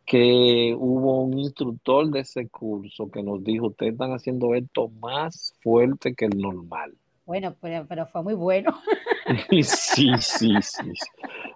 que 0.06 0.74
hubo 0.78 1.22
un 1.22 1.38
instructor 1.38 2.10
de 2.10 2.20
ese 2.20 2.48
curso 2.48 3.10
que 3.10 3.22
nos 3.22 3.42
dijo, 3.42 3.68
ustedes 3.68 3.92
están 3.92 4.12
haciendo 4.12 4.54
esto 4.54 4.88
más 5.00 5.54
fuerte 5.62 6.14
que 6.14 6.26
el 6.26 6.38
normal. 6.38 6.94
Bueno, 7.26 7.54
pero, 7.60 7.86
pero 7.88 8.06
fue 8.06 8.22
muy 8.22 8.34
bueno. 8.34 8.74
Sí, 9.48 9.62
sí, 9.62 10.10
sí, 10.20 10.52
sí. 10.62 10.90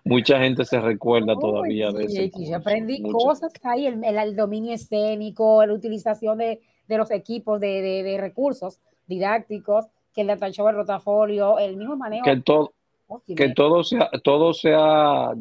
Mucha 0.04 0.38
gente 0.38 0.64
se 0.64 0.80
recuerda 0.80 1.34
todavía 1.38 1.92
de 1.92 2.06
Oye, 2.06 2.30
curso. 2.30 2.50
yo 2.50 2.56
aprendí 2.56 3.02
cosas 3.02 3.52
ahí, 3.62 3.86
el, 3.86 4.02
el- 4.02 4.16
el 4.16 4.34
dominio 4.34 4.72
escénico, 4.72 5.64
la 5.66 5.74
utilización 5.74 6.38
de, 6.38 6.62
de 6.86 6.96
los 6.96 7.10
equipos 7.10 7.60
de, 7.60 7.82
de- 7.82 8.02
de 8.02 8.16
recursos 8.18 8.80
didácticos, 9.06 9.86
que 10.14 10.22
el 10.22 10.38
show, 10.52 10.66
el 10.68 10.76
rotafolio, 10.76 11.58
el 11.58 11.76
mismo 11.76 11.94
manejo. 11.96 12.24
que 12.24 12.36
todo, 12.40 12.72
que 13.36 13.50
todo 13.54 13.84
sea, 13.84 14.10
todo 14.22 14.52
sea, 14.52 15.32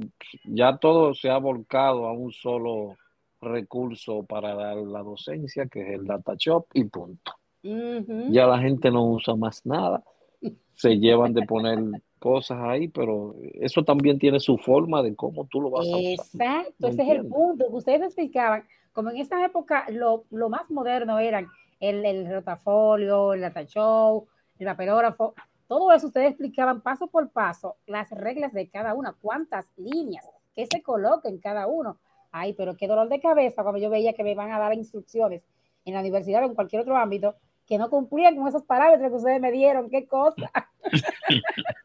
ya 0.46 0.78
todo 0.78 1.14
se 1.14 1.30
ha 1.30 1.38
volcado 1.38 2.06
a 2.06 2.14
un 2.14 2.32
solo 2.32 2.98
recurso 3.42 4.24
para 4.24 4.56
dar 4.56 4.78
la 4.78 5.04
docencia, 5.04 5.68
que 5.68 5.82
es 5.82 6.00
el 6.00 6.06
data 6.06 6.34
shop 6.38 6.66
y 6.74 6.86
punto. 6.86 7.34
Ujú. 7.64 8.32
Ya 8.32 8.48
la 8.48 8.60
gente 8.60 8.92
no 8.92 9.06
usa 9.06 9.36
más 9.36 9.66
nada, 9.66 10.04
se 10.76 10.98
llevan 11.00 11.34
de 11.34 11.44
poner 11.44 11.80
cosas 12.20 12.60
ahí, 12.62 12.88
pero 12.88 13.36
eso 13.54 13.84
también 13.84 14.18
tiene 14.20 14.40
su 14.40 14.58
forma 14.58 15.04
de 15.04 15.16
cómo 15.16 15.46
tú 15.48 15.62
lo 15.62 15.70
vas 15.70 15.86
a 15.86 15.98
usar. 15.98 16.02
Exacto, 16.12 16.74
¿Me 16.80 16.90
ese 16.90 17.02
es 17.04 17.10
el 17.10 17.28
punto 17.28 17.68
que 17.68 17.76
ustedes 17.76 18.02
explicaban. 18.02 18.64
Como 18.94 19.12
en 19.12 19.18
esa 19.18 19.44
época 19.46 19.86
lo, 19.92 20.26
lo 20.32 20.50
más 20.50 20.72
moderno 20.72 21.20
eran 21.20 21.48
el, 21.80 22.04
el 22.06 22.32
rotafolio, 22.32 23.34
el 23.34 23.42
data 23.42 23.64
show, 23.66 24.28
el 24.58 24.66
paperógrafo, 24.66 25.36
todo 25.68 25.92
eso 25.92 26.08
ustedes 26.08 26.30
explicaban 26.30 26.82
paso 26.82 27.08
por 27.08 27.30
paso 27.30 27.76
las 27.86 28.10
reglas 28.12 28.54
de 28.54 28.70
cada 28.70 28.94
una, 28.94 29.14
cuántas 29.14 29.72
líneas, 29.78 30.26
qué 30.56 30.68
se 30.72 30.82
coloca 30.82 31.30
en 31.30 31.40
cada 31.40 31.68
uno. 31.68 31.98
Ay, 32.32 32.54
pero 32.54 32.76
qué 32.76 32.88
dolor 32.88 33.10
de 33.10 33.20
cabeza 33.20 33.64
cuando 33.64 33.80
yo 33.80 33.90
veía 33.90 34.14
que 34.14 34.24
me 34.24 34.36
van 34.36 34.52
a 34.52 34.60
dar 34.60 34.74
instrucciones 34.74 35.44
en 35.86 35.94
la 35.94 36.02
universidad 36.02 36.44
o 36.44 36.48
en 36.48 36.56
cualquier 36.56 36.82
otro 36.82 36.98
ámbito 36.98 37.36
que 37.66 37.78
no 37.78 37.90
cumplían 37.90 38.36
con 38.36 38.48
esos 38.48 38.64
parámetros 38.64 39.10
que 39.10 39.18
ustedes 39.18 39.42
me 39.42 39.52
dieron, 39.52 39.90
qué 39.90 40.08
cosa. 40.08 40.52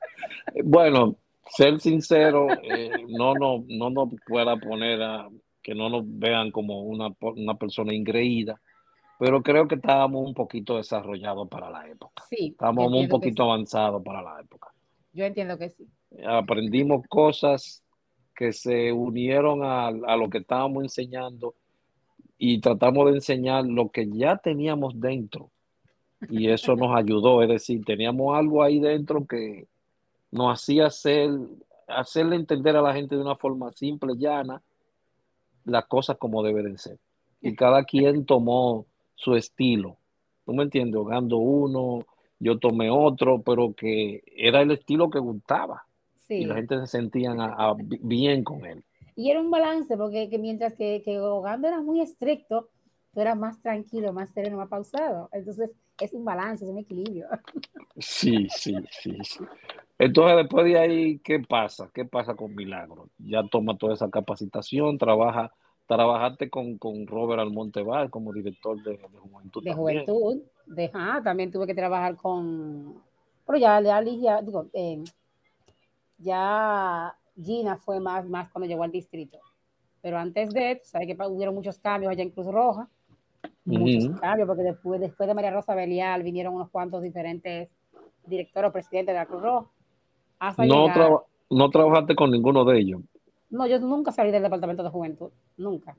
Bueno, 0.64 1.16
ser 1.48 1.80
sincero, 1.80 2.46
eh, 2.62 2.90
no 3.08 3.34
nos 3.34 3.66
no 3.66 3.90
nos 3.90 4.10
pueda 4.26 4.56
poner 4.56 5.02
a 5.02 5.28
que 5.62 5.74
no 5.74 5.88
nos 5.88 6.02
vean 6.04 6.50
como 6.50 6.82
una, 6.82 7.08
una 7.20 7.54
persona 7.54 7.94
ingreída, 7.94 8.60
pero 9.22 9.40
creo 9.40 9.68
que 9.68 9.76
estábamos 9.76 10.26
un 10.26 10.34
poquito 10.34 10.78
desarrollados 10.78 11.48
para 11.48 11.70
la 11.70 11.86
época. 11.88 12.24
Sí, 12.28 12.48
Estábamos 12.48 12.92
un 12.92 13.08
poquito 13.08 13.44
sí. 13.44 13.48
avanzados 13.48 14.02
para 14.02 14.20
la 14.20 14.40
época. 14.40 14.74
Yo 15.12 15.24
entiendo 15.24 15.56
que 15.56 15.70
sí. 15.70 15.86
Aprendimos 16.26 17.06
cosas 17.06 17.84
que 18.34 18.52
se 18.52 18.90
unieron 18.90 19.62
a, 19.62 19.86
a 19.86 20.16
lo 20.16 20.28
que 20.28 20.38
estábamos 20.38 20.82
enseñando 20.82 21.54
y 22.36 22.60
tratamos 22.60 23.06
de 23.06 23.18
enseñar 23.18 23.64
lo 23.64 23.90
que 23.90 24.10
ya 24.10 24.38
teníamos 24.38 25.00
dentro. 25.00 25.52
Y 26.28 26.48
eso 26.48 26.74
nos 26.74 26.92
ayudó, 26.92 27.44
es 27.44 27.48
decir, 27.48 27.84
teníamos 27.84 28.36
algo 28.36 28.60
ahí 28.60 28.80
dentro 28.80 29.24
que 29.24 29.68
nos 30.32 30.52
hacía 30.52 30.86
hacer, 30.86 31.30
hacerle 31.86 32.34
entender 32.34 32.74
a 32.76 32.82
la 32.82 32.92
gente 32.92 33.14
de 33.14 33.22
una 33.22 33.36
forma 33.36 33.70
simple, 33.70 34.14
llana, 34.16 34.60
las 35.64 35.86
cosas 35.86 36.16
como 36.18 36.42
deben 36.42 36.76
ser. 36.76 36.98
Y 37.40 37.54
cada 37.54 37.84
quien 37.84 38.26
tomó 38.26 38.86
su 39.14 39.34
estilo. 39.36 39.96
¿Tú 40.44 40.54
me 40.54 40.64
entiendes? 40.64 40.96
Hogando 41.00 41.36
uno, 41.36 42.06
yo 42.38 42.58
tomé 42.58 42.90
otro, 42.90 43.42
pero 43.42 43.74
que 43.74 44.22
era 44.36 44.62
el 44.62 44.70
estilo 44.72 45.10
que 45.10 45.18
gustaba. 45.18 45.84
Sí. 46.16 46.34
Y 46.34 46.44
la 46.46 46.56
gente 46.56 46.78
se 46.80 46.86
sentían 46.86 47.40
a- 47.40 47.54
a- 47.54 47.76
bien 47.78 48.42
con 48.44 48.64
él. 48.64 48.82
Y 49.14 49.30
era 49.30 49.40
un 49.40 49.50
balance, 49.50 49.96
porque 49.96 50.28
que 50.30 50.38
mientras 50.38 50.74
que, 50.74 51.02
que 51.04 51.20
Ogando 51.20 51.68
era 51.68 51.80
muy 51.80 52.00
estricto, 52.00 52.70
tú 53.12 53.20
eras 53.20 53.36
más 53.36 53.60
tranquilo, 53.60 54.12
más 54.12 54.30
sereno, 54.30 54.56
más 54.56 54.68
pausado. 54.68 55.28
Entonces, 55.32 55.70
es 56.00 56.14
un 56.14 56.24
balance, 56.24 56.64
es 56.64 56.70
un 56.70 56.78
equilibrio. 56.78 57.26
Sí, 57.98 58.48
sí, 58.50 58.74
sí, 58.90 59.16
sí. 59.22 59.44
Entonces, 59.98 60.36
después 60.38 60.64
de 60.64 60.78
ahí, 60.78 61.18
¿qué 61.18 61.40
pasa? 61.40 61.90
¿Qué 61.92 62.04
pasa 62.04 62.34
con 62.34 62.54
Milagro? 62.54 63.08
Ya 63.18 63.42
toma 63.44 63.76
toda 63.76 63.94
esa 63.94 64.10
capacitación, 64.10 64.98
trabaja, 64.98 65.52
trabajaste 65.86 66.48
con, 66.48 66.78
con 66.78 67.06
Robert 67.06 67.40
Almonteval 67.40 68.10
como 68.10 68.32
director 68.32 68.82
de, 68.82 68.92
de 68.92 68.98
Juventud. 68.98 69.62
De 69.62 69.70
también. 69.70 70.04
juventud, 70.04 70.42
de, 70.66 70.90
ah, 70.94 71.20
también 71.22 71.50
tuve 71.50 71.66
que 71.66 71.74
trabajar 71.74 72.16
con, 72.16 73.02
pero 73.46 73.58
ya, 73.58 73.80
ya, 73.80 74.02
ya 74.02 74.42
digo, 74.42 74.66
eh, 74.72 75.02
ya 76.18 77.14
Gina 77.40 77.76
fue 77.76 78.00
más, 78.00 78.28
más 78.28 78.50
cuando 78.50 78.68
llegó 78.68 78.84
al 78.84 78.92
distrito. 78.92 79.38
Pero 80.00 80.18
antes 80.18 80.50
de, 80.50 80.80
sabes 80.84 81.06
que 81.06 81.16
hubieron 81.26 81.54
muchos 81.54 81.78
cambios 81.78 82.10
allá 82.10 82.22
en 82.22 82.30
Cruz 82.30 82.46
Roja, 82.46 82.88
muchos 83.64 84.18
cambios, 84.20 84.46
porque 84.48 84.62
después, 84.62 85.00
después 85.00 85.28
de 85.28 85.34
María 85.34 85.50
Rosa 85.50 85.74
Belial 85.74 86.22
vinieron 86.22 86.54
unos 86.54 86.70
cuantos 86.70 87.02
diferentes 87.02 87.68
directores 88.26 88.70
o 88.70 88.72
presidentes 88.72 89.14
de 89.14 89.18
la 89.18 89.26
Cruz 89.26 89.42
Roja. 89.42 89.70
No, 90.66 91.24
no 91.50 91.70
trabajaste 91.70 92.16
con 92.16 92.30
ninguno 92.30 92.64
de 92.64 92.80
ellos. 92.80 93.00
No, 93.52 93.66
yo 93.66 93.78
nunca 93.78 94.10
salí 94.12 94.30
del 94.32 94.42
departamento 94.42 94.82
de 94.82 94.88
juventud, 94.88 95.30
nunca. 95.58 95.94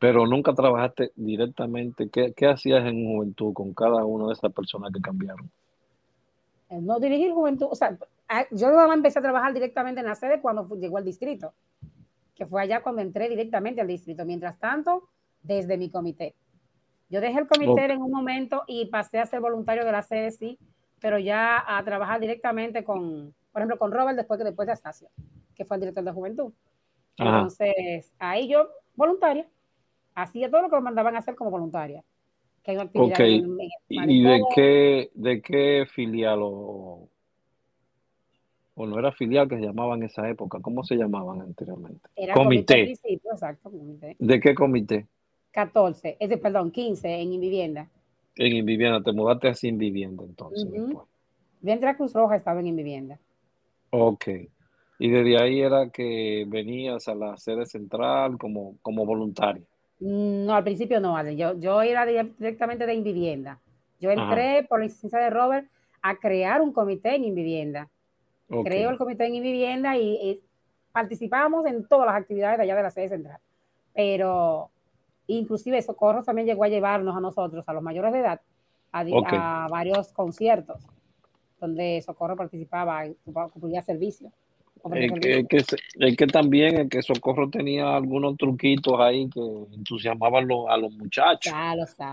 Pero 0.00 0.26
nunca 0.26 0.52
trabajaste 0.52 1.12
directamente. 1.14 2.10
¿Qué, 2.10 2.32
qué 2.34 2.48
hacías 2.48 2.84
en 2.84 3.06
juventud 3.06 3.52
con 3.54 3.72
cada 3.72 4.04
una 4.04 4.26
de 4.26 4.32
esas 4.32 4.52
personas 4.52 4.92
que 4.92 5.00
cambiaron? 5.00 5.48
Eh, 6.68 6.80
no 6.80 6.98
dirigir 6.98 7.32
juventud, 7.32 7.68
o 7.70 7.74
sea, 7.76 7.96
yo 8.50 8.92
empecé 8.92 9.20
a 9.20 9.22
trabajar 9.22 9.54
directamente 9.54 10.00
en 10.00 10.06
la 10.06 10.16
sede 10.16 10.40
cuando 10.40 10.68
llegó 10.76 10.98
al 10.98 11.04
distrito, 11.04 11.52
que 12.34 12.44
fue 12.44 12.60
allá 12.60 12.82
cuando 12.82 13.02
entré 13.02 13.28
directamente 13.28 13.80
al 13.80 13.86
distrito. 13.86 14.24
Mientras 14.24 14.58
tanto, 14.58 15.08
desde 15.42 15.78
mi 15.78 15.90
comité. 15.90 16.34
Yo 17.08 17.20
dejé 17.20 17.38
el 17.38 17.46
comité 17.46 17.84
en 17.84 18.02
un 18.02 18.10
momento 18.10 18.64
y 18.66 18.86
pasé 18.86 19.20
a 19.20 19.26
ser 19.26 19.40
voluntario 19.40 19.84
de 19.84 19.92
la 19.92 20.02
sede, 20.02 20.32
sí, 20.32 20.58
pero 21.00 21.20
ya 21.20 21.62
a 21.66 21.84
trabajar 21.84 22.18
directamente 22.20 22.82
con, 22.82 23.32
por 23.52 23.62
ejemplo, 23.62 23.78
con 23.78 23.92
Robert 23.92 24.16
después, 24.16 24.40
después 24.40 24.66
de 24.66 24.72
Astacio, 24.72 25.08
que 25.54 25.64
fue 25.64 25.76
el 25.76 25.82
director 25.82 26.02
de 26.02 26.12
juventud. 26.12 26.52
Entonces, 27.20 28.12
ahí 28.18 28.48
yo, 28.48 28.68
voluntaria, 28.96 29.46
hacía 30.14 30.50
todo 30.50 30.62
lo 30.62 30.70
que 30.70 30.76
me 30.76 30.82
mandaban 30.82 31.14
a 31.16 31.18
hacer 31.18 31.34
como 31.34 31.50
voluntaria. 31.50 32.02
Que 32.62 32.76
okay. 32.94 33.42
¿Y 33.88 34.22
de 34.22 34.42
qué, 34.54 35.10
de 35.14 35.40
qué 35.40 35.86
filial 35.94 36.40
o, 36.42 37.08
o 38.74 38.86
no 38.86 38.98
era 38.98 39.12
filial 39.12 39.48
que 39.48 39.56
se 39.56 39.62
llamaban 39.62 40.00
en 40.00 40.06
esa 40.06 40.28
época? 40.28 40.58
¿Cómo 40.60 40.84
se 40.84 40.96
llamaban 40.96 41.40
anteriormente? 41.40 42.08
Era 42.16 42.34
comité. 42.34 42.92
exacto, 43.02 43.70
comité. 43.70 44.16
¿De 44.18 44.40
qué 44.40 44.54
comité? 44.54 45.06
14, 45.52 46.16
ese, 46.20 46.36
perdón, 46.36 46.70
15 46.70 47.08
en 47.08 47.32
Invivienda. 47.32 47.88
En 48.36 48.54
Invivienda, 48.54 49.02
te 49.02 49.12
mudaste 49.12 49.48
así 49.48 49.68
en 49.68 49.78
Vivienda 49.78 50.22
entonces. 50.24 50.64
Uh 50.64 51.06
-huh. 51.62 51.96
Cruz 51.96 52.12
Roja 52.12 52.36
estaba 52.36 52.60
en 52.60 52.68
Invivienda. 52.68 53.18
Ok. 53.90 54.28
Y 55.00 55.08
desde 55.08 55.42
ahí 55.42 55.62
era 55.62 55.88
que 55.88 56.44
venías 56.46 57.08
a 57.08 57.14
la 57.14 57.34
sede 57.38 57.64
central 57.64 58.36
como, 58.36 58.74
como 58.82 59.06
voluntaria. 59.06 59.62
Mm, 59.98 60.44
no, 60.44 60.54
al 60.54 60.62
principio 60.62 61.00
no, 61.00 61.26
Yo, 61.30 61.58
yo 61.58 61.80
era 61.80 62.04
directamente 62.04 62.84
de 62.84 62.94
Invivienda. 62.94 63.58
Yo 63.98 64.10
entré 64.10 64.66
por 64.68 64.78
la 64.78 64.84
licencia 64.84 65.18
de 65.18 65.30
Robert 65.30 65.66
a 66.02 66.16
crear 66.16 66.60
un 66.60 66.74
comité 66.74 67.14
en 67.14 67.24
Invivienda. 67.24 67.88
Creo 68.62 68.90
el 68.90 68.98
comité 68.98 69.24
en 69.24 69.36
Invivienda 69.36 69.96
y, 69.96 70.16
y 70.16 70.40
participábamos 70.92 71.64
en 71.64 71.88
todas 71.88 72.06
las 72.06 72.16
actividades 72.16 72.58
de 72.58 72.64
allá 72.64 72.76
de 72.76 72.82
la 72.82 72.90
sede 72.90 73.08
central. 73.08 73.38
Pero 73.94 74.68
inclusive 75.28 75.80
Socorro 75.80 76.22
también 76.22 76.46
llegó 76.46 76.64
a 76.64 76.68
llevarnos 76.68 77.16
a 77.16 77.20
nosotros, 77.20 77.66
a 77.66 77.72
los 77.72 77.82
mayores 77.82 78.12
de 78.12 78.18
edad, 78.18 78.40
a, 78.92 79.00
a 79.00 79.68
varios 79.68 80.12
conciertos 80.12 80.86
donde 81.58 82.02
Socorro 82.04 82.36
participaba 82.36 83.06
y 83.06 83.16
cumplía 83.24 83.80
servicio. 83.80 84.30
Es 84.94 85.12
que, 85.12 85.46
que, 85.46 86.16
que, 86.16 86.26
también 86.26 86.76
el 86.78 86.88
que 86.88 87.02
Socorro 87.02 87.50
tenía 87.50 87.96
algunos 87.96 88.36
truquitos 88.36 88.98
ahí 88.98 89.28
que 89.28 89.40
entusiasmaban 89.74 90.48
a 90.68 90.76
los 90.76 90.92
muchachos. 90.92 91.52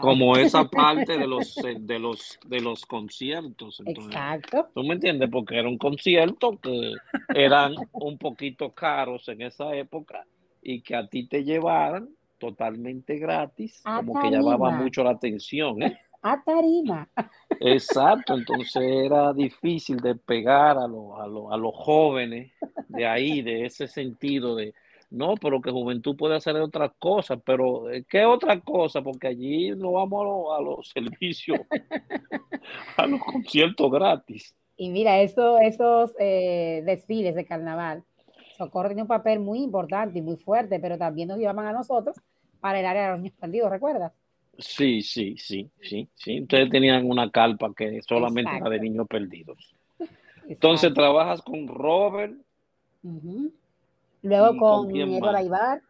como 0.02 0.36
esa 0.36 0.66
parte 0.70 1.18
de 1.18 1.28
los 1.28 1.56
de 1.56 2.00
los 2.00 2.40
de 2.46 2.60
los 2.60 2.86
conciertos. 2.86 3.82
Exacto. 3.86 4.68
¿Tú 4.74 4.84
me 4.84 4.96
entiendes? 4.96 5.30
Porque 5.32 5.58
era 5.58 5.68
un 5.68 5.78
concierto 5.78 6.58
que 6.60 6.94
eran 7.34 7.76
un 7.94 8.18
poquito 8.18 8.72
caros 8.72 9.28
en 9.30 9.42
esa 9.42 9.74
época 9.76 10.26
y 10.62 10.82
que 10.82 10.96
a 10.96 11.08
ti 11.08 11.28
te 11.28 11.44
llevaran 11.44 12.10
totalmente 12.38 13.18
gratis, 13.18 13.82
como 13.84 14.20
que 14.20 14.30
llamaba 14.30 14.72
mucho 14.72 15.04
la 15.04 15.12
atención. 15.12 15.82
¿eh? 15.82 16.00
A 16.22 16.44
tarima. 16.44 17.08
Exacto, 17.60 18.34
entonces 18.34 18.84
era 18.84 19.34
difícil 19.34 19.98
de 19.98 20.16
pegar 20.16 20.78
a, 20.78 20.84
a, 20.84 20.88
los 21.58 21.76
jóvenes 21.76 22.52
de 22.88 23.06
ahí, 23.06 23.42
de 23.42 23.66
ese 23.66 23.88
sentido 23.88 24.56
de, 24.56 24.74
no, 25.10 25.36
pero 25.36 25.62
que 25.62 25.72
juventud 25.72 26.18
puede 26.18 26.36
hacer 26.36 26.56
otras 26.58 26.92
cosas, 27.00 27.40
pero 27.46 27.90
eh, 27.90 28.04
¿qué 28.10 28.26
otra 28.26 28.60
cosa? 28.60 29.02
Porque 29.02 29.28
allí 29.28 29.72
no 29.72 29.94
vamos 29.94 30.48
a, 30.58 30.62
los 30.62 30.90
servicios, 30.94 31.60
a 32.98 33.08
los 33.08 33.22
conciertos 33.22 33.90
gratis. 33.92 34.56
Y 34.76 34.90
mira, 34.90 35.22
eso, 35.22 35.60
esos 35.60 36.14
eh, 36.20 36.84
desfiles 36.86 37.36
de 37.36 37.46
carnaval, 37.46 38.04
Socorro 38.58 38.90
tiene 38.90 39.04
un 39.04 39.08
papel 39.08 39.40
muy 39.40 39.60
importante 39.60 40.20
y 40.20 40.22
muy 40.22 40.36
fuerte, 40.36 40.80
pero 40.80 40.98
también 40.98 41.30
nos 41.30 41.38
llevaban 41.38 41.68
a 41.68 41.74
nosotros 41.74 42.18
para 42.60 42.80
el 42.80 42.86
área 42.86 43.06
de 43.06 43.12
los 43.12 43.20
niños 43.20 43.38
perdidos, 43.40 43.72
¿recuerdas? 43.72 44.12
Sí, 44.58 45.02
sí, 45.02 45.38
sí, 45.38 45.70
sí, 45.82 46.08
sí. 46.16 46.42
Ustedes 46.42 46.70
tenían 46.70 47.10
una 47.10 47.30
calpa 47.30 47.74
que 47.76 48.02
solamente 48.02 48.56
era 48.56 48.70
de 48.70 48.80
niños 48.80 49.08
perdidos. 49.08 49.76
Entonces 50.48 50.94
trabajas 50.94 51.42
con 51.42 51.68
Robert. 51.68 52.34
Luego 54.22 54.58
con 54.58 54.96
Eduardo 54.96 55.38
Aibar. 55.38 55.82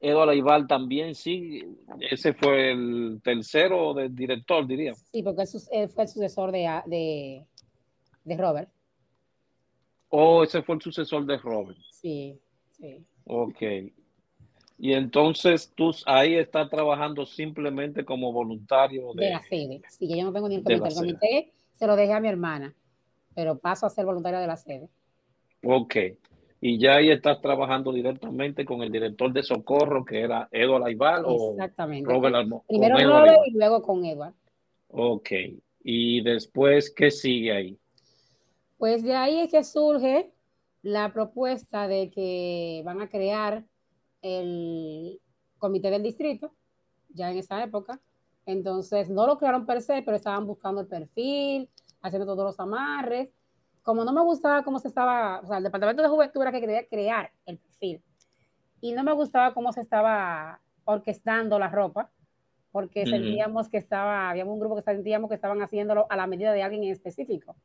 Eduardo 0.00 0.32
Aibar 0.32 0.66
también, 0.66 1.14
sí. 1.14 1.62
Ese 2.00 2.32
fue 2.32 2.72
el 2.72 3.20
tercero 3.22 3.94
del 3.94 4.14
director, 4.14 4.66
diría. 4.66 4.94
Sí, 4.94 5.22
porque 5.22 5.44
él 5.72 5.88
fue 5.90 6.04
el 6.04 6.08
sucesor 6.08 6.50
de, 6.50 6.82
de, 6.86 7.46
de 8.24 8.36
Robert. 8.36 8.70
Oh, 10.08 10.42
ese 10.42 10.62
fue 10.62 10.74
el 10.74 10.80
sucesor 10.80 11.24
de 11.24 11.36
Robert. 11.38 11.78
Sí, 11.92 12.36
sí. 12.72 13.04
Ok. 13.24 13.62
Y 14.82 14.94
entonces 14.94 15.70
tú 15.74 15.94
ahí 16.06 16.36
estás 16.36 16.70
trabajando 16.70 17.26
simplemente 17.26 18.02
como 18.02 18.32
voluntario 18.32 19.12
de, 19.12 19.28
la 19.28 19.42
sede. 19.42 19.82
Sí, 19.90 20.08
yo 20.08 20.24
no 20.24 20.32
tengo 20.32 20.48
ni 20.48 20.54
el 20.54 20.64
comité. 20.64 20.88
El 20.88 20.94
comité 20.94 21.52
se 21.74 21.86
lo 21.86 21.96
dejé 21.96 22.14
a 22.14 22.20
mi 22.20 22.28
hermana, 22.28 22.74
pero 23.34 23.58
paso 23.58 23.84
a 23.84 23.90
ser 23.90 24.06
voluntario 24.06 24.40
de 24.40 24.46
la 24.46 24.56
sede. 24.56 24.88
Ok. 25.62 25.96
Y 26.62 26.78
ya 26.78 26.96
ahí 26.96 27.10
estás 27.10 27.42
trabajando 27.42 27.92
directamente 27.92 28.64
con 28.64 28.82
el 28.82 28.90
director 28.90 29.30
de 29.34 29.42
socorro, 29.42 30.02
que 30.02 30.22
era 30.22 30.48
Eduardo 30.50 30.86
Aibar 30.86 31.24
o 31.26 31.54
Robert 32.04 32.34
Almo 32.36 32.64
Primero 32.66 32.96
Robert 32.96 33.38
y 33.48 33.58
luego 33.58 33.82
con 33.82 34.02
Eduardo. 34.06 34.34
Ok. 34.88 35.30
Y 35.84 36.22
después, 36.22 36.90
¿qué 36.90 37.10
sigue 37.10 37.52
ahí? 37.52 37.78
Pues 38.78 39.02
de 39.02 39.14
ahí 39.14 39.40
es 39.40 39.50
que 39.50 39.62
surge 39.62 40.30
la 40.80 41.12
propuesta 41.12 41.86
de 41.86 42.10
que 42.10 42.80
van 42.82 43.02
a 43.02 43.10
crear 43.10 43.62
el 44.22 45.20
comité 45.58 45.90
del 45.90 46.02
distrito, 46.02 46.52
ya 47.08 47.30
en 47.30 47.38
esa 47.38 47.62
época. 47.62 48.00
Entonces, 48.46 49.08
no 49.08 49.26
lo 49.26 49.38
crearon 49.38 49.66
per 49.66 49.82
se, 49.82 50.02
pero 50.02 50.16
estaban 50.16 50.46
buscando 50.46 50.80
el 50.80 50.86
perfil, 50.86 51.68
haciendo 52.02 52.26
todos 52.26 52.44
los 52.44 52.60
amarres. 52.60 53.30
Como 53.82 54.04
no 54.04 54.12
me 54.12 54.22
gustaba 54.22 54.64
cómo 54.64 54.78
se 54.78 54.88
estaba, 54.88 55.40
o 55.40 55.46
sea, 55.46 55.58
el 55.58 55.64
departamento 55.64 56.02
de 56.02 56.08
juventud 56.08 56.42
era 56.42 56.52
que 56.52 56.60
quería 56.60 56.86
crear 56.86 57.30
el 57.46 57.58
perfil. 57.58 58.02
Y 58.80 58.92
no 58.92 59.04
me 59.04 59.12
gustaba 59.12 59.54
cómo 59.54 59.72
se 59.72 59.80
estaba 59.80 60.60
orquestando 60.84 61.58
la 61.58 61.68
ropa, 61.68 62.10
porque 62.72 63.06
sentíamos 63.06 63.68
que 63.68 63.78
estaba, 63.78 64.30
había 64.30 64.44
un 64.44 64.58
grupo 64.58 64.76
que 64.76 64.82
sentíamos 64.82 65.28
que 65.28 65.34
estaban 65.34 65.60
haciéndolo 65.62 66.06
a 66.08 66.16
la 66.16 66.26
medida 66.26 66.52
de 66.52 66.62
alguien 66.62 66.84
en 66.84 66.90
específico. 66.90 67.56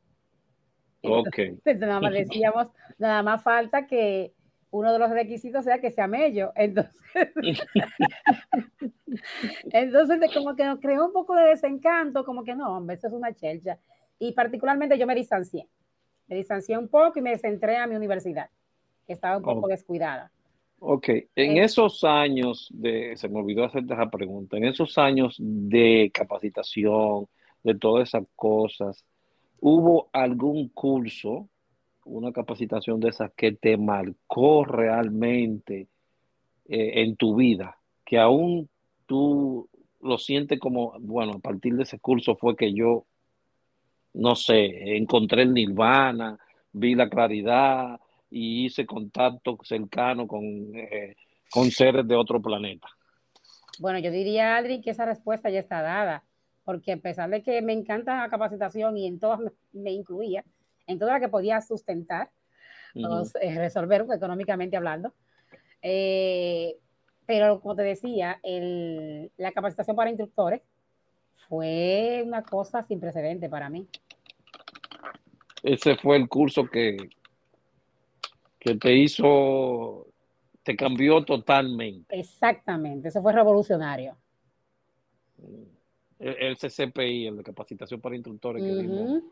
ok. 1.02 1.38
nada 1.78 2.00
más 2.00 2.12
decíamos, 2.12 2.68
nada 2.98 3.22
más 3.22 3.42
falta 3.42 3.86
que 3.86 4.34
uno 4.76 4.92
de 4.92 4.98
los 4.98 5.10
requisitos 5.10 5.64
sea 5.64 5.80
que 5.80 5.90
sea 5.90 6.06
mello. 6.06 6.52
Entonces, 6.56 6.94
entonces 9.72 10.30
como 10.34 10.54
que 10.54 10.64
nos 10.64 10.80
creó 10.80 11.06
un 11.06 11.12
poco 11.12 11.34
de 11.34 11.44
desencanto, 11.44 12.24
como 12.24 12.44
que 12.44 12.54
no, 12.54 12.76
hombre, 12.76 12.96
eso 12.96 13.06
es 13.06 13.14
una 13.14 13.34
chelcha. 13.34 13.78
Y 14.18 14.32
particularmente 14.32 14.98
yo 14.98 15.06
me 15.06 15.14
distancié. 15.14 15.66
Me 16.28 16.36
distancié 16.36 16.76
un 16.76 16.88
poco 16.88 17.18
y 17.18 17.22
me 17.22 17.38
centré 17.38 17.76
a 17.76 17.86
mi 17.86 17.96
universidad, 17.96 18.50
que 19.06 19.12
estaba 19.12 19.38
un 19.38 19.44
poco 19.44 19.68
descuidada. 19.68 20.30
Ok, 20.78 21.08
en 21.34 21.56
esos 21.56 22.04
años 22.04 22.68
de, 22.74 23.16
se 23.16 23.28
me 23.28 23.38
olvidó 23.38 23.64
hacerte 23.64 23.94
esa 23.94 24.10
pregunta, 24.10 24.58
en 24.58 24.64
esos 24.64 24.98
años 24.98 25.36
de 25.38 26.10
capacitación, 26.12 27.26
de 27.62 27.74
todas 27.76 28.08
esas 28.08 28.24
cosas, 28.36 29.04
¿hubo 29.60 30.10
algún 30.12 30.68
curso 30.68 31.48
una 32.06 32.32
capacitación 32.32 33.00
de 33.00 33.10
esas 33.10 33.32
que 33.32 33.52
te 33.52 33.76
marcó 33.76 34.64
realmente 34.64 35.88
eh, 36.68 37.02
en 37.02 37.16
tu 37.16 37.36
vida, 37.36 37.78
que 38.04 38.18
aún 38.18 38.68
tú 39.06 39.68
lo 40.00 40.18
sientes 40.18 40.58
como, 40.58 40.94
bueno, 41.00 41.34
a 41.34 41.38
partir 41.38 41.74
de 41.74 41.82
ese 41.82 41.98
curso 41.98 42.36
fue 42.36 42.56
que 42.56 42.72
yo, 42.72 43.04
no 44.14 44.36
sé, 44.36 44.96
encontré 44.96 45.42
el 45.42 45.52
nirvana, 45.52 46.38
vi 46.72 46.94
la 46.94 47.08
claridad 47.08 48.00
y 48.30 48.66
hice 48.66 48.86
contacto 48.86 49.58
cercano 49.62 50.26
con, 50.26 50.42
eh, 50.74 51.16
con 51.50 51.70
seres 51.70 52.06
de 52.06 52.14
otro 52.14 52.40
planeta. 52.40 52.88
Bueno, 53.78 53.98
yo 53.98 54.10
diría, 54.10 54.56
Adri, 54.56 54.80
que 54.80 54.90
esa 54.90 55.04
respuesta 55.04 55.50
ya 55.50 55.60
está 55.60 55.82
dada, 55.82 56.24
porque 56.64 56.92
a 56.92 56.96
pesar 56.96 57.30
de 57.30 57.42
que 57.42 57.60
me 57.62 57.72
encanta 57.72 58.16
la 58.16 58.28
capacitación 58.28 58.96
y 58.96 59.06
en 59.06 59.18
todas 59.18 59.40
me 59.72 59.92
incluía, 59.92 60.44
en 60.86 60.98
toda 60.98 61.12
la 61.12 61.20
que 61.20 61.28
podía 61.28 61.60
sustentar, 61.60 62.30
uh 62.94 63.24
resolver 63.56 64.06
económicamente 64.14 64.76
hablando. 64.76 65.12
Eh, 65.82 66.76
Pero 67.26 67.60
como 67.60 67.74
te 67.74 67.82
decía, 67.82 68.40
la 69.36 69.52
capacitación 69.52 69.96
para 69.96 70.10
instructores 70.10 70.62
fue 71.48 72.22
una 72.24 72.42
cosa 72.42 72.82
sin 72.82 73.00
precedente 73.00 73.48
para 73.48 73.68
mí. 73.68 73.86
Ese 75.62 75.96
fue 75.96 76.16
el 76.16 76.28
curso 76.28 76.64
que, 76.66 76.96
que 78.58 78.76
te 78.76 78.94
hizo, 78.94 80.06
te 80.62 80.76
cambió 80.76 81.24
totalmente. 81.24 82.18
Exactamente, 82.18 83.08
eso 83.08 83.20
fue 83.20 83.32
revolucionario. 83.32 84.16
El, 86.18 86.56
CCPI, 86.56 87.26
el 87.26 87.36
de 87.36 87.42
capacitación 87.42 88.00
para 88.00 88.14
instructores, 88.14 88.62
que 88.62 88.74
vimos 88.74 89.22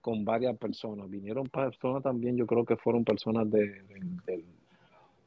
con 0.00 0.24
varias 0.24 0.56
personas. 0.56 1.08
Vinieron 1.10 1.46
personas 1.48 2.02
también, 2.02 2.36
yo 2.36 2.46
creo 2.46 2.64
que 2.64 2.76
fueron 2.76 3.04
personas 3.04 3.50
de, 3.50 3.82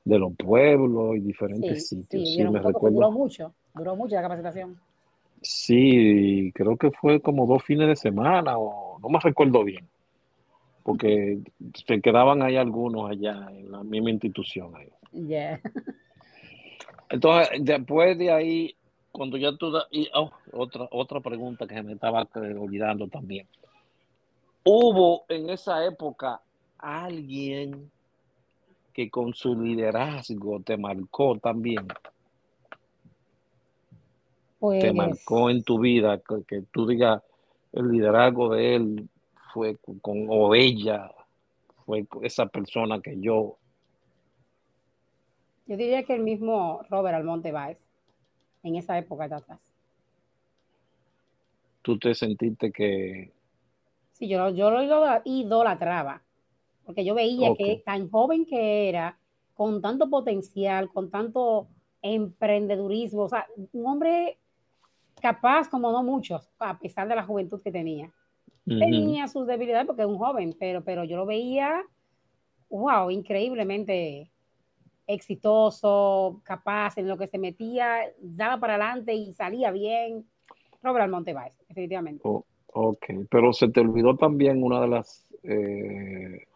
de, 0.04 0.20
los 0.20 0.34
pueblos 0.36 1.18
y 1.18 1.20
diferentes 1.20 1.88
sitios. 1.88 2.28
Sí, 2.28 2.44
me 2.44 2.60
recuerdo. 2.60 2.96
Duró 2.96 3.12
mucho, 3.12 3.54
duró 3.74 3.96
mucho 3.96 4.16
la 4.16 4.22
capacitación. 4.24 4.78
Sí, 5.42 6.52
creo 6.54 6.78
que 6.78 6.92
fue 6.92 7.20
como 7.20 7.48
dos 7.48 7.64
fines 7.64 7.88
de 7.88 7.96
semana, 7.96 8.58
o 8.58 9.00
no 9.00 9.10
me 9.10 9.20
recuerdo 9.20 9.64
bien, 9.64 9.88
porque 10.84 11.40
se 11.74 12.00
quedaban 12.00 12.44
ahí 12.44 12.58
algunos 12.58 13.10
allá 13.10 13.50
en 13.52 13.72
la 13.72 13.84
misma 13.84 14.12
institución. 14.12 14.74
Ahí. 14.76 14.90
Entonces, 17.10 17.60
después 17.60 18.18
de 18.18 18.32
ahí, 18.32 18.76
cuando 19.12 19.38
ya 19.38 19.56
tú... 19.58 19.74
y, 19.90 20.08
oh, 20.14 20.32
otra, 20.54 20.88
otra 20.92 21.20
pregunta 21.20 21.68
que 21.68 21.82
me 21.82 21.94
estaba 21.94 22.28
olvidando 22.34 23.08
también. 23.08 23.48
¿Hubo 24.64 25.26
en 25.28 25.50
esa 25.50 25.84
época 25.86 26.42
alguien 26.78 27.92
que 28.94 29.10
con 29.10 29.34
su 29.34 29.60
liderazgo 29.60 30.60
te 30.62 30.78
marcó 30.78 31.38
también? 31.40 31.88
te 34.62 34.68
pues 34.68 34.94
marcó 34.94 35.50
en 35.50 35.64
tu 35.64 35.80
vida, 35.80 36.22
que, 36.48 36.62
tú 36.72 36.86
digas 36.86 37.24
el 37.72 37.92
liderazgo 37.92 38.54
de 38.54 38.76
él 38.76 39.10
fue 39.52 39.76
con, 40.02 40.28
o 40.30 40.54
ella 40.54 41.12
fue 41.84 42.06
esa 42.22 42.46
persona 42.46 43.02
que 43.02 43.20
yo. 43.20 43.58
Yo 45.66 45.78
diría 45.78 46.04
que 46.04 46.14
el 46.14 46.22
mismo 46.22 46.84
Robert 46.92 47.16
Almonte 47.16 47.52
Baez, 47.52 47.80
en 48.62 48.76
esa 48.76 49.00
época 49.00 49.28
de 49.28 49.36
atrás. 49.36 49.60
¿Tú 51.82 51.98
te 51.98 52.14
sentiste 52.14 52.72
que... 52.72 53.32
Sí, 54.22 54.28
yo, 54.28 54.50
yo 54.50 54.70
lo 54.70 54.84
idolatraba, 55.26 56.22
porque 56.86 57.04
yo 57.04 57.16
veía 57.16 57.56
que 57.56 57.82
tan 57.84 58.08
joven 58.08 58.46
que 58.46 58.88
era, 58.88 59.18
con 59.56 59.82
tanto 59.82 60.12
potencial, 60.12 60.90
con 60.90 61.10
tanto 61.10 61.70
emprendedurismo, 62.04 63.24
o 63.24 63.30
sea, 63.30 63.48
un 63.74 63.88
hombre 63.88 64.38
capaz 65.20 65.70
como 65.70 65.92
no 65.92 66.04
muchos, 66.04 66.48
a 66.60 66.78
pesar 66.78 67.08
de 67.08 67.16
la 67.16 67.24
juventud 67.24 67.64
que 67.64 67.72
tenía. 67.72 68.12
Tenía 68.64 69.28
sus 69.28 69.48
debilidades 69.48 69.88
porque 69.88 70.04
es 70.04 70.08
un 70.08 70.20
joven, 70.20 70.56
pero, 70.60 70.84
pero 70.84 71.04
yo 71.04 71.18
lo 71.18 71.26
veía, 71.26 71.82
wow, 72.70 73.10
increíblemente 73.10 74.30
exitoso, 75.08 76.42
capaz 76.44 77.00
en 77.00 77.08
lo 77.08 77.18
que 77.18 77.26
se 77.26 77.40
metía, 77.40 78.02
daba 78.20 78.60
para 78.60 78.76
adelante 78.76 79.16
y 79.16 79.34
salía 79.34 79.72
bien. 79.72 80.28
Robert 80.84 81.06
Almonte 81.06 81.34
Baez, 81.34 81.58
definitivamente. 81.68 82.22
Oh, 82.24 82.46
ok, 82.74 83.06
pero 83.30 83.54
se 83.54 83.70
te 83.70 83.80
olvidó 83.80 84.16
también 84.16 84.64
una 84.64 84.82
de 84.82 84.88
las 84.88 85.26
eh, 85.44 86.48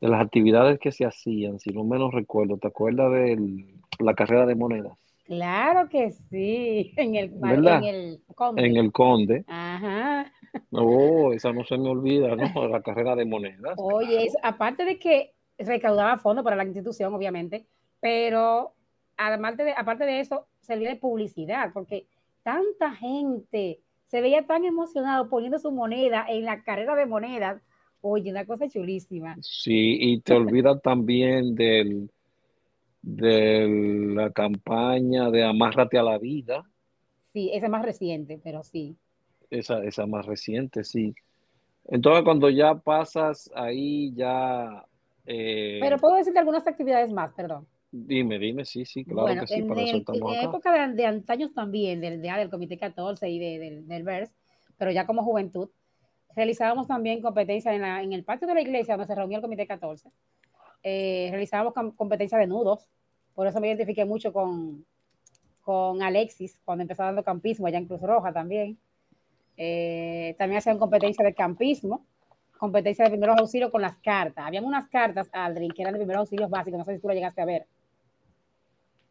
de 0.00 0.08
las 0.08 0.20
actividades 0.22 0.78
que 0.78 0.92
se 0.92 1.04
hacían, 1.04 1.58
si 1.58 1.70
no 1.70 1.84
menos 1.84 2.12
recuerdo, 2.12 2.56
¿te 2.56 2.68
acuerdas 2.68 3.12
de 3.12 3.66
la 3.98 4.14
carrera 4.14 4.46
de 4.46 4.54
monedas? 4.54 4.96
Claro 5.24 5.88
que 5.88 6.10
sí, 6.10 6.92
en 6.96 7.14
el, 7.14 7.32
en 7.42 7.84
el 7.84 8.20
Conde. 8.34 8.66
En 8.66 8.76
el 8.76 8.92
Conde. 8.92 9.44
Ajá. 9.46 10.32
No, 10.70 11.32
esa 11.32 11.52
no 11.52 11.64
se 11.64 11.78
me 11.78 11.88
olvida, 11.88 12.34
¿no? 12.34 12.66
La 12.66 12.82
carrera 12.82 13.14
de 13.14 13.24
monedas. 13.24 13.74
Oye, 13.76 14.28
aparte 14.42 14.84
de 14.84 14.98
que 14.98 15.32
recaudaba 15.58 16.18
fondos 16.18 16.42
para 16.42 16.56
la 16.56 16.64
institución, 16.64 17.14
obviamente, 17.14 17.66
pero 18.00 18.72
además 19.16 19.56
de, 19.56 19.72
aparte 19.76 20.04
de 20.04 20.20
eso, 20.20 20.46
servía 20.62 20.88
de 20.88 20.96
publicidad, 20.96 21.70
porque 21.72 22.06
tanta 22.42 22.90
gente 22.92 23.80
se 24.10 24.20
veía 24.20 24.44
tan 24.44 24.64
emocionado 24.64 25.28
poniendo 25.28 25.58
su 25.58 25.70
moneda 25.70 26.26
en 26.28 26.44
la 26.44 26.64
carrera 26.64 26.96
de 26.96 27.06
monedas. 27.06 27.62
Oye, 28.00 28.30
una 28.30 28.44
cosa 28.44 28.68
chulísima. 28.68 29.36
Sí, 29.40 29.98
y 30.00 30.20
te 30.20 30.34
olvidas 30.34 30.80
también 30.82 31.54
del 31.54 32.10
de 33.02 34.12
la 34.14 34.30
campaña 34.30 35.30
de 35.30 35.44
Amárrate 35.44 35.96
a 35.96 36.02
la 36.02 36.18
vida. 36.18 36.64
Sí, 37.32 37.50
esa 37.54 37.66
es 37.66 37.72
más 37.72 37.84
reciente, 37.84 38.40
pero 38.42 38.62
sí. 38.64 38.96
Esa, 39.48 39.82
esa 39.84 40.06
más 40.06 40.26
reciente, 40.26 40.84
sí. 40.84 41.14
Entonces, 41.86 42.24
cuando 42.24 42.50
ya 42.50 42.74
pasas 42.74 43.50
ahí, 43.54 44.12
ya... 44.14 44.84
Eh, 45.24 45.78
pero 45.80 45.98
puedo 45.98 46.16
decirte 46.16 46.40
algunas 46.40 46.66
actividades 46.66 47.12
más, 47.12 47.32
perdón. 47.32 47.66
Dime, 47.92 48.38
dime, 48.38 48.64
sí, 48.64 48.84
sí, 48.84 49.04
claro 49.04 49.40
que 49.40 49.46
sí. 49.46 49.54
En, 49.54 49.68
para 49.68 49.82
en 49.82 50.04
la 50.20 50.42
época 50.42 50.88
de, 50.88 51.06
antaños 51.06 51.52
también, 51.52 52.00
del, 52.00 52.22
del 52.22 52.50
Comité 52.50 52.78
14 52.78 53.28
y 53.28 53.38
del, 53.38 53.88
del 53.88 54.02
VERS, 54.04 54.30
pero 54.78 54.92
ya 54.92 55.06
como 55.06 55.24
juventud, 55.24 55.70
realizábamos 56.36 56.86
también 56.86 57.20
competencias 57.20 57.74
en, 57.74 57.84
en 57.84 58.12
el 58.12 58.22
patio 58.22 58.46
de 58.46 58.54
la 58.54 58.60
iglesia 58.60 58.94
donde 58.94 59.06
se 59.06 59.14
reunía 59.14 59.38
el 59.38 59.42
Comité 59.42 59.66
14 59.66 60.10
eh, 60.82 61.28
realizábamos 61.30 61.74
competencias 61.96 62.40
de 62.40 62.46
nudos, 62.46 62.88
por 63.34 63.46
eso 63.46 63.60
me 63.60 63.68
identifiqué 63.68 64.04
mucho 64.04 64.32
con, 64.32 64.84
con 65.62 66.02
Alexis 66.02 66.60
cuando 66.64 66.82
empezó 66.82 67.02
dando 67.02 67.22
campismo 67.22 67.66
allá 67.66 67.78
en 67.78 67.86
Cruz 67.86 68.00
Roja 68.00 68.32
también. 68.32 68.78
Eh, 69.56 70.34
también 70.38 70.58
hacían 70.58 70.78
competencia 70.78 71.24
de 71.24 71.34
campismo, 71.34 72.06
competencia 72.58 73.04
de 73.04 73.10
primeros 73.10 73.38
auxilios 73.38 73.70
con 73.70 73.82
las 73.82 73.98
cartas. 73.98 74.46
Habían 74.46 74.64
unas 74.64 74.88
cartas, 74.88 75.28
Aldrin, 75.32 75.72
que 75.72 75.82
eran 75.82 75.92
de 75.92 75.98
primeros 75.98 76.20
auxilios 76.20 76.48
básicos, 76.48 76.78
no 76.78 76.84
sé 76.84 76.94
si 76.94 77.00
tú 77.00 77.08
lo 77.08 77.14
llegaste 77.14 77.42
a 77.42 77.44
ver. 77.44 77.66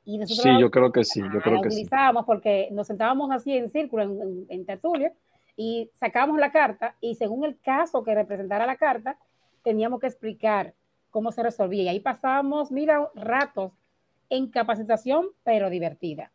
Y 0.10 0.26
sí, 0.26 0.50
yo 0.60 0.72
creo 0.72 0.92
que 0.92 1.04
sí, 1.04 1.22
yo 1.22 1.40
creo 1.40 1.62
que 1.62 1.68
utilizábamos 1.68 2.26
porque 2.26 2.70
nos 2.72 2.88
sentábamos 2.88 3.30
así 3.32 3.56
en 3.56 3.70
círculo, 3.70 4.04
en, 4.04 4.46
en 4.50 4.66
tertulia, 4.66 5.14
y 5.56 5.92
sacábamos 5.94 6.40
la 6.40 6.52
carta 6.52 6.96
y 7.00 7.14
según 7.16 7.46
el 7.46 7.60
caso 7.60 8.04
que 8.04 8.16
representara 8.16 8.66
la 8.66 8.78
carta, 8.78 9.18
teníamos 9.62 10.00
que 10.00 10.08
explicar 10.08 10.74
cómo 11.12 11.32
se 11.32 11.44
resolvía. 11.44 11.84
Y 11.84 11.88
ahí 11.90 12.00
pasábamos, 12.00 12.72
mira, 12.72 13.10
ratos 13.14 13.74
en 14.30 14.48
capacitación, 14.48 15.28
pero 15.44 15.70
divertida. 15.70 16.32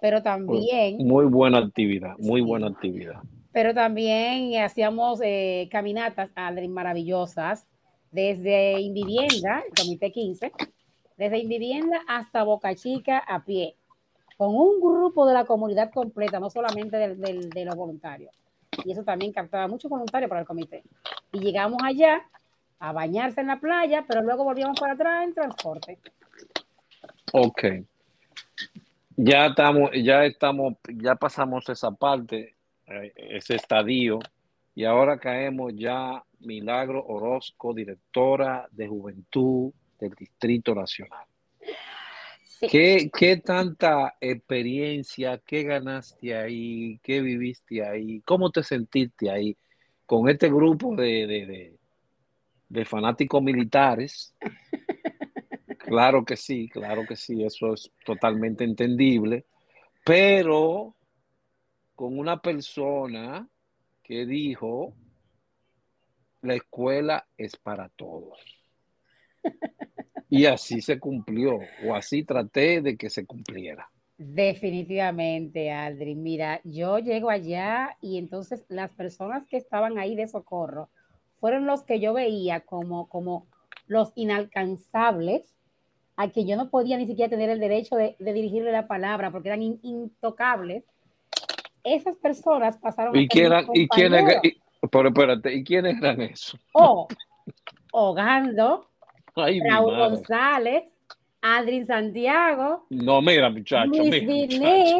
Pero 0.00 0.22
también... 0.22 0.98
Muy 0.98 1.24
buena 1.24 1.58
actividad, 1.58 2.16
muy 2.18 2.40
buena 2.40 2.68
actividad. 2.68 3.20
Pero 3.52 3.72
también 3.72 4.62
hacíamos 4.62 5.20
eh, 5.24 5.68
caminatas, 5.72 6.30
Aldrin, 6.34 6.72
maravillosas, 6.72 7.66
desde 8.10 8.80
Invivienda, 8.80 9.62
el 9.66 9.72
Comité 9.74 10.12
15, 10.12 10.52
desde 11.16 11.38
Invivienda 11.38 12.00
hasta 12.06 12.42
Boca 12.42 12.74
Chica 12.74 13.18
a 13.18 13.44
pie, 13.44 13.74
con 14.36 14.54
un 14.54 14.80
grupo 14.80 15.26
de 15.26 15.34
la 15.34 15.44
comunidad 15.44 15.90
completa, 15.90 16.38
no 16.38 16.50
solamente 16.50 16.96
de 16.96 17.64
los 17.64 17.74
voluntarios. 17.74 18.34
Y 18.84 18.92
eso 18.92 19.02
también 19.02 19.32
captaba 19.32 19.66
mucho 19.68 19.88
voluntario 19.88 20.28
para 20.28 20.42
el 20.42 20.46
comité. 20.46 20.82
Y 21.32 21.40
llegamos 21.40 21.82
allá 21.82 22.22
a 22.78 22.92
bañarse 22.92 23.40
en 23.40 23.46
la 23.46 23.58
playa, 23.58 24.04
pero 24.06 24.22
luego 24.22 24.44
volvíamos 24.44 24.78
para 24.78 24.92
atrás 24.92 25.24
en 25.24 25.34
transporte. 25.34 25.98
Ok. 27.32 27.64
Ya 29.16 29.46
estamos, 29.46 29.90
ya 29.94 30.24
estamos, 30.26 30.74
ya 30.88 31.14
pasamos 31.14 31.66
esa 31.70 31.90
parte, 31.90 32.54
eh, 32.86 33.12
ese 33.16 33.54
estadio, 33.54 34.18
y 34.74 34.84
ahora 34.84 35.18
caemos 35.18 35.72
ya 35.74 36.22
Milagro 36.40 37.02
Orozco, 37.06 37.72
directora 37.72 38.68
de 38.72 38.88
Juventud 38.88 39.72
del 39.98 40.12
Distrito 40.12 40.74
Nacional. 40.74 41.26
¿Qué, 42.60 43.10
¿Qué, 43.16 43.36
tanta 43.36 44.16
experiencia, 44.20 45.38
qué 45.44 45.62
ganaste 45.62 46.34
ahí, 46.34 46.98
qué 47.02 47.20
viviste 47.20 47.84
ahí, 47.84 48.22
cómo 48.22 48.50
te 48.50 48.62
sentiste 48.62 49.30
ahí 49.30 49.56
con 50.06 50.28
este 50.28 50.48
grupo 50.48 50.96
de, 50.96 51.76
de 52.68 52.84
fanáticos 52.84 53.42
militares. 53.42 54.34
Claro 55.78 56.24
que 56.24 56.36
sí, 56.36 56.68
claro 56.68 57.04
que 57.06 57.14
sí, 57.14 57.44
eso 57.44 57.74
es 57.74 57.92
totalmente 58.04 58.64
entendible, 58.64 59.46
pero 60.04 60.96
con 61.94 62.18
una 62.18 62.42
persona 62.42 63.48
que 64.02 64.26
dijo, 64.26 64.94
la 66.42 66.54
escuela 66.54 67.28
es 67.36 67.56
para 67.56 67.88
todos. 67.90 68.55
Y 70.28 70.46
así 70.46 70.80
se 70.80 70.98
cumplió, 70.98 71.58
o 71.86 71.94
así 71.94 72.24
traté 72.24 72.82
de 72.82 72.96
que 72.96 73.10
se 73.10 73.24
cumpliera. 73.24 73.88
Definitivamente, 74.18 75.70
Aldrin. 75.70 76.22
Mira, 76.22 76.60
yo 76.64 76.98
llego 76.98 77.30
allá 77.30 77.96
y 78.00 78.18
entonces 78.18 78.64
las 78.68 78.90
personas 78.90 79.46
que 79.46 79.56
estaban 79.56 79.98
ahí 79.98 80.16
de 80.16 80.26
socorro, 80.26 80.88
fueron 81.38 81.66
los 81.66 81.82
que 81.82 82.00
yo 82.00 82.14
veía 82.14 82.60
como, 82.60 83.08
como 83.08 83.46
los 83.86 84.12
inalcanzables 84.14 85.54
a 86.16 86.28
que 86.28 86.46
yo 86.46 86.56
no 86.56 86.70
podía 86.70 86.96
ni 86.96 87.06
siquiera 87.06 87.28
tener 87.28 87.50
el 87.50 87.60
derecho 87.60 87.94
de, 87.96 88.16
dirigirle 88.18 88.72
la 88.72 88.86
palabra 88.86 89.30
porque 89.30 89.48
eran 89.48 89.62
intocables, 89.62 90.84
esas 91.84 92.16
personas 92.16 92.78
pasaron 92.78 93.14
¿Y 93.14 93.26
a 93.26 93.28
quién 93.28 93.52
¿Y 93.74 93.86
quiénes, 93.88 94.24
pero 94.90 95.08
espérate, 95.08 95.54
¿y 95.54 95.62
quiénes 95.62 95.98
eran 95.98 96.22
esos? 96.22 96.58
Oh, 96.72 97.06
Raúl 99.36 99.96
González, 99.96 100.84
Adri 101.42 101.84
Santiago. 101.84 102.86
No, 102.90 103.20
mira, 103.20 103.50
muchacho. 103.50 103.90
Luis 103.90 104.22
mira, 104.22 104.98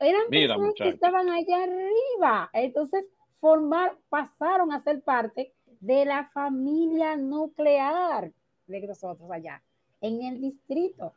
Eran 0.00 0.28
personas 0.30 0.74
que 0.76 0.88
estaban 0.88 1.28
allá 1.28 1.64
arriba. 1.64 2.50
Entonces, 2.52 3.04
formar, 3.40 3.96
pasaron 4.08 4.72
a 4.72 4.82
ser 4.82 5.02
parte 5.02 5.52
de 5.80 6.04
la 6.04 6.30
familia 6.32 7.16
nuclear 7.16 8.32
de 8.66 8.86
nosotros 8.86 9.30
allá, 9.30 9.62
en 10.00 10.22
el 10.22 10.40
distrito. 10.40 11.12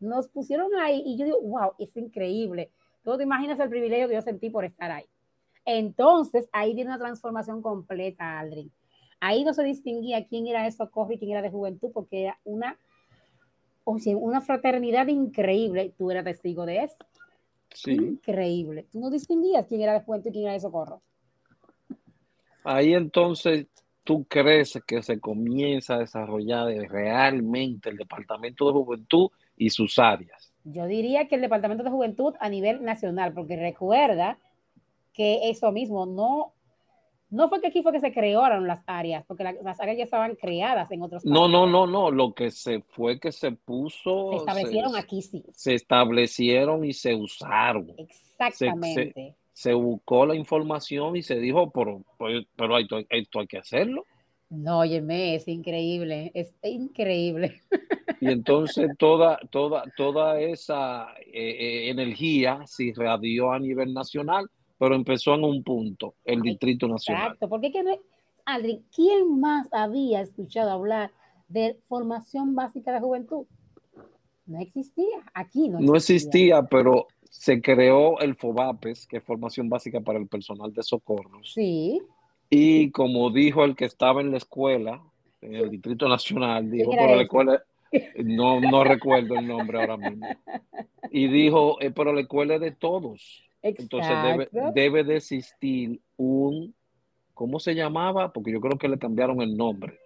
Nos 0.00 0.28
pusieron 0.28 0.74
ahí 0.80 1.02
y 1.04 1.16
yo 1.16 1.24
digo, 1.24 1.40
wow, 1.42 1.72
es 1.78 1.96
increíble. 1.96 2.70
Tú 3.04 3.16
te 3.16 3.22
imaginas 3.22 3.60
el 3.60 3.68
privilegio 3.68 4.08
que 4.08 4.14
yo 4.14 4.22
sentí 4.22 4.50
por 4.50 4.64
estar 4.64 4.90
ahí. 4.90 5.04
Entonces, 5.64 6.48
ahí 6.52 6.74
viene 6.74 6.90
una 6.90 6.98
transformación 6.98 7.62
completa, 7.62 8.38
Aldrin. 8.38 8.72
Ahí 9.24 9.44
no 9.44 9.54
se 9.54 9.62
distinguía 9.62 10.26
quién 10.26 10.48
era 10.48 10.64
de 10.64 10.72
socorro 10.72 11.12
y 11.12 11.18
quién 11.18 11.30
era 11.30 11.42
de 11.42 11.50
juventud, 11.50 11.92
porque 11.94 12.24
era 12.24 12.38
una, 12.42 12.76
o 13.84 13.98
sea, 13.98 14.16
una 14.16 14.40
fraternidad 14.40 15.06
increíble. 15.06 15.94
Tú 15.96 16.10
eras 16.10 16.24
testigo 16.24 16.66
de 16.66 16.84
eso. 16.84 16.96
Sí. 17.72 17.92
Increíble. 17.92 18.86
Tú 18.90 18.98
no 18.98 19.10
distinguías 19.10 19.66
quién 19.68 19.82
era 19.82 19.92
de 19.92 20.04
juventud 20.04 20.30
y 20.30 20.32
quién 20.32 20.44
era 20.44 20.54
de 20.54 20.60
socorro. 20.60 21.02
Ahí 22.64 22.94
entonces 22.94 23.68
tú 24.02 24.24
crees 24.24 24.76
que 24.84 25.02
se 25.04 25.20
comienza 25.20 25.94
a 25.94 25.98
desarrollar 25.98 26.66
realmente 26.90 27.90
el 27.90 27.98
Departamento 27.98 28.66
de 28.66 28.72
Juventud 28.72 29.30
y 29.56 29.70
sus 29.70 30.00
áreas? 30.00 30.52
Yo 30.64 30.86
diría 30.86 31.28
que 31.28 31.36
el 31.36 31.42
Departamento 31.42 31.84
de 31.84 31.90
Juventud 31.90 32.34
a 32.40 32.48
nivel 32.48 32.82
nacional, 32.82 33.32
porque 33.32 33.54
recuerda 33.54 34.38
que 35.12 35.50
eso 35.50 35.70
mismo 35.70 36.06
no, 36.06 36.54
no 37.32 37.48
fue 37.48 37.60
que 37.60 37.66
aquí 37.66 37.82
fue 37.82 37.92
que 37.92 38.00
se 38.00 38.12
crearon 38.12 38.66
las 38.66 38.82
áreas, 38.86 39.24
porque 39.26 39.42
las 39.42 39.80
áreas 39.80 39.98
ya 39.98 40.04
estaban 40.04 40.36
creadas 40.36 40.90
en 40.92 41.02
otros 41.02 41.24
países. 41.24 41.32
No, 41.32 41.48
no, 41.48 41.66
no, 41.66 41.86
no, 41.86 42.10
lo 42.10 42.32
que 42.32 42.50
se 42.50 42.82
fue 42.82 43.18
que 43.18 43.32
se 43.32 43.50
puso. 43.50 44.30
Se 44.30 44.36
establecieron 44.36 44.96
aquí, 44.96 45.22
sí. 45.22 45.44
Se 45.52 45.74
establecieron 45.74 46.84
y 46.84 46.92
se 46.92 47.14
usaron. 47.14 47.92
Exactamente 47.96 49.36
se 49.52 49.74
buscó 49.74 50.26
la 50.26 50.34
información 50.34 51.16
y 51.16 51.22
se 51.22 51.36
dijo, 51.36 51.70
pero, 51.70 52.02
pero 52.56 52.78
esto, 52.78 52.98
esto 53.08 53.40
hay 53.40 53.46
que 53.46 53.58
hacerlo. 53.58 54.06
No, 54.50 54.80
óyeme, 54.80 55.34
es 55.34 55.48
increíble, 55.48 56.30
es 56.34 56.52
increíble. 56.62 57.62
Y 58.20 58.28
entonces 58.28 58.90
toda, 58.98 59.38
toda, 59.50 59.84
toda 59.96 60.40
esa 60.40 61.14
eh, 61.20 61.30
eh, 61.32 61.90
energía 61.90 62.60
se 62.66 62.84
irradió 62.84 63.52
a 63.52 63.58
nivel 63.58 63.94
nacional, 63.94 64.50
pero 64.82 64.96
empezó 64.96 65.36
en 65.36 65.44
un 65.44 65.62
punto, 65.62 66.16
el 66.24 66.42
Distrito 66.42 66.88
Nacional. 66.88 67.22
Exacto, 67.22 67.48
porque 67.48 67.70
que 67.70 67.84
no, 67.84 67.92
Adri, 68.44 68.82
¿quién 68.92 69.38
más 69.38 69.72
había 69.72 70.20
escuchado 70.20 70.72
hablar 70.72 71.12
de 71.46 71.78
formación 71.86 72.56
básica 72.56 72.92
de 72.92 72.98
juventud? 72.98 73.46
No 74.44 74.58
existía, 74.58 75.18
aquí 75.34 75.68
no 75.68 75.78
existía. 75.78 75.86
No 75.86 75.96
existía, 75.96 76.62
pero 76.64 77.06
se 77.30 77.62
creó 77.62 78.18
el 78.18 78.34
FOBAPES, 78.34 79.06
que 79.06 79.18
es 79.18 79.22
formación 79.22 79.68
básica 79.68 80.00
para 80.00 80.18
el 80.18 80.26
personal 80.26 80.72
de 80.72 80.82
socorro. 80.82 81.44
Sí. 81.44 82.02
Y 82.50 82.90
como 82.90 83.30
dijo 83.30 83.62
el 83.62 83.76
que 83.76 83.84
estaba 83.84 84.20
en 84.20 84.32
la 84.32 84.38
escuela, 84.38 85.00
en 85.42 85.54
el 85.54 85.70
Distrito 85.70 86.08
Nacional, 86.08 86.68
dijo, 86.68 86.90
pero 86.90 87.14
la 87.14 87.22
escuela, 87.22 87.62
no, 88.24 88.60
no 88.60 88.82
recuerdo 88.82 89.36
el 89.36 89.46
nombre 89.46 89.80
ahora 89.80 89.96
mismo. 89.96 90.26
Y 91.12 91.28
dijo, 91.28 91.80
eh, 91.80 91.92
pero 91.92 92.12
la 92.12 92.22
escuela 92.22 92.56
es 92.56 92.60
de 92.60 92.72
todos. 92.72 93.44
Entonces 93.62 94.12
debe, 94.22 94.48
debe 94.74 95.04
de 95.04 95.16
existir 95.16 96.00
un, 96.16 96.74
¿cómo 97.34 97.60
se 97.60 97.74
llamaba? 97.74 98.32
Porque 98.32 98.52
yo 98.52 98.60
creo 98.60 98.76
que 98.76 98.88
le 98.88 98.98
cambiaron 98.98 99.40
el 99.40 99.56
nombre, 99.56 99.98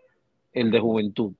el 0.52 0.70
de 0.70 0.80
juventud. 0.80 1.32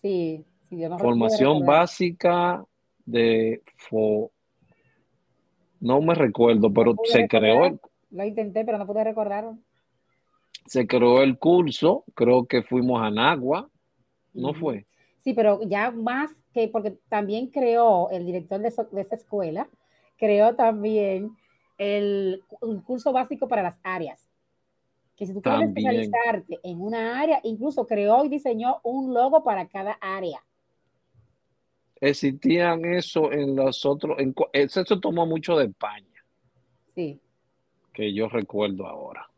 Sí, 0.00 0.44
sí 0.68 0.82
Formación 0.98 1.66
básica 1.66 2.64
de 3.04 3.62
fo, 3.76 4.30
no 5.82 6.00
me 6.00 6.14
recuerdo, 6.14 6.72
pero 6.72 6.94
se 7.04 7.26
creó. 7.26 7.78
Lo 8.10 8.24
intenté, 8.24 8.64
pero 8.64 8.78
no 8.78 8.86
pude 8.86 9.02
recordarlo. 9.02 9.58
Se 10.66 10.86
creó 10.86 11.22
el 11.22 11.38
curso, 11.38 12.04
creo 12.14 12.46
que 12.46 12.62
fuimos 12.62 13.02
a 13.02 13.10
Nagua, 13.10 13.68
¿no 14.32 14.54
fue? 14.54 14.86
Sí, 15.18 15.34
pero 15.34 15.60
ya 15.62 15.90
más 15.90 16.30
que, 16.54 16.68
porque 16.68 16.92
también 17.08 17.48
creó 17.48 18.10
el 18.10 18.26
director 18.26 18.60
de, 18.60 18.68
esa 18.68 19.14
escuela, 19.14 19.68
creó 20.16 20.54
también 20.54 21.36
el, 21.78 22.42
curso 22.84 23.12
básico 23.12 23.48
para 23.48 23.62
las 23.62 23.78
áreas. 23.82 24.28
Que 25.16 25.26
si 25.26 25.34
tú 25.34 25.42
quieres 25.42 25.68
especializarte 25.68 26.58
en 26.62 26.80
una 26.80 27.20
área, 27.20 27.40
incluso 27.42 27.86
creó 27.86 28.24
y 28.24 28.28
diseñó 28.28 28.80
un 28.82 29.12
logo 29.14 29.44
para 29.44 29.68
cada 29.68 29.92
área 30.00 30.42
existían 32.02 32.84
eso 32.84 33.32
en 33.32 33.54
los 33.54 33.86
otros, 33.86 34.18
en, 34.18 34.34
eso 34.52 35.00
tomó 35.00 35.24
mucho 35.24 35.56
de 35.56 35.66
España. 35.66 36.24
Sí. 36.88 37.20
Que 37.92 38.12
yo 38.12 38.28
recuerdo 38.28 38.88
ahora. 38.88 39.30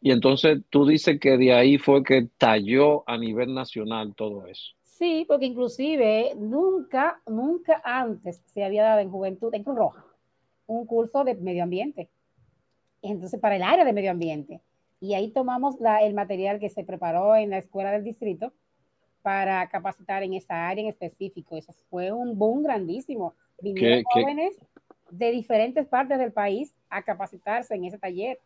Y 0.00 0.10
entonces 0.10 0.62
tú 0.70 0.86
dices 0.86 1.20
que 1.20 1.36
de 1.36 1.52
ahí 1.52 1.76
fue 1.76 2.02
que 2.02 2.28
talló 2.38 3.08
a 3.08 3.18
nivel 3.18 3.54
nacional 3.54 4.14
todo 4.14 4.46
eso. 4.46 4.72
Sí, 4.98 5.26
porque 5.28 5.44
inclusive 5.44 6.32
nunca, 6.36 7.20
nunca 7.26 7.82
antes 7.84 8.40
se 8.46 8.64
había 8.64 8.82
dado 8.82 9.00
en 9.00 9.10
Juventud, 9.10 9.52
en 9.52 9.62
Cruz 9.62 9.76
Roja, 9.76 10.06
un 10.66 10.86
curso 10.86 11.22
de 11.22 11.34
medio 11.34 11.64
ambiente. 11.64 12.08
Entonces, 13.02 13.38
para 13.38 13.56
el 13.56 13.62
área 13.62 13.84
de 13.84 13.92
medio 13.92 14.10
ambiente. 14.10 14.62
Y 14.98 15.12
ahí 15.12 15.30
tomamos 15.32 15.78
la, 15.80 15.98
el 15.98 16.14
material 16.14 16.58
que 16.58 16.70
se 16.70 16.82
preparó 16.82 17.36
en 17.36 17.50
la 17.50 17.58
escuela 17.58 17.92
del 17.92 18.04
distrito 18.04 18.54
para 19.20 19.68
capacitar 19.68 20.22
en 20.22 20.32
esa 20.32 20.66
área 20.66 20.82
en 20.82 20.88
específico. 20.88 21.58
Eso 21.58 21.74
fue 21.90 22.10
un 22.10 22.38
boom 22.38 22.62
grandísimo. 22.62 23.34
Vinieron 23.60 24.02
jóvenes 24.04 24.58
de 25.10 25.30
diferentes 25.30 25.86
partes 25.86 26.18
del 26.18 26.32
país 26.32 26.74
a 26.88 27.02
capacitarse 27.02 27.74
en 27.74 27.84
ese 27.84 27.98
taller 27.98 28.40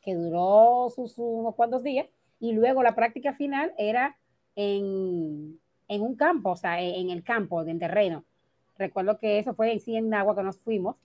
que 0.00 0.16
duró 0.16 0.90
sus, 0.90 1.16
unos 1.16 1.54
cuantos 1.54 1.84
días 1.84 2.08
y 2.40 2.52
luego 2.54 2.82
la 2.82 2.96
práctica 2.96 3.34
final 3.34 3.72
era 3.78 4.16
en, 4.56 5.60
en 5.92 6.00
un 6.00 6.16
campo, 6.16 6.52
o 6.52 6.56
sea, 6.56 6.80
en, 6.80 7.10
el 7.10 7.22
campo, 7.22 7.62
en 7.62 7.78
terreno. 7.78 8.24
Recuerdo 8.78 9.18
que 9.18 9.38
eso 9.38 9.54
fue 9.54 9.72
en 9.72 9.80
sí 9.80 9.94
en 9.94 10.12
agua 10.14 10.34
que 10.34 10.42
nos 10.42 10.58
fuimos 10.58 10.96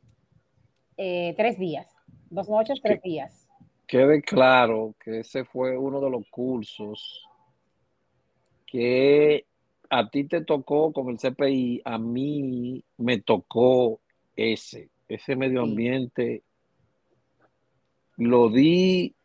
eh, 0.96 1.34
tres 1.36 1.60
días, 1.60 1.94
dos 2.30 2.48
noches, 2.48 2.80
tres 2.82 3.02
días. 3.02 3.50
Quede 3.86 4.22
claro 4.22 4.96
que 5.04 5.20
ese 5.20 5.44
fue 5.44 5.78
uno 5.78 6.00
de 6.00 6.10
los 6.10 6.26
cursos 6.30 7.28
que 8.66 9.46
a 9.90 10.10
ti 10.10 10.24
te 10.24 10.46
tocó 10.46 10.94
con 10.94 11.10
el 11.10 11.18
CPI, 11.18 11.82
a 11.84 11.98
mí 11.98 12.82
me 12.98 13.20
tocó 13.20 14.00
ese, 14.38 14.90
ese 15.10 15.36
medio 15.36 15.64
ambiente. 15.64 16.44
Lo 18.16 18.50
di 18.50 19.17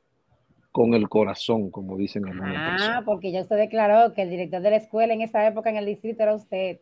con 0.73 0.95
el 0.95 1.09
corazón, 1.09 1.71
como 1.71 1.97
dicen 1.99 2.27
algunas 2.27 2.83
Ah, 2.83 3.03
porque 3.05 3.31
ya 3.31 3.43
usted 3.43 3.57
declaró 3.57 4.15
que 4.15 4.23
el 4.23 4.31
director 4.31 4.63
de 4.63 4.71
la 4.71 4.77
escuela 4.77 5.13
en 5.13 5.21
esa 5.21 5.47
época 5.47 5.69
en 5.69 5.77
el 5.77 5.87
distrito 5.87 6.23
era 6.23 6.35
usted. 6.35 6.81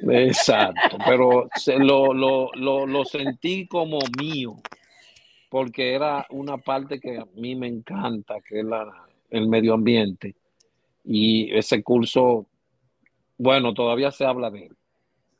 Exacto, 0.00 0.98
pero 1.06 1.48
lo, 1.78 2.12
lo, 2.12 2.50
lo, 2.54 2.86
lo, 2.86 3.04
sentí 3.04 3.68
como 3.68 4.00
mío, 4.20 4.56
porque 5.48 5.94
era 5.94 6.26
una 6.30 6.58
parte 6.58 6.98
que 6.98 7.18
a 7.18 7.26
mí 7.36 7.54
me 7.54 7.68
encanta, 7.68 8.40
que 8.40 8.58
es 8.60 8.64
la, 8.64 9.06
el 9.30 9.48
medio 9.48 9.74
ambiente. 9.74 10.34
Y 11.04 11.54
ese 11.56 11.82
curso, 11.82 12.46
bueno, 13.38 13.72
todavía 13.72 14.10
se 14.10 14.24
habla 14.24 14.50
de 14.50 14.66
él. 14.66 14.76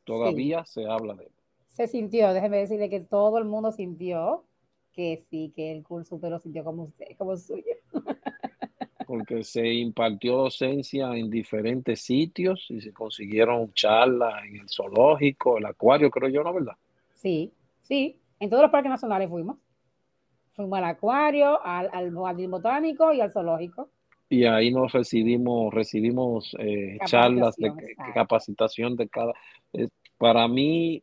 Todavía 0.04 0.64
se 0.64 0.86
habla 0.86 1.14
de 1.14 1.24
él. 1.24 1.32
Se 1.66 1.88
sintió, 1.88 2.32
déjeme 2.32 2.58
decirle 2.58 2.88
que 2.88 3.00
todo 3.00 3.38
el 3.38 3.44
mundo 3.44 3.72
sintió 3.72 4.44
que 4.98 5.16
sí, 5.30 5.52
que 5.54 5.70
el 5.70 5.84
curso 5.84 6.16
usted 6.16 6.28
lo 6.28 6.40
sintió 6.40 6.64
como 6.64 6.82
usted, 6.82 7.06
como 7.16 7.36
suyo. 7.36 7.62
Porque 9.06 9.44
se 9.44 9.64
impartió 9.74 10.38
docencia 10.38 11.16
en 11.16 11.30
diferentes 11.30 12.00
sitios 12.00 12.66
y 12.68 12.80
se 12.80 12.92
consiguieron 12.92 13.72
charlas 13.74 14.44
en 14.44 14.56
el 14.56 14.68
zoológico, 14.68 15.58
el 15.58 15.66
acuario, 15.66 16.10
creo 16.10 16.28
yo, 16.28 16.42
¿no 16.42 16.52
verdad? 16.52 16.72
Sí, 17.14 17.52
sí, 17.80 18.18
en 18.40 18.50
todos 18.50 18.62
los 18.62 18.72
parques 18.72 18.90
nacionales 18.90 19.28
fuimos. 19.28 19.56
Fuimos 20.54 20.76
al 20.76 20.86
acuario, 20.86 21.64
al, 21.64 21.88
al 21.92 22.12
jardín 22.12 22.50
botánico 22.50 23.12
y 23.12 23.20
al 23.20 23.30
zoológico 23.30 23.88
y 24.28 24.44
ahí 24.46 24.72
nos 24.72 24.92
recibimos, 24.92 25.72
recibimos 25.72 26.54
eh, 26.58 26.98
charlas 27.06 27.56
de, 27.56 27.72
capacitación 28.12 28.94
de 28.96 29.08
cada. 29.08 29.32
Eh, 29.72 29.88
para 30.18 30.46
mí, 30.48 31.02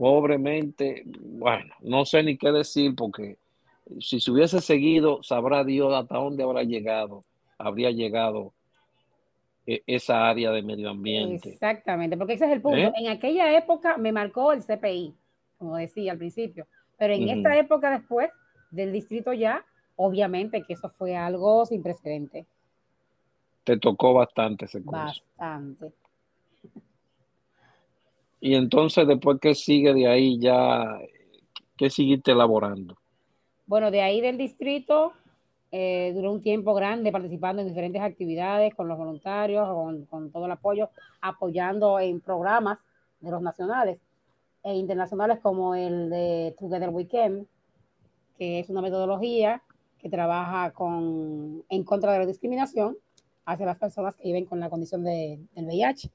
pobremente, 0.00 1.02
bueno, 1.04 1.74
no 1.80 2.06
sé 2.06 2.22
ni 2.22 2.38
qué 2.38 2.50
decir 2.50 2.94
porque 2.96 3.36
si 4.00 4.18
se 4.18 4.30
hubiese 4.30 4.62
seguido, 4.62 5.22
sabrá 5.22 5.62
Dios 5.62 5.92
hasta 5.92 6.16
dónde 6.16 6.42
habrá 6.42 6.62
llegado, 6.62 7.22
habría 7.58 7.90
llegado 7.90 8.54
e, 9.66 9.82
esa 9.86 10.26
área 10.26 10.52
de 10.52 10.62
medio 10.62 10.88
ambiente. 10.88 11.50
Exactamente, 11.50 12.16
porque 12.16 12.32
ese 12.32 12.46
es 12.46 12.52
el 12.52 12.62
punto. 12.62 12.78
¿Eh? 12.78 12.92
En 12.96 13.08
aquella 13.08 13.54
época 13.54 13.98
me 13.98 14.10
marcó 14.10 14.54
el 14.54 14.62
CPI, 14.62 15.14
como 15.58 15.76
decía 15.76 16.12
al 16.12 16.18
principio, 16.18 16.66
pero 16.96 17.12
en 17.12 17.28
esta 17.28 17.54
época 17.58 17.90
después 17.90 18.30
del 18.70 18.92
distrito 18.92 19.34
ya, 19.34 19.66
obviamente 19.96 20.62
que 20.62 20.72
eso 20.72 20.88
fue 20.88 21.14
algo 21.14 21.66
sin 21.66 21.82
precedente. 21.82 22.46
Te 23.64 23.76
tocó 23.76 24.14
bastante 24.14 24.64
ese 24.64 24.82
curso. 24.82 25.22
Bastante. 25.36 25.92
Y 28.40 28.54
entonces, 28.54 29.06
después 29.06 29.38
que 29.38 29.54
sigue 29.54 29.92
de 29.92 30.08
ahí, 30.08 30.38
ya, 30.38 30.98
¿qué 31.76 31.90
seguiste 31.90 32.32
elaborando? 32.32 32.96
Bueno, 33.66 33.90
de 33.90 34.00
ahí 34.00 34.20
del 34.20 34.38
distrito, 34.38 35.12
eh, 35.72 36.12
duró 36.14 36.32
un 36.32 36.42
tiempo 36.42 36.74
grande 36.74 37.12
participando 37.12 37.62
en 37.62 37.68
diferentes 37.68 38.02
actividades 38.02 38.74
con 38.74 38.88
los 38.88 38.98
voluntarios, 38.98 39.68
con, 40.08 40.30
todo 40.32 40.46
el 40.46 40.52
apoyo, 40.52 40.88
apoyando 41.20 42.00
en 42.00 42.20
programas 42.20 42.78
de 43.20 43.30
los 43.30 43.42
nacionales 43.42 43.98
e 44.64 44.74
internacionales 44.74 45.38
como 45.40 45.74
el 45.74 46.10
de 46.10 46.56
Together 46.58 46.88
Weekend, 46.88 47.46
que 48.36 48.60
es 48.60 48.70
una 48.70 48.82
metodología 48.82 49.62
que 49.98 50.08
trabaja 50.08 50.72
con, 50.72 51.62
en 51.68 51.84
contra 51.84 52.12
de 52.12 52.20
la 52.20 52.26
discriminación 52.26 52.96
hacia 53.44 53.66
las 53.66 53.78
personas 53.78 54.16
que 54.16 54.24
viven 54.24 54.46
con 54.46 54.58
la 54.60 54.70
condición 54.70 55.04
de, 55.04 55.38
del 55.54 55.66
VIH. 55.66 56.10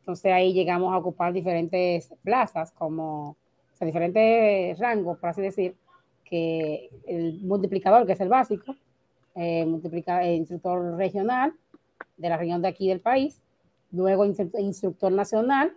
Entonces 0.00 0.32
ahí 0.32 0.52
llegamos 0.52 0.92
a 0.92 0.98
ocupar 0.98 1.32
diferentes 1.32 2.12
plazas, 2.22 2.72
como 2.72 3.36
o 3.80 3.84
diferentes 3.84 4.78
rangos, 4.78 5.18
por 5.18 5.30
así 5.30 5.40
decir, 5.40 5.74
que 6.24 6.90
el 7.06 7.40
multiplicador, 7.42 8.06
que 8.06 8.12
es 8.12 8.20
el 8.20 8.28
básico, 8.28 8.76
eh, 9.34 9.64
multiplica, 9.64 10.22
el 10.22 10.36
instructor 10.36 10.96
regional 10.96 11.54
de 12.16 12.28
la 12.28 12.36
región 12.36 12.60
de 12.60 12.68
aquí 12.68 12.88
del 12.88 13.00
país, 13.00 13.40
luego 13.90 14.24
instructor 14.24 15.12
nacional 15.12 15.72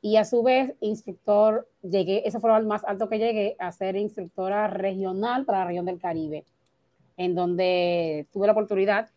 y 0.00 0.16
a 0.16 0.24
su 0.24 0.42
vez 0.42 0.74
instructor, 0.80 1.68
llegué, 1.82 2.26
eso 2.26 2.40
fue 2.40 2.50
lo 2.50 2.66
más 2.66 2.84
alto 2.84 3.08
que 3.08 3.18
llegué 3.18 3.54
a 3.58 3.70
ser 3.70 3.96
instructora 3.96 4.66
regional 4.66 5.44
para 5.44 5.58
la 5.60 5.66
región 5.66 5.84
del 5.84 6.00
Caribe, 6.00 6.44
en 7.16 7.34
donde 7.34 8.26
tuve 8.32 8.46
la 8.46 8.52
oportunidad 8.52 9.10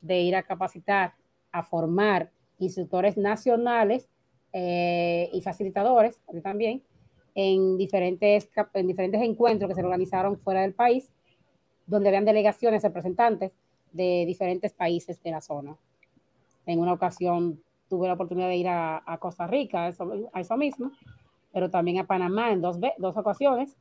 de 0.00 0.20
ir 0.20 0.36
a 0.36 0.42
capacitar, 0.42 1.14
a 1.50 1.62
formar 1.62 2.30
instructores 2.60 3.16
nacionales 3.16 4.08
eh, 4.52 5.28
y 5.32 5.40
facilitadores 5.42 6.20
también 6.42 6.82
en 7.34 7.76
diferentes, 7.78 8.48
en 8.74 8.86
diferentes 8.86 9.22
encuentros 9.22 9.68
que 9.68 9.74
se 9.74 9.82
organizaron 9.82 10.38
fuera 10.38 10.62
del 10.62 10.74
país, 10.74 11.10
donde 11.86 12.08
habían 12.08 12.24
delegaciones, 12.24 12.82
representantes 12.82 13.52
de 13.92 14.24
diferentes 14.26 14.72
países 14.72 15.22
de 15.22 15.30
la 15.30 15.40
zona. 15.40 15.76
En 16.66 16.80
una 16.80 16.92
ocasión 16.92 17.60
tuve 17.88 18.06
la 18.06 18.14
oportunidad 18.14 18.48
de 18.48 18.56
ir 18.56 18.68
a, 18.68 19.18
Costa 19.20 19.46
Rica, 19.46 19.86
a 19.86 20.40
eso, 20.40 20.56
mismo, 20.56 20.92
pero 21.52 21.70
también 21.70 21.98
a 21.98 22.06
Panamá 22.06 22.52
en 22.52 22.60
dos, 22.60 22.78
dos 22.98 23.16
ocasiones 23.16 23.76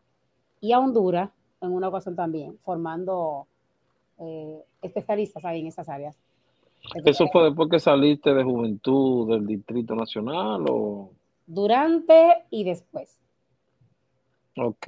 y 0.62 0.72
a 0.72 0.80
Honduras 0.80 1.30
en 1.62 1.72
una 1.72 1.90
ocasión 1.90 2.16
también, 2.16 2.58
formando 2.64 3.48
eh, 4.18 4.64
especialistas 4.82 5.44
ahí 5.46 5.60
en 5.60 5.68
esas 5.68 5.90
áreas. 5.90 6.18
¿Eso 7.06 7.28
fue 7.28 7.46
después 7.46 7.70
que 7.70 7.80
saliste 7.80 8.34
de 8.34 8.44
juventud 8.44 9.30
del 9.30 9.46
Distrito 9.46 9.96
Nacional 9.96 10.66
o...? 10.70 11.12
Durante 11.46 12.44
y 12.52 12.64
después. 12.64 13.20
Ok. 14.56 14.88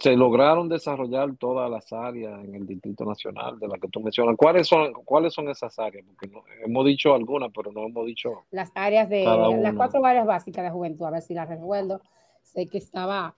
se 0.00 0.16
lograron 0.16 0.68
desarrollar 0.68 1.36
todas 1.36 1.70
las 1.70 1.92
áreas 1.92 2.42
en 2.44 2.54
el 2.54 2.66
Distrito 2.66 3.04
Nacional 3.04 3.58
de 3.58 3.68
las 3.68 3.78
que 3.80 3.88
tú 3.88 4.00
mencionas. 4.00 4.36
¿Cuáles 4.36 4.66
son, 4.66 4.92
cuáles 5.04 5.34
son 5.34 5.48
esas 5.48 5.78
áreas? 5.78 6.04
Porque 6.06 6.30
hemos 6.64 6.86
dicho 6.86 7.14
algunas, 7.14 7.50
pero 7.54 7.70
no 7.72 7.86
hemos 7.86 8.06
dicho. 8.06 8.44
Las 8.50 8.70
áreas 8.74 9.08
de. 9.08 9.24
Las 9.24 9.74
cuatro 9.74 10.04
áreas 10.04 10.26
básicas 10.26 10.64
de 10.64 10.70
juventud, 10.70 11.04
a 11.06 11.10
ver 11.10 11.22
si 11.22 11.34
las 11.34 11.48
recuerdo. 11.48 12.00
Sé 12.42 12.66
que 12.66 12.78
estaba 12.78 13.34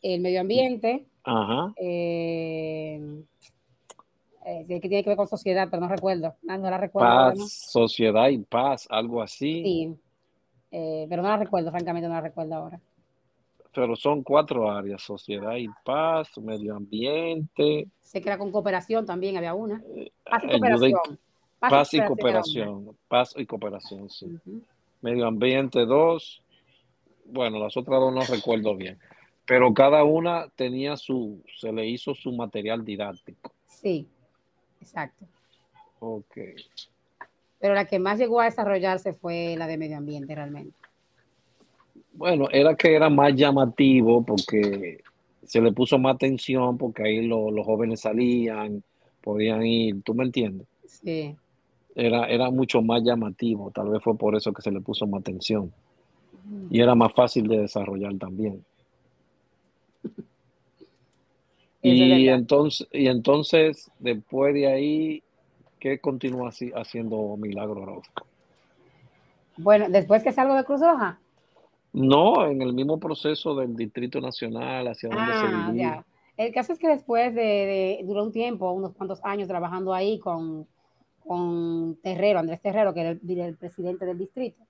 el 0.00 0.20
medio 0.20 0.40
ambiente. 0.40 1.06
Ajá. 1.24 1.72
Eh, 1.76 3.22
eh, 4.44 4.64
que 4.66 4.80
tiene 4.80 5.02
que 5.02 5.10
ver 5.10 5.16
con 5.16 5.28
sociedad, 5.28 5.68
pero 5.70 5.82
no 5.82 5.88
recuerdo. 5.88 6.34
No, 6.42 6.58
la 6.58 6.78
recuerdo. 6.78 7.08
Paz, 7.08 7.52
sociedad 7.70 8.28
y 8.28 8.38
paz, 8.38 8.86
algo 8.90 9.22
así. 9.22 9.62
Sí, 9.62 9.94
eh, 10.72 11.06
pero 11.08 11.22
no 11.22 11.28
la 11.28 11.36
recuerdo, 11.36 11.70
francamente 11.70 12.08
no 12.08 12.14
la 12.14 12.20
recuerdo 12.20 12.54
ahora. 12.54 12.80
Pero 13.74 13.96
son 13.96 14.22
cuatro 14.22 14.70
áreas, 14.70 15.02
sociedad 15.02 15.56
y 15.56 15.66
paz, 15.84 16.36
medio 16.38 16.76
ambiente. 16.76 17.88
Sé 18.00 18.20
que 18.20 18.28
era 18.28 18.36
con 18.36 18.50
cooperación 18.50 19.06
también, 19.06 19.36
había 19.36 19.54
una. 19.54 19.82
Eh, 19.96 20.10
paz 20.24 20.42
y 20.44 20.48
cooperación. 20.48 21.18
Paz, 21.58 21.94
y 21.94 22.04
cooperación, 22.04 22.96
paz 23.06 23.34
y 23.36 23.46
cooperación, 23.46 24.10
sí. 24.10 24.26
Medio 25.00 25.26
ambiente, 25.26 25.86
dos. 25.86 26.42
Bueno, 27.24 27.60
las 27.60 27.76
otras 27.76 28.00
dos 28.00 28.12
no 28.12 28.22
recuerdo 28.22 28.74
bien. 28.74 28.98
Pero 29.46 29.72
cada 29.72 30.02
una 30.02 30.48
tenía 30.56 30.96
su, 30.96 31.42
se 31.56 31.72
le 31.72 31.86
hizo 31.86 32.14
su 32.14 32.32
material 32.32 32.84
didáctico. 32.84 33.52
Sí, 33.66 34.08
Exacto. 34.82 35.24
Ok. 36.00 36.36
Pero 37.60 37.74
la 37.74 37.86
que 37.86 38.00
más 38.00 38.18
llegó 38.18 38.40
a 38.40 38.46
desarrollarse 38.46 39.14
fue 39.14 39.54
la 39.56 39.68
de 39.68 39.78
medio 39.78 39.96
ambiente 39.96 40.34
realmente. 40.34 40.76
Bueno, 42.12 42.48
era 42.50 42.74
que 42.74 42.94
era 42.94 43.08
más 43.08 43.34
llamativo 43.34 44.24
porque 44.24 45.00
se 45.44 45.60
le 45.60 45.72
puso 45.72 45.98
más 45.98 46.16
atención 46.16 46.76
porque 46.76 47.04
ahí 47.04 47.26
los 47.26 47.64
jóvenes 47.64 48.00
salían, 48.00 48.82
podían 49.22 49.64
ir, 49.64 50.02
¿tú 50.02 50.14
me 50.14 50.24
entiendes? 50.24 50.66
Sí. 50.86 51.36
Era, 51.94 52.26
era 52.26 52.50
mucho 52.50 52.82
más 52.82 53.02
llamativo, 53.02 53.70
tal 53.70 53.90
vez 53.90 54.02
fue 54.02 54.16
por 54.16 54.34
eso 54.34 54.52
que 54.52 54.62
se 54.62 54.72
le 54.72 54.80
puso 54.80 55.06
más 55.06 55.20
atención. 55.20 55.72
Y 56.70 56.80
era 56.80 56.96
más 56.96 57.12
fácil 57.14 57.46
de 57.46 57.58
desarrollar 57.58 58.18
también. 58.18 58.64
Y 61.82 62.28
entonces, 62.28 62.86
y 62.92 63.08
entonces, 63.08 63.90
después 63.98 64.54
de 64.54 64.68
ahí, 64.68 65.22
¿qué 65.80 65.98
continúa 65.98 66.50
así, 66.50 66.70
haciendo 66.74 67.36
Milagro 67.36 67.82
Orozco? 67.82 68.24
Bueno, 69.56 69.86
después 69.88 70.22
que 70.22 70.32
salgo 70.32 70.54
de 70.54 70.64
Cruz 70.64 70.80
Roja. 70.80 71.18
No, 71.92 72.46
en 72.46 72.62
el 72.62 72.72
mismo 72.72 72.98
proceso 72.98 73.54
del 73.56 73.76
Distrito 73.76 74.20
Nacional, 74.20 74.86
hacia 74.86 75.08
donde 75.08 75.32
ah, 75.32 75.68
se 75.70 75.76
ya. 75.76 76.04
El 76.36 76.52
caso 76.54 76.72
es 76.72 76.78
que 76.78 76.88
después 76.88 77.34
de, 77.34 78.00
duró 78.04 78.22
un 78.22 78.32
tiempo, 78.32 78.70
unos 78.70 78.94
cuantos 78.94 79.22
años 79.24 79.48
trabajando 79.48 79.92
ahí 79.92 80.18
con, 80.18 80.66
con 81.26 81.96
Terrero, 82.02 82.38
Andrés 82.38 82.62
Terrero, 82.62 82.94
que 82.94 83.00
era 83.00 83.10
el, 83.10 83.56
presidente 83.56 84.06
del 84.06 84.18
distrito, 84.18 84.64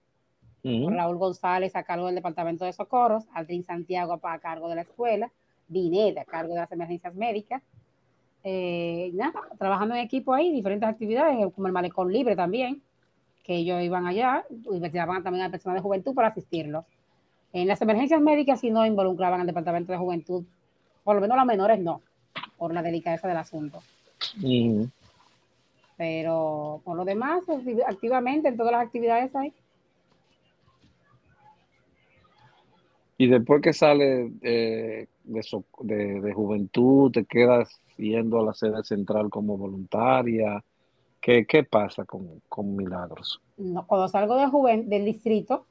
Raúl 0.64 1.18
González 1.18 1.76
a 1.76 1.84
cargo 1.84 2.06
del 2.06 2.14
Departamento 2.14 2.64
de 2.64 2.72
Socorros, 2.72 3.24
Aldrin 3.34 3.64
Santiago 3.64 4.18
a 4.22 4.38
cargo 4.38 4.68
de 4.68 4.76
la 4.76 4.82
escuela, 4.82 5.30
Binet, 5.72 6.18
a 6.18 6.24
cargo 6.24 6.54
de 6.54 6.60
las 6.60 6.72
emergencias 6.72 7.14
médicas. 7.14 7.62
Eh, 8.44 9.10
nada, 9.14 9.40
trabajando 9.58 9.94
en 9.94 10.00
equipo 10.00 10.34
ahí, 10.34 10.52
diferentes 10.52 10.88
actividades, 10.88 11.52
como 11.54 11.66
el 11.66 11.72
malecón 11.72 12.12
libre 12.12 12.36
también, 12.36 12.82
que 13.44 13.56
ellos 13.56 13.82
iban 13.82 14.06
allá, 14.06 14.44
investigaban 14.70 15.22
también 15.22 15.46
a 15.46 15.50
personas 15.50 15.76
de 15.76 15.82
juventud 15.82 16.14
para 16.14 16.28
asistirlos. 16.28 16.84
En 17.52 17.68
las 17.68 17.82
emergencias 17.82 18.20
médicas 18.20 18.60
sí 18.60 18.70
no 18.70 18.86
involucraban 18.86 19.40
al 19.40 19.46
departamento 19.46 19.92
de 19.92 19.98
juventud, 19.98 20.44
por 21.04 21.14
lo 21.14 21.20
menos 21.20 21.36
las 21.36 21.46
menores 21.46 21.80
no, 21.80 22.00
por 22.56 22.72
la 22.72 22.82
delicadeza 22.82 23.28
del 23.28 23.36
asunto. 23.36 23.82
Pero 25.96 26.80
por 26.84 26.96
lo 26.96 27.04
demás, 27.04 27.44
activamente 27.86 28.48
en 28.48 28.56
todas 28.56 28.72
las 28.72 28.82
actividades 28.82 29.34
hay. 29.36 29.52
Y 33.22 33.28
después 33.28 33.62
que 33.62 33.72
sale 33.72 34.30
de, 34.40 35.08
de, 35.22 36.32
juventud, 36.34 37.12
te 37.12 37.24
quedas 37.24 37.80
yendo 37.96 38.40
a 38.40 38.42
la 38.42 38.52
sede 38.52 38.82
central 38.82 39.30
como 39.30 39.56
voluntaria. 39.56 40.64
¿Qué, 41.20 41.46
qué 41.46 41.62
pasa 41.62 42.04
con, 42.04 42.42
con, 42.48 42.74
Milagros? 42.74 43.40
No, 43.58 43.86
cuando 43.86 44.08
salgo 44.08 44.34
de 44.34 44.82
del 44.86 45.04
distrito, 45.04 45.66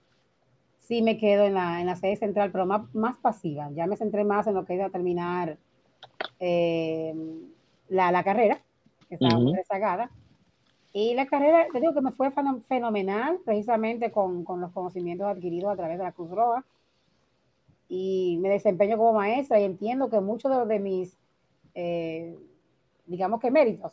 sí 0.79 1.01
me 1.01 1.17
quedo 1.17 1.43
en 1.43 1.55
la, 1.55 1.81
en 1.81 1.87
la 1.87 1.97
sede 1.97 2.15
central, 2.15 2.53
pero 2.53 2.65
más, 2.65 2.83
más 2.95 3.17
pasiva. 3.17 3.69
Ya 3.73 3.85
me 3.85 3.97
centré 3.97 4.23
más 4.23 4.47
en 4.47 4.53
lo 4.53 4.63
que 4.63 4.75
iba 4.75 4.85
a 4.85 4.89
terminar 4.89 5.57
eh, 6.39 7.13
la, 7.89 8.13
la, 8.13 8.23
carrera, 8.23 8.61
que 9.09 9.15
estaba 9.15 9.37
muy 9.37 9.57
rezagada. 9.57 10.09
Y 10.93 11.15
la 11.15 11.25
carrera, 11.25 11.67
te 11.73 11.81
digo 11.81 11.93
que 11.93 11.99
me 11.99 12.13
fue 12.13 12.31
fenomenal, 12.31 13.39
precisamente 13.43 14.09
con, 14.09 14.45
con 14.45 14.61
los 14.61 14.71
conocimientos 14.71 15.27
adquiridos 15.27 15.73
a 15.73 15.75
través 15.75 15.97
de 15.97 16.05
la 16.05 16.13
Cruz 16.13 16.31
Roja 16.31 16.63
y 17.93 18.37
me 18.37 18.47
desempeño 18.47 18.95
como 18.95 19.11
maestra 19.11 19.59
y 19.59 19.65
entiendo 19.65 20.09
que 20.09 20.21
muchos 20.21 20.65
de, 20.65 20.79
mis, 20.79 21.17
eh, 21.75 22.39
digamos 23.05 23.41
que 23.41 23.51
méritos, 23.51 23.91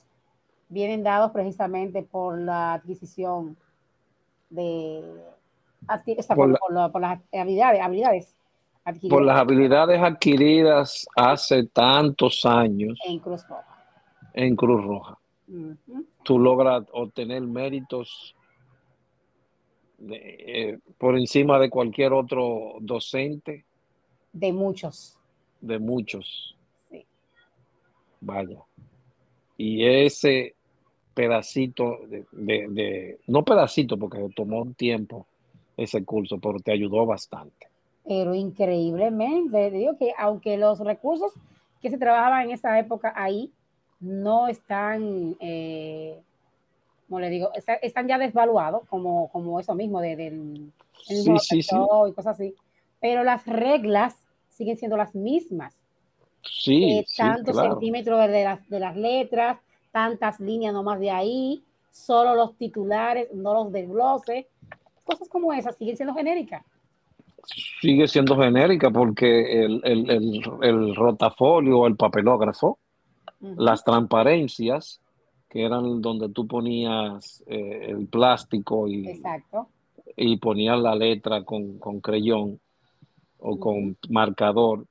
vienen 0.68 1.02
dados 1.02 1.32
precisamente 1.32 2.04
por 2.04 2.38
la 2.38 2.74
adquisición 2.74 3.56
de, 4.50 5.02
por, 6.32 7.00
las 7.00 7.18
habilidades, 7.32 7.80
habilidades 7.80 8.36
adquiridas. 8.84 9.16
Por 9.16 9.24
las 9.24 9.36
habilidades 9.36 10.00
adquiridas 10.00 11.08
hace 11.16 11.66
tantos 11.66 12.46
años. 12.46 13.00
En 13.04 13.18
Cruz 13.18 13.48
Roja. 13.48 13.84
En 14.32 14.54
Cruz 14.54 14.84
Roja. 14.84 15.18
tú 16.22 16.38
logras 16.38 16.84
obtener 16.92 17.42
méritos 17.42 18.36
eh, 20.08 20.78
por 20.98 21.18
encima 21.18 21.58
de 21.58 21.68
cualquier 21.68 22.12
otro 22.12 22.74
docente. 22.78 23.64
De 24.32 24.52
muchos. 24.52 25.16
De 25.60 25.78
muchos. 25.78 26.56
Sí. 26.90 27.04
Vaya. 28.20 28.58
Y 29.56 29.84
ese 29.84 30.54
pedacito 31.14 31.98
de, 32.06 32.24
de, 32.32 33.18
no 33.26 33.44
pedacito 33.44 33.98
porque 33.98 34.18
tomó 34.34 34.62
un 34.62 34.74
tiempo 34.74 35.26
ese 35.76 36.04
curso, 36.04 36.38
pero 36.38 36.60
te 36.60 36.72
ayudó 36.72 37.04
bastante. 37.06 37.66
Pero 38.06 38.34
increíblemente, 38.34 39.70
digo 39.70 39.96
que 39.98 40.12
aunque 40.16 40.56
los 40.56 40.78
recursos 40.80 41.32
que 41.82 41.90
se 41.90 41.98
trabajaban 41.98 42.44
en 42.44 42.50
esa 42.52 42.78
época 42.78 43.12
ahí 43.16 43.50
no 44.00 44.48
están 44.48 45.36
eh, 45.40 46.20
como 47.08 47.20
le 47.20 47.30
digo, 47.30 47.50
están 47.82 48.06
ya 48.06 48.18
desvaluados, 48.18 48.86
como, 48.88 49.28
como 49.30 49.58
eso 49.58 49.74
mismo 49.74 50.00
de, 50.00 50.14
del 50.14 50.72
sí, 51.06 51.24
sí, 51.38 51.62
sí. 51.62 51.76
y 52.08 52.12
cosas 52.12 52.38
así, 52.38 52.54
pero 53.00 53.24
las 53.24 53.46
reglas 53.46 54.16
siguen 54.48 54.76
siendo 54.76 54.96
las 54.96 55.14
mismas. 55.14 55.74
Sí, 56.42 56.98
eh, 56.98 57.06
tantos 57.16 57.56
centímetros 57.56 58.28
de 58.28 58.44
las, 58.44 58.68
de 58.68 58.80
las 58.80 58.96
letras, 58.96 59.58
tantas 59.92 60.40
líneas 60.40 60.72
nomás 60.72 61.00
de 61.00 61.10
ahí, 61.10 61.62
solo 61.90 62.34
los 62.34 62.56
titulares, 62.56 63.28
no 63.34 63.54
los 63.54 63.72
desgloses, 63.72 64.46
cosas 65.04 65.28
como 65.28 65.52
esas 65.52 65.76
siguen 65.76 65.96
siendo 65.96 66.14
genéricas. 66.14 66.64
Sigue 67.80 68.06
siendo 68.08 68.36
genérica 68.36 68.90
porque 68.90 69.64
el, 69.64 69.80
el, 69.84 70.10
el, 70.10 70.42
el 70.62 70.94
rotafolio, 70.94 71.86
el 71.86 71.96
papelógrafo, 71.96 72.78
las 73.40 73.84
transparencias, 73.84 75.00
que 75.48 75.64
eran 75.64 76.02
donde 76.02 76.28
tú 76.28 76.46
ponías 76.46 77.42
eh, 77.46 77.86
el 77.88 78.06
plástico 78.06 78.86
y, 78.86 79.22
y 80.16 80.36
ponías 80.36 80.78
la 80.78 80.94
letra 80.94 81.44
con, 81.44 81.78
con 81.78 82.00
creyón 82.00 82.60
o 83.38 83.58
con 83.58 83.96
marcador. 84.08 84.86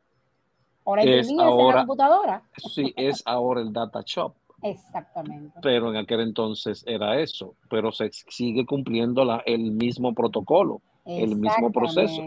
Ahora 0.85 1.03
es 1.03 1.29
ahora, 1.37 1.77
la 1.77 1.81
computadora. 1.81 2.43
Sí, 2.57 2.93
es 2.95 3.21
ahora 3.25 3.61
el 3.61 3.73
data 3.73 4.01
shop. 4.05 4.33
Exactamente. 4.61 5.59
Pero 5.61 5.89
en 5.89 5.97
aquel 5.97 6.21
entonces 6.21 6.83
era 6.87 7.19
eso, 7.19 7.55
pero 7.69 7.91
se 7.91 8.09
sigue 8.11 8.65
cumpliendo 8.65 9.23
la, 9.23 9.43
el 9.45 9.71
mismo 9.71 10.13
protocolo, 10.13 10.81
el 11.05 11.35
mismo 11.35 11.71
proceso. 11.71 12.21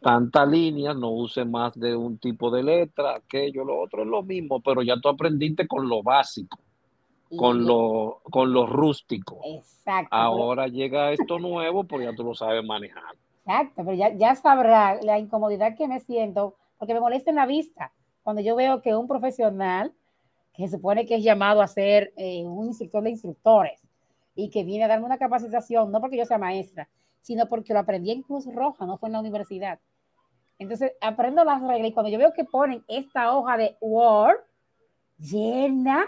Tanta 0.00 0.44
línea, 0.44 0.94
no 0.94 1.10
use 1.10 1.44
más 1.44 1.78
de 1.78 1.94
un 1.94 2.18
tipo 2.18 2.50
de 2.50 2.62
letra, 2.62 3.16
aquello, 3.16 3.64
lo 3.64 3.80
otro 3.80 4.02
es 4.02 4.08
lo 4.08 4.22
mismo, 4.22 4.60
pero 4.60 4.82
ya 4.82 4.96
tú 5.00 5.08
aprendiste 5.08 5.68
con 5.68 5.88
lo 5.88 6.02
básico 6.02 6.58
con 7.36 7.64
lo, 7.64 8.20
con 8.30 8.52
lo 8.52 8.66
rústico. 8.66 9.40
Exacto. 9.44 10.14
Ahora 10.14 10.68
llega 10.68 11.12
esto 11.12 11.38
nuevo, 11.38 11.84
pues 11.84 12.04
ya 12.04 12.14
tú 12.14 12.24
lo 12.24 12.34
sabes 12.34 12.64
manejar. 12.64 13.14
Exacto, 13.48 13.82
pero 13.82 13.94
ya, 13.94 14.34
sabrá 14.34 15.00
la 15.00 15.18
incomodidad 15.18 15.74
que 15.74 15.88
me 15.88 16.00
siento, 16.00 16.56
porque 16.76 16.92
me 16.92 17.00
molesta 17.00 17.30
en 17.30 17.36
la 17.36 17.46
vista. 17.46 17.94
Cuando 18.22 18.42
yo 18.42 18.54
veo 18.54 18.82
que 18.82 18.94
un 18.94 19.08
profesional, 19.08 19.94
que 20.52 20.68
se 20.68 20.76
supone 20.76 21.06
que 21.06 21.14
es 21.14 21.24
llamado 21.24 21.62
a 21.62 21.66
ser 21.66 22.12
eh, 22.18 22.44
un 22.44 22.66
instructor 22.66 23.02
de 23.02 23.10
instructores, 23.10 23.80
y 24.34 24.50
que 24.50 24.64
viene 24.64 24.84
a 24.84 24.88
darme 24.88 25.06
una 25.06 25.16
capacitación, 25.16 25.90
no 25.90 25.98
porque 25.98 26.18
yo 26.18 26.26
sea 26.26 26.36
maestra, 26.36 26.90
sino 27.22 27.48
porque 27.48 27.72
lo 27.72 27.78
aprendí 27.78 28.10
en 28.10 28.22
Cruz 28.22 28.44
Roja, 28.54 28.84
no 28.84 28.98
fue 28.98 29.08
en 29.08 29.14
la 29.14 29.20
universidad. 29.20 29.78
Entonces, 30.58 30.92
aprendo 31.00 31.42
las 31.42 31.62
reglas 31.62 31.88
y 31.88 31.92
cuando 31.94 32.10
yo 32.10 32.18
veo 32.18 32.34
que 32.34 32.44
ponen 32.44 32.84
esta 32.86 33.34
hoja 33.34 33.56
de 33.56 33.78
Word 33.80 34.40
llena 35.18 36.04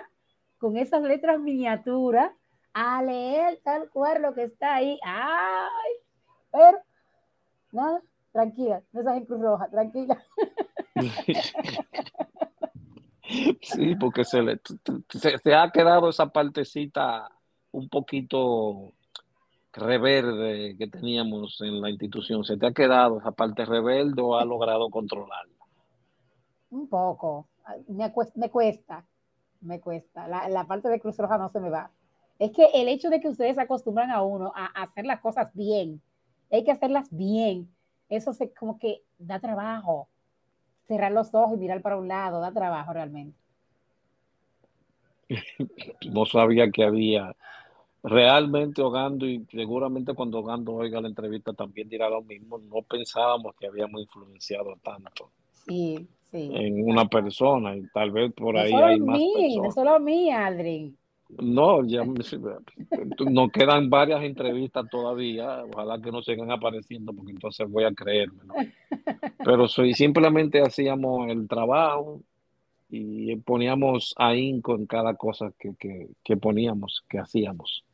con 0.59 0.77
esas 0.77 1.01
letras 1.01 1.41
miniaturas 1.41 2.33
a 2.75 3.03
leer 3.03 3.61
tal 3.65 3.89
cual 3.89 4.21
lo 4.21 4.35
que 4.35 4.43
está 4.43 4.75
ahí. 4.75 5.01
¡Ay! 5.03 5.93
Pero, 6.53 6.79
nada, 7.73 8.03
tranquila, 8.33 8.83
no 8.93 9.01
estás 9.01 9.17
en 9.17 9.25
Cruz 9.25 9.41
Roja, 9.41 9.69
tranquila. 9.69 10.23
Sí, 13.63 13.95
porque 13.95 14.25
se, 14.25 14.43
le, 14.43 14.61
se, 15.09 15.55
ha 15.55 15.71
quedado 15.71 16.09
esa 16.09 16.27
partecita 16.27 17.31
un 17.71 17.89
poquito 17.89 18.93
reverde 19.73 20.77
que 20.77 20.89
teníamos 20.89 21.61
en 21.61 21.81
la 21.81 21.91
institución. 21.91 22.43
¿Se 22.43 22.57
te 22.57 22.67
ha 22.67 22.73
quedado 22.73 23.21
esa 23.21 23.31
parte 23.31 23.65
reverde 23.65 24.21
o 24.21 24.37
ha 24.37 24.45
logrado 24.45 24.91
controlarla? 24.91 25.65
Un 26.71 26.89
poco, 26.89 27.47
me 27.87 28.13
me 28.35 28.51
cuesta 28.51 29.05
me 29.61 29.81
cuesta. 29.81 30.27
La, 30.27 30.65
parte 30.67 30.89
de 30.89 31.01
Cruz 31.01 31.17
Roja 31.19 31.39
no 31.39 31.49
se 31.49 31.61
me 31.61 31.71
va. 31.71 31.91
Es 32.39 32.53
que 32.53 32.67
el 32.75 32.89
hecho 32.89 33.11
de 33.11 33.21
que 33.21 33.29
ustedes 33.29 33.59
acostumbran 33.59 34.11
a 34.11 34.23
uno 34.23 34.53
a, 34.55 34.67
hacer 34.83 35.05
las 35.05 35.21
cosas 35.21 35.51
bien, 35.55 36.01
hay 36.51 36.65
que 36.65 36.73
hacerlas 36.73 37.09
bien. 37.11 37.69
Eso 38.09 38.33
se 38.33 38.53
como 38.53 38.79
que 38.79 39.03
da 39.19 39.39
trabajo. 39.41 40.09
Cerrar 40.87 41.13
los 41.13 41.33
ojos 41.35 41.57
y 41.57 41.61
mirar 41.61 41.83
para 41.83 41.97
un 41.97 42.09
lado, 42.09 42.41
da 42.41 42.53
trabajo 42.53 42.93
realmente. 42.93 43.39
No 46.11 46.27
sabía 46.27 46.71
que 46.71 46.83
había 46.83 47.37
realmente 48.03 48.83
Hogando 48.83 49.27
y 49.27 49.47
seguramente 49.51 50.15
cuando 50.15 50.39
Hogando 50.39 50.75
oiga 50.75 51.01
la 51.01 51.09
entrevista 51.09 51.53
también 51.53 51.89
dirá 51.89 52.09
lo 52.09 52.23
mismo. 52.23 52.59
No 52.59 52.83
pensábamos 52.83 53.55
que 53.57 53.67
habíamos 53.67 54.01
influenciado 54.01 54.77
tanto. 54.83 55.31
Sí, 55.67 56.09
en 56.33 56.89
una 56.89 57.07
persona 57.09 57.77
y 57.77 57.87
tal 57.89 58.13
vez 58.13 58.33
por 58.33 58.57
ahí 58.57 58.73
hay 58.73 59.01
más 59.01 59.19
mí, 59.19 59.57
No 59.57 59.71
solo 59.73 59.95
a 59.95 59.99
mí, 59.99 60.31
Adri. 60.31 60.95
No, 61.39 61.85
ya 61.87 62.05
nos 62.05 63.51
quedan 63.53 63.89
varias 63.89 64.23
entrevistas 64.23 64.89
todavía. 64.91 65.65
Ojalá 65.65 66.01
que 66.01 66.11
no 66.11 66.23
sigan 66.23 66.51
apareciendo 66.51 67.13
porque 67.13 67.33
entonces 67.33 67.69
voy 67.71 67.85
a 67.85 67.93
creerme. 67.93 68.43
Pero 69.45 69.69
soy, 69.69 69.95
simplemente 69.95 70.61
hacíamos 70.61 71.31
el 71.31 71.49
trabajo 71.49 72.21
y 72.91 73.37
poníamos 73.37 74.15
ahí 74.19 74.61
con 74.61 74.87
cada 74.87 75.15
cosa 75.15 75.53
que, 75.59 75.75
que, 75.79 76.09
que 76.25 76.37
poníamos, 76.37 77.05
que 77.09 77.19
hacíamos. 77.19 77.85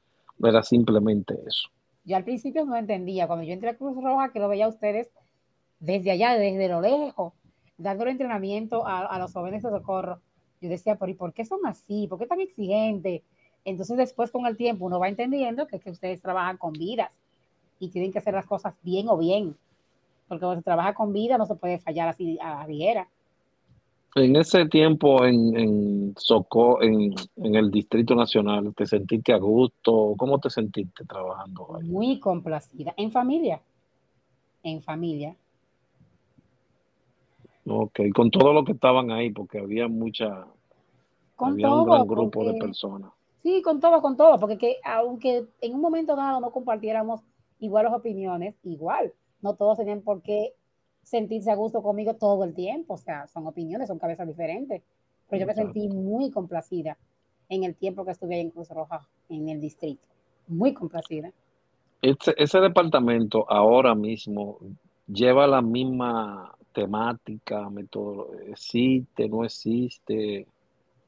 Era 0.42 0.62
simplemente 0.62 1.34
eso. 1.46 1.68
Yo 2.04 2.16
al 2.16 2.24
principio 2.24 2.64
no 2.64 2.76
entendía. 2.76 3.26
Cuando 3.26 3.44
yo 3.44 3.52
entré 3.52 3.70
a 3.70 3.76
Cruz 3.76 3.96
Roja, 4.02 4.30
que 4.32 4.38
lo 4.38 4.48
veía 4.48 4.66
a 4.66 4.68
ustedes 4.68 5.10
desde 5.80 6.12
allá, 6.12 6.34
desde 6.34 6.68
lo 6.68 6.80
lejos, 6.80 7.32
dándole 7.78 8.12
entrenamiento 8.12 8.86
a, 8.86 9.18
los 9.18 9.32
jóvenes 9.32 9.62
de 9.62 9.70
socorro, 9.70 10.20
yo 10.66 10.72
decía, 10.72 10.96
¿por, 10.96 11.08
¿y 11.08 11.14
por 11.14 11.32
qué 11.32 11.44
son 11.44 11.60
así? 11.64 12.06
¿Por 12.08 12.18
qué 12.18 12.26
tan 12.26 12.40
exigentes? 12.40 13.22
Entonces 13.64 13.96
después 13.96 14.30
con 14.30 14.46
el 14.46 14.56
tiempo 14.56 14.86
uno 14.86 15.00
va 15.00 15.08
entendiendo 15.08 15.66
que, 15.66 15.80
que 15.80 15.90
ustedes 15.90 16.20
trabajan 16.20 16.56
con 16.56 16.72
vidas 16.72 17.10
y 17.80 17.88
tienen 17.88 18.12
que 18.12 18.18
hacer 18.18 18.34
las 18.34 18.46
cosas 18.46 18.74
bien 18.82 19.08
o 19.08 19.16
bien, 19.16 19.56
porque 20.28 20.40
cuando 20.40 20.60
se 20.60 20.64
trabaja 20.64 20.94
con 20.94 21.12
vida 21.12 21.38
no 21.38 21.46
se 21.46 21.56
puede 21.56 21.78
fallar 21.78 22.08
así 22.08 22.38
a 22.40 22.60
la 22.60 22.66
viera. 22.66 23.08
En 24.14 24.34
ese 24.34 24.64
tiempo 24.66 25.26
en, 25.26 25.54
en, 25.56 26.14
en, 26.80 27.14
en, 27.36 27.54
el 27.54 27.70
Distrito 27.70 28.14
Nacional, 28.14 28.72
¿te 28.74 28.86
sentiste 28.86 29.34
a 29.34 29.36
gusto? 29.36 30.14
¿Cómo 30.16 30.38
te 30.38 30.48
sentiste 30.48 31.04
trabajando 31.04 31.76
ahí? 31.76 31.86
Muy 31.86 32.18
complacida. 32.18 32.94
En 32.96 33.12
familia. 33.12 33.60
En 34.62 34.80
familia. 34.80 35.36
Ok, 37.66 38.00
con 38.14 38.30
todo 38.30 38.54
lo 38.54 38.64
que 38.64 38.72
estaban 38.72 39.10
ahí, 39.10 39.30
porque 39.30 39.58
había 39.58 39.86
mucha, 39.86 40.46
con 41.36 41.52
había 41.52 41.68
todo, 41.68 41.82
un 41.82 41.90
gran 41.90 42.06
grupo 42.06 42.44
de 42.44 42.54
personas. 42.54 43.12
Sí, 43.42 43.62
con 43.62 43.78
todo, 43.78 44.02
con 44.02 44.16
todo, 44.16 44.40
porque 44.40 44.58
que, 44.58 44.76
aunque 44.84 45.46
en 45.60 45.74
un 45.74 45.80
momento 45.80 46.16
dado 46.16 46.40
no 46.40 46.50
compartiéramos 46.50 47.20
iguales 47.60 47.92
opiniones, 47.92 48.56
igual, 48.64 49.12
no 49.40 49.54
todos 49.54 49.78
tenían 49.78 50.00
por 50.00 50.22
qué 50.22 50.54
sentirse 51.02 51.50
a 51.52 51.54
gusto 51.54 51.82
conmigo 51.82 52.14
todo 52.14 52.42
el 52.42 52.54
tiempo, 52.54 52.94
o 52.94 52.98
sea, 52.98 53.28
son 53.28 53.46
opiniones, 53.46 53.86
son 53.86 53.98
cabezas 53.98 54.26
diferentes, 54.26 54.82
pero 55.28 55.40
yo 55.40 55.46
me 55.46 55.54
sentí 55.54 55.88
muy 55.88 56.30
complacida 56.30 56.98
en 57.48 57.62
el 57.62 57.76
tiempo 57.76 58.04
que 58.04 58.10
estuve 58.10 58.34
ahí 58.34 58.40
en 58.40 58.50
Cruz 58.50 58.68
Roja, 58.70 59.06
en 59.28 59.48
el 59.48 59.60
distrito, 59.60 60.02
muy 60.48 60.74
complacida. 60.74 61.30
Ese, 62.02 62.34
ese 62.36 62.60
departamento 62.60 63.48
ahora 63.48 63.94
mismo 63.94 64.58
lleva 65.06 65.46
la 65.46 65.62
misma 65.62 66.52
temática, 66.72 67.70
método, 67.70 68.32
existe, 68.48 69.28
no 69.28 69.44
existe, 69.44 70.46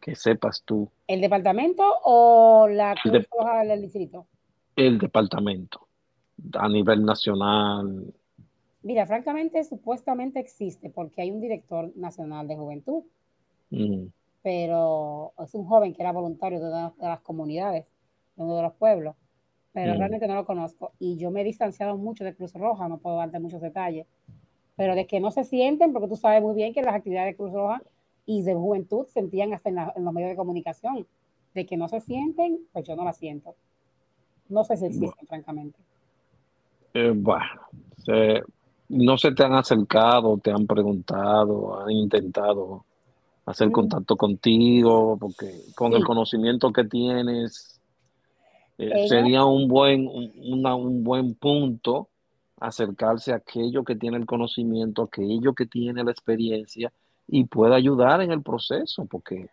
que 0.01 0.15
sepas 0.15 0.63
tú. 0.65 0.91
¿El 1.07 1.21
departamento 1.21 1.83
o 2.05 2.69
la 2.69 2.95
Cruz 3.03 3.27
Roja 3.31 3.65
del 3.65 3.83
distrito? 3.83 4.27
El 4.77 4.99
departamento, 4.99 5.89
a 6.55 6.69
nivel 6.69 7.05
nacional. 7.05 8.15
Mira, 8.83 9.07
francamente, 9.07 9.65
supuestamente 9.65 10.39
existe 10.39 10.91
porque 10.91 11.23
hay 11.23 11.31
un 11.31 11.41
director 11.41 11.93
nacional 11.97 12.47
de 12.47 12.57
juventud, 12.57 13.03
mm. 13.71 14.05
pero 14.43 15.33
es 15.39 15.55
un 15.55 15.67
joven 15.67 15.93
que 15.95 16.03
era 16.03 16.13
voluntario 16.13 16.61
de, 16.61 16.69
de 16.69 17.07
las 17.07 17.21
comunidades, 17.21 17.87
de 18.37 18.43
uno 18.43 18.57
de 18.57 18.63
los 18.63 18.75
pueblos, 18.75 19.17
pero 19.73 19.95
mm. 19.95 19.99
realmente 19.99 20.29
no 20.29 20.35
lo 20.35 20.45
conozco 20.45 20.93
y 20.99 21.17
yo 21.17 21.31
me 21.31 21.41
he 21.41 21.45
distanciado 21.45 21.97
mucho 21.97 22.25
de 22.25 22.35
Cruz 22.35 22.53
Roja, 22.55 22.89
no 22.89 22.99
puedo 22.99 23.17
darte 23.17 23.41
muchos 23.41 23.61
detalles, 23.61 24.07
pero 24.77 24.95
de 24.95 25.07
que 25.07 25.19
no 25.19 25.33
se 25.33 25.43
sienten, 25.43 25.93
porque 25.93 26.09
tú 26.09 26.17
sabes 26.17 26.41
muy 26.41 26.55
bien 26.55 26.73
que 26.73 26.83
las 26.83 26.95
actividades 26.95 27.33
de 27.33 27.37
Cruz 27.37 27.53
Roja 27.53 27.83
y 28.29 28.43
de 28.43 28.55
juventud 28.55 29.07
sentían 29.09 29.55
hasta 29.55 29.71
en, 29.71 30.05
los 30.05 30.13
medios 30.13 30.31
de 30.31 30.37
comunicación, 30.37 31.07
De 31.55 31.65
que 31.65 31.79
no 31.79 31.89
se 31.89 32.01
sienten, 32.03 32.61
pues 32.73 32.87
yo 32.87 32.95
no 32.95 33.03
la 33.03 33.15
siento. 33.15 33.55
No 34.51 34.65
sé 34.65 34.77
si 34.77 34.85
existen, 34.85 35.27
francamente. 35.27 35.79
Eh, 36.93 37.13
bueno, 37.17 37.47
no 38.91 39.17
se 39.17 39.33
te 39.33 39.43
han 39.43 39.55
acercado, 39.55 40.37
te 40.37 40.51
han 40.51 40.67
preguntado, 40.67 41.81
han 41.81 41.91
intentado 41.91 42.85
hacer 43.47 43.69
mm. 43.69 43.73
contacto 43.73 44.17
contigo, 44.17 45.17
porque 45.19 45.63
con 45.75 45.95
el 45.95 46.05
conocimiento 46.05 46.71
que 46.71 46.85
tienes, 46.85 47.81
eh, 48.77 49.09
sería 49.09 49.47
un 49.47 49.69
buen, 49.69 50.07
un 50.07 51.03
buen 51.03 51.35
punto 51.35 52.11
acercarse 52.61 53.33
a 53.33 53.37
aquello 53.37 53.85
que 53.85 53.97
tiene 53.97 54.19
el 54.19 54.27
conocimiento, 54.27 55.05
aquello 55.05 55.55
que 55.55 55.65
tiene 55.65 56.05
la 56.05 56.11
experiencia 56.11 56.93
y 57.29 57.45
pueda 57.45 57.77
ayudar 57.77 58.21
en 58.23 58.33
el 58.33 58.43
proceso, 58.43 59.05
porque, 59.05 59.49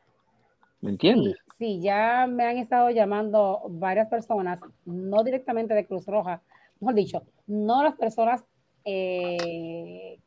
¿me 0.81 0.91
entiendes? 0.91 1.35
Sí, 1.57 1.79
ya 1.81 2.25
me 2.27 2.45
han 2.45 2.57
estado 2.57 2.89
llamando 2.89 3.61
varias 3.69 4.07
personas, 4.07 4.59
no 4.85 5.23
directamente 5.23 5.73
de 5.73 5.85
Cruz 5.85 6.05
Roja, 6.05 6.41
mejor 6.79 6.95
dicho, 6.95 7.23
no 7.47 7.83
las 7.83 7.95
personas 7.95 8.43
eh, 8.85 10.19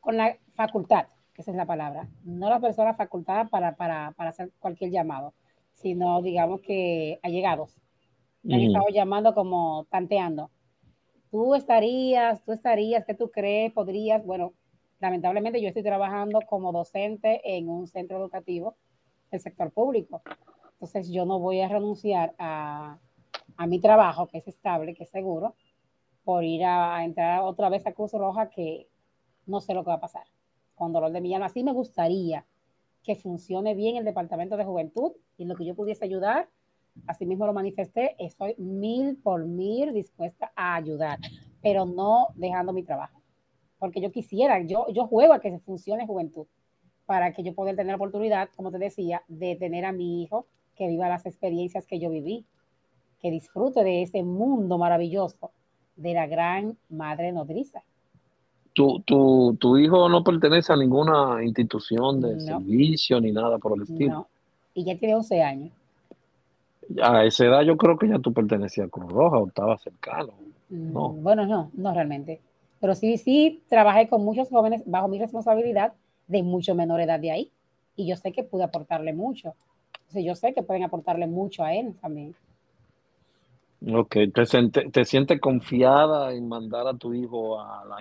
con 0.00 0.16
la 0.16 0.36
facultad, 0.54 1.06
esa 1.36 1.50
es 1.50 1.56
la 1.56 1.66
palabra, 1.66 2.08
no 2.24 2.48
las 2.48 2.60
personas 2.60 2.96
facultadas 2.96 3.48
para, 3.50 3.76
para, 3.76 4.12
para 4.12 4.30
hacer 4.30 4.50
cualquier 4.58 4.90
llamado, 4.90 5.34
sino 5.74 6.20
digamos 6.22 6.60
que 6.60 7.20
allegados. 7.22 7.76
Me 8.42 8.54
han 8.54 8.62
estado 8.62 8.86
llamando 8.88 9.34
como 9.34 9.86
tanteando 9.90 10.50
tú 11.30 11.54
estarías, 11.54 12.44
tú 12.44 12.52
estarías, 12.52 13.04
¿qué 13.06 13.14
tú 13.14 13.30
crees? 13.30 13.72
¿Podrías? 13.72 14.24
Bueno, 14.24 14.52
lamentablemente 15.00 15.60
yo 15.60 15.68
estoy 15.68 15.82
trabajando 15.82 16.40
como 16.48 16.72
docente 16.72 17.40
en 17.44 17.68
un 17.68 17.86
centro 17.86 18.18
educativo 18.18 18.76
del 19.30 19.40
sector 19.40 19.72
público. 19.72 20.22
Entonces 20.72 21.10
yo 21.10 21.26
no 21.26 21.38
voy 21.38 21.60
a 21.60 21.68
renunciar 21.68 22.34
a, 22.38 22.98
mi 23.66 23.78
trabajo, 23.80 24.26
que 24.26 24.38
es 24.38 24.48
estable, 24.48 24.94
que 24.94 25.04
es 25.04 25.10
seguro, 25.10 25.54
por 26.24 26.44
ir 26.44 26.64
a, 26.64 27.04
entrar 27.04 27.42
otra 27.42 27.68
vez 27.68 27.86
a 27.86 27.92
Cruz 27.92 28.12
Roja, 28.12 28.48
que 28.48 28.88
no 29.46 29.60
sé 29.60 29.74
lo 29.74 29.84
que 29.84 29.90
va 29.90 29.96
a 29.96 30.00
pasar. 30.00 30.24
Con 30.74 30.92
dolor 30.92 31.12
de 31.12 31.20
mi 31.20 31.34
alma, 31.34 31.48
sí 31.50 31.62
me 31.62 31.72
gustaría 31.72 32.46
que 33.02 33.16
funcione 33.16 33.74
bien 33.74 33.96
el 33.96 34.04
Departamento 34.04 34.56
de 34.56 34.64
Juventud 34.64 35.12
y 35.36 35.44
lo 35.44 35.56
que 35.56 35.64
yo 35.64 35.74
pudiese 35.74 36.04
ayudar 36.04 36.48
así 37.06 37.26
mismo 37.26 37.46
lo 37.46 37.52
manifesté, 37.52 38.16
estoy 38.18 38.54
mil 38.58 39.16
por 39.16 39.44
mil 39.46 39.92
dispuesta 39.92 40.52
a 40.56 40.76
ayudar, 40.76 41.18
pero 41.62 41.84
no 41.86 42.28
dejando 42.34 42.72
mi 42.72 42.82
trabajo. 42.82 43.19
Porque 43.80 44.00
yo 44.00 44.12
quisiera, 44.12 44.62
yo, 44.62 44.86
yo 44.94 45.08
juego 45.08 45.32
a 45.32 45.40
que 45.40 45.50
se 45.50 45.58
funcione 45.58 46.06
juventud, 46.06 46.46
para 47.06 47.32
que 47.32 47.42
yo 47.42 47.52
pueda 47.54 47.72
tener 47.72 47.86
la 47.86 47.96
oportunidad, 47.96 48.48
como 48.54 48.70
te 48.70 48.78
decía, 48.78 49.22
de 49.26 49.56
tener 49.56 49.84
a 49.84 49.90
mi 49.90 50.22
hijo 50.22 50.46
que 50.76 50.86
viva 50.86 51.08
las 51.08 51.26
experiencias 51.26 51.84
que 51.86 51.98
yo 51.98 52.08
viví, 52.10 52.44
que 53.20 53.32
disfrute 53.32 53.82
de 53.82 54.02
ese 54.02 54.22
mundo 54.22 54.78
maravilloso 54.78 55.50
de 55.96 56.14
la 56.14 56.28
gran 56.28 56.78
madre 56.88 57.32
nodriza. 57.32 57.82
Tu, 58.72 59.00
tu, 59.00 59.56
tu 59.58 59.76
hijo 59.76 60.08
no 60.08 60.22
pertenece 60.22 60.72
a 60.72 60.76
ninguna 60.76 61.42
institución 61.42 62.20
de 62.20 62.40
servicio 62.40 63.20
ni 63.20 63.32
nada 63.32 63.58
por 63.58 63.76
el 63.76 63.82
estilo. 63.82 64.12
No, 64.12 64.26
y 64.74 64.84
ya 64.84 64.96
tiene 64.96 65.16
11 65.16 65.42
años 65.42 65.72
a 67.02 67.24
esa 67.24 67.44
edad 67.44 67.62
yo 67.62 67.76
creo 67.76 67.96
que 67.96 68.08
ya 68.08 68.18
tú 68.18 68.32
pertenecías 68.32 68.86
a 68.86 68.90
Cruz 68.90 69.12
Roja 69.12 69.38
o 69.38 69.46
estaba 69.46 69.78
cercano. 69.78 70.32
No. 70.68 71.10
Mm, 71.10 71.22
bueno, 71.22 71.46
no, 71.46 71.70
no 71.74 71.94
realmente. 71.94 72.40
Pero 72.80 72.94
sí, 72.94 73.18
sí, 73.18 73.62
trabajé 73.68 74.08
con 74.08 74.24
muchos 74.24 74.48
jóvenes 74.48 74.82
bajo 74.86 75.08
mi 75.08 75.18
responsabilidad 75.18 75.92
de 76.26 76.42
mucho 76.42 76.74
menor 76.74 77.00
edad 77.00 77.20
de 77.20 77.30
ahí. 77.30 77.52
Y 77.96 78.06
yo 78.06 78.16
sé 78.16 78.32
que 78.32 78.42
pude 78.42 78.64
aportarle 78.64 79.12
mucho. 79.12 79.54
O 80.14 80.18
yo 80.18 80.34
sé 80.34 80.54
que 80.54 80.62
pueden 80.62 80.84
aportarle 80.84 81.26
mucho 81.26 81.62
a 81.62 81.74
él 81.74 81.94
también. 82.00 82.34
Ok, 83.92 84.16
¿te, 84.34 84.90
te 84.90 85.04
sientes 85.06 85.40
confiada 85.40 86.34
en 86.34 86.46
mandar 86.46 86.86
a 86.86 86.94
tu 86.94 87.14
hijo 87.14 87.58
a, 87.58 87.82
la, 87.86 87.96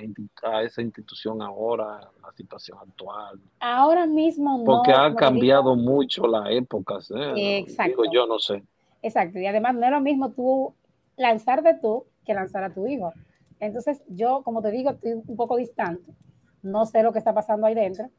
a 0.51 0.63
esa 0.63 0.81
institución 0.81 1.41
ahora, 1.41 2.01
en 2.15 2.21
la 2.21 2.31
situación 2.33 2.77
actual? 2.81 3.39
Ahora 3.61 4.05
mismo 4.05 4.57
no. 4.57 4.65
Porque 4.65 4.91
ha 4.91 5.15
cambiado 5.15 5.75
mucho 5.75 6.27
las 6.27 6.49
épocas. 6.49 7.09
¿eh? 7.11 7.59
Exacto. 7.59 8.03
yo 8.11 8.27
no 8.27 8.39
sé. 8.39 8.61
Exacto, 9.01 9.39
y 9.39 9.45
además 9.45 9.75
no 9.75 9.85
es 9.85 9.91
lo 9.91 10.01
mismo 10.01 10.31
tú 10.31 10.73
lanzarte 11.15 11.75
tú 11.81 12.03
que 12.25 12.33
lanzar 12.33 12.63
a 12.65 12.73
tu 12.73 12.85
hijo. 12.85 13.13
Entonces 13.59 14.01
yo, 14.07 14.43
como 14.43 14.61
te 14.61 14.71
digo, 14.71 14.91
estoy 14.91 15.13
un 15.13 15.35
poco 15.35 15.57
distante, 15.57 16.13
no 16.61 16.85
sé 16.85 17.03
lo 17.03 17.11
que 17.11 17.19
está 17.19 17.33
pasando 17.33 17.67
ahí 17.67 17.75
dentro 17.75 18.09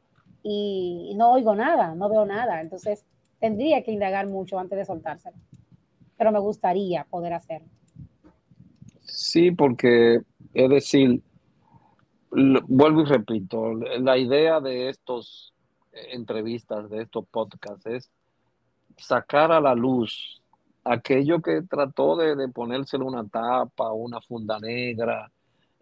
y 0.43 1.15
no 1.17 1.33
oigo 1.33 1.55
nada, 1.55 1.95
no 1.95 2.09
veo 2.09 2.25
nada. 2.25 2.61
Entonces 2.61 3.07
tendría 3.39 3.83
que 3.83 3.93
indagar 3.93 4.27
mucho 4.27 4.59
antes 4.59 4.79
de 4.79 4.85
soltárselo, 4.85 5.37
pero 6.17 6.33
me 6.33 6.39
gustaría 6.39 7.05
poder 7.05 7.33
hacerlo. 7.33 7.69
Sí, 9.01 9.51
porque 9.51 10.21
es 10.55 10.71
decir, 10.71 11.23
vuelvo 12.31 13.03
y 13.03 13.05
repito, 13.05 13.75
la 13.75 14.19
idea 14.19 14.61
de 14.61 14.89
estos 14.89 15.55
entrevistas, 15.93 16.89
de 16.89 17.03
estos 17.03 17.27
podcasts 17.27 17.87
es 17.87 18.11
sacar 18.97 19.51
a 19.53 19.61
la 19.61 19.75
luz 19.75 20.40
aquello 20.91 21.41
que 21.41 21.63
trató 21.63 22.17
de, 22.17 22.35
de 22.35 22.49
ponérselo 22.49 23.07
una 23.07 23.27
tapa, 23.27 23.93
una 23.93 24.21
funda 24.21 24.59
negra, 24.59 25.31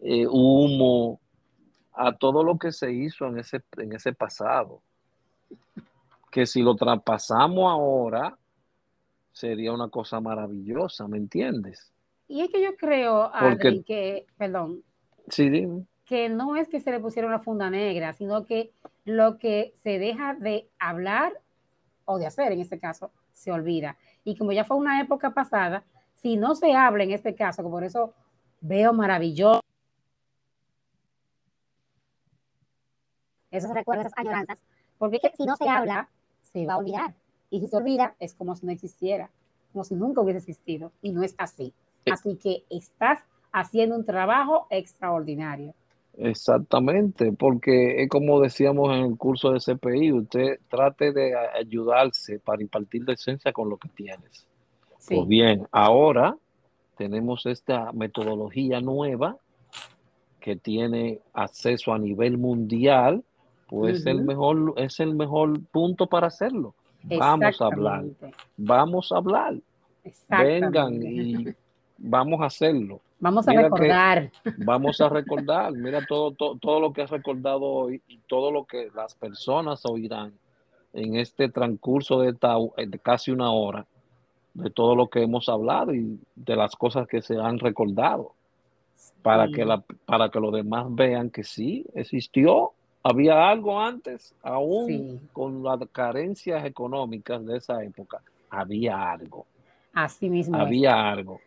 eh, 0.01 0.27
humo, 0.27 1.21
a 1.93 2.13
todo 2.13 2.45
lo 2.45 2.59
que 2.59 2.73
se 2.73 2.93
hizo 2.93 3.27
en 3.27 3.39
ese, 3.39 3.63
en 3.79 3.93
ese 3.93 4.13
pasado. 4.13 4.83
Que 6.31 6.45
si 6.47 6.63
lo 6.63 6.77
traspasamos 6.77 7.71
ahora, 7.71 8.37
sería 9.33 9.73
una 9.73 9.89
cosa 9.89 10.21
maravillosa, 10.21 11.09
¿me 11.09 11.17
entiendes? 11.17 11.93
Y 12.29 12.43
es 12.43 12.51
que 12.51 12.63
yo 12.63 12.77
creo, 12.77 13.35
Adri, 13.35 13.83
que, 13.83 14.27
perdón, 14.37 14.83
sí, 15.29 15.51
que 16.05 16.29
no 16.29 16.57
es 16.57 16.69
que 16.69 16.81
se 16.81 16.91
le 16.91 17.01
pusiera 17.01 17.27
una 17.27 17.39
funda 17.39 17.71
negra, 17.71 18.13
sino 18.13 18.45
que 18.45 18.73
lo 19.07 19.39
que 19.39 19.73
se 19.83 19.99
deja 19.99 20.35
de 20.35 20.69
hablar 20.79 21.33
o 22.05 22.19
de 22.19 22.27
hacer 22.27 22.53
en 22.53 22.61
este 22.61 22.79
caso, 22.79 23.11
se 23.33 23.53
olvida. 23.53 23.97
Y 24.29 24.37
como 24.37 24.53
ya 24.53 24.63
fue 24.63 24.77
una 24.77 25.01
época 25.01 25.33
pasada, 25.33 25.85
si 26.13 26.37
no 26.37 26.55
se 26.55 26.75
habla 26.75 27.03
en 27.03 27.13
este 27.13 27.35
caso, 27.35 27.63
que 27.63 27.71
por 27.71 27.83
eso 27.83 28.13
veo 28.61 28.93
maravilloso 28.93 29.63
esos 33.51 33.73
recuerdos, 33.73 34.05
esas 34.05 34.19
añoranzas, 34.19 34.59
porque 34.99 35.19
si 35.35 35.47
no 35.47 35.57
se 35.57 35.67
habla, 35.67 36.11
se 36.43 36.67
va 36.67 36.75
a 36.75 36.77
olvidar. 36.77 37.15
Y 37.49 37.61
si 37.61 37.69
se 37.69 37.77
olvida, 37.79 38.17
es 38.21 38.35
como 38.35 38.55
si 38.55 38.67
no 38.67 38.73
existiera, 38.73 39.31
como 39.73 39.83
si 39.83 39.95
nunca 39.95 40.21
hubiese 40.21 40.41
existido. 40.41 40.93
Y 41.01 41.13
no 41.13 41.23
es 41.23 41.35
así. 41.39 41.73
Así 42.13 42.37
que 42.37 42.67
estás 42.69 43.21
haciendo 43.51 43.97
un 43.97 44.05
trabajo 44.05 44.67
extraordinario. 44.69 45.73
Exactamente, 46.21 47.33
porque 47.33 48.03
es 48.03 48.09
como 48.09 48.41
decíamos 48.41 48.95
en 48.97 49.05
el 49.05 49.17
curso 49.17 49.53
de 49.53 49.61
CPI, 49.61 50.13
usted 50.13 50.59
trate 50.69 51.13
de 51.13 51.33
ayudarse 51.37 52.41
para 52.41 52.61
impartir 52.61 53.05
licencia 53.07 53.53
con 53.53 53.69
lo 53.69 53.77
que 53.77 53.89
tienes. 53.91 54.47
Pues 55.09 55.29
bien, 55.29 55.69
ahora 55.71 56.37
tenemos 56.97 57.47
esta 57.47 57.93
metodología 57.93 58.81
nueva 58.81 59.37
que 60.41 60.57
tiene 60.57 61.21
acceso 61.35 61.93
a 61.93 61.99
nivel 61.99 62.37
mundial, 62.37 63.23
pues 63.69 64.05
el 64.05 64.23
mejor, 64.23 64.75
es 64.77 64.99
el 64.99 65.15
mejor 65.15 65.61
punto 65.71 66.09
para 66.09 66.27
hacerlo. 66.27 66.75
Vamos 67.05 67.61
a 67.61 67.67
hablar, 67.67 68.05
vamos 68.57 69.13
a 69.13 69.19
hablar. 69.19 69.55
Vengan 70.29 71.01
y 71.01 71.55
vamos 71.99 72.41
a 72.41 72.47
hacerlo. 72.47 73.01
Vamos 73.21 73.49
a 73.49 73.53
recordar. 73.53 74.31
Vamos 74.59 75.01
a 75.01 75.09
recordar. 75.09 75.73
Mira 75.73 76.07
todo, 76.07 76.33
todo, 76.33 76.81
lo 76.81 76.93
que 76.93 77.03
has 77.03 77.11
recordado 77.11 77.63
hoy 77.63 78.01
y 78.09 78.19
todo 78.29 78.53
lo 78.53 78.65
que 78.65 78.91
las 78.95 79.15
personas 79.15 79.85
oirán 79.85 80.33
en 80.93 81.17
este 81.17 81.49
transcurso 81.49 82.21
de, 82.21 82.33
de 82.33 82.99
casi 83.01 83.33
una 83.33 83.51
hora, 83.51 83.87
de 84.55 84.71
todo 84.71 84.95
lo 84.95 85.09
que 85.09 85.23
hemos 85.23 85.49
hablado 85.49 85.93
y 85.93 86.19
de 86.37 86.57
las 86.57 86.77
cosas 86.77 87.09
que 87.09 87.21
se 87.21 87.37
han 87.37 87.59
recordado, 87.59 88.33
para, 89.23 89.49
que, 89.49 89.65
la, 89.65 89.83
para 90.07 90.31
que 90.31 90.41
los 90.41 90.53
demás 90.53 90.87
vean 90.89 91.31
que 91.31 91.45
sí, 91.45 91.85
existió, 91.95 92.73
había 93.03 93.49
algo 93.49 93.81
antes, 93.81 94.35
aún 94.43 95.29
con 95.33 95.63
las 95.63 95.81
carencias 95.93 96.65
económicas 96.65 97.45
de 97.45 97.59
esa 97.59 97.83
época, 97.83 98.21
había 98.49 99.11
algo. 99.11 99.45
Así 99.93 100.31
mismo. 100.31 100.57
Había 100.57 101.11
algo 101.11 101.41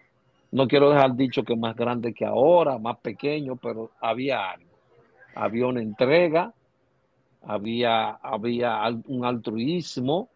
no 0.52 0.68
quiero 0.68 0.90
dejar 0.90 1.16
dicho 1.16 1.44
que 1.44 1.56
más 1.56 1.76
grande 1.76 2.14
que 2.14 2.26
ahora, 2.26 2.78
más 2.78 2.98
pequeño, 2.98 3.56
pero 3.56 3.92
había 4.02 4.52
algo. 4.52 4.70
Había 5.34 5.68
una 5.68 5.82
entrega, 5.82 6.54
había, 7.42 8.10
había 8.10 8.82
un 9.08 9.24
altruismo, 9.24 10.28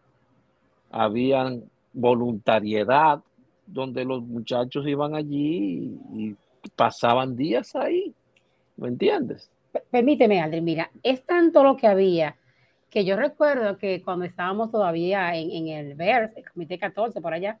había 0.90 1.52
voluntariedad, 1.92 3.20
donde 3.66 4.04
los 4.04 4.22
muchachos 4.22 4.86
iban 4.86 5.14
allí 5.14 5.98
y, 6.14 6.34
pasaban 6.74 7.36
días 7.36 7.76
ahí. 7.76 8.12
¿Me 8.76 8.88
entiendes? 8.88 9.48
Permíteme, 9.90 10.40
André, 10.40 10.60
mira, 10.60 10.90
es 11.02 11.24
tanto 11.24 11.62
lo 11.62 11.76
que 11.76 11.86
había 11.86 12.36
que 12.90 13.04
yo 13.04 13.16
recuerdo 13.16 13.78
que 13.78 14.02
cuando 14.02 14.24
estábamos 14.24 14.72
todavía 14.72 15.36
en, 15.36 15.50
en 15.50 15.68
el 15.68 15.94
BERS, 15.94 16.36
el 16.36 16.50
Comité 16.50 16.78
14, 16.78 17.20
por 17.20 17.34
allá, 17.34 17.60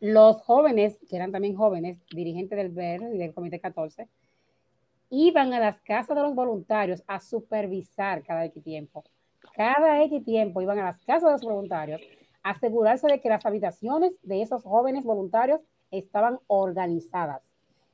los 0.00 0.40
jóvenes, 0.42 0.98
que 1.08 1.16
eran 1.16 1.32
también 1.32 1.56
jóvenes, 1.56 1.98
dirigentes 2.10 2.56
del 2.56 2.70
BERS 2.70 3.14
y 3.14 3.18
del 3.18 3.34
Comité 3.34 3.60
14, 3.60 4.08
iban 5.10 5.52
a 5.52 5.60
las 5.60 5.80
casas 5.80 6.16
de 6.16 6.22
los 6.22 6.34
voluntarios 6.34 7.02
a 7.06 7.20
supervisar 7.20 8.22
cada 8.22 8.44
X 8.44 8.62
tiempo. 8.62 9.04
Cada 9.54 10.02
X 10.04 10.24
tiempo 10.24 10.60
iban 10.60 10.78
a 10.78 10.84
las 10.84 10.98
casas 10.98 11.24
de 11.24 11.32
los 11.32 11.42
voluntarios 11.42 12.00
a 12.42 12.50
asegurarse 12.50 13.08
de 13.08 13.20
que 13.20 13.28
las 13.28 13.44
habitaciones 13.44 14.18
de 14.22 14.42
esos 14.42 14.62
jóvenes 14.62 15.04
voluntarios 15.04 15.60
estaban 15.90 16.38
organizadas, 16.46 17.42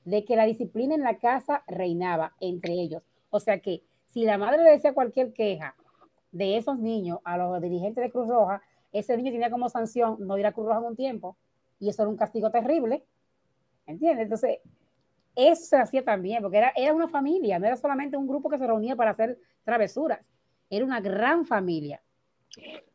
de 0.05 0.24
que 0.24 0.36
la 0.36 0.44
disciplina 0.44 0.94
en 0.94 1.02
la 1.02 1.18
casa 1.18 1.62
reinaba 1.66 2.34
entre 2.40 2.74
ellos. 2.74 3.02
O 3.30 3.40
sea 3.40 3.61
que 3.61 3.82
si 4.09 4.24
la 4.24 4.36
madre 4.36 4.62
le 4.62 4.70
decía 4.70 4.92
cualquier 4.92 5.32
queja 5.32 5.74
de 6.32 6.57
esos 6.57 6.78
niños 6.78 7.20
a 7.24 7.38
los 7.38 7.62
dirigentes 7.62 8.02
de 8.02 8.11
Cruz 8.11 8.28
Roja, 8.28 8.61
ese 8.92 9.16
niño 9.16 9.32
tenía 9.32 9.50
como 9.50 9.68
sanción 9.68 10.16
no 10.20 10.36
ir 10.36 10.46
a 10.46 10.52
Cruz 10.52 10.66
Roja 10.66 10.80
en 10.80 10.84
un 10.86 10.96
tiempo, 10.96 11.36
y 11.78 11.88
eso 11.88 12.02
era 12.02 12.08
un 12.08 12.16
castigo 12.16 12.50
terrible, 12.50 13.04
¿entiendes? 13.86 14.24
Entonces, 14.24 14.58
eso 15.34 15.64
se 15.64 15.76
hacía 15.76 16.04
también, 16.04 16.42
porque 16.42 16.58
era, 16.58 16.72
era 16.76 16.94
una 16.94 17.08
familia, 17.08 17.58
no 17.58 17.66
era 17.66 17.76
solamente 17.76 18.16
un 18.16 18.26
grupo 18.26 18.48
que 18.48 18.58
se 18.58 18.66
reunía 18.66 18.96
para 18.96 19.10
hacer 19.10 19.38
travesuras, 19.64 20.20
era 20.70 20.84
una 20.84 21.00
gran 21.00 21.44
familia. 21.44 22.00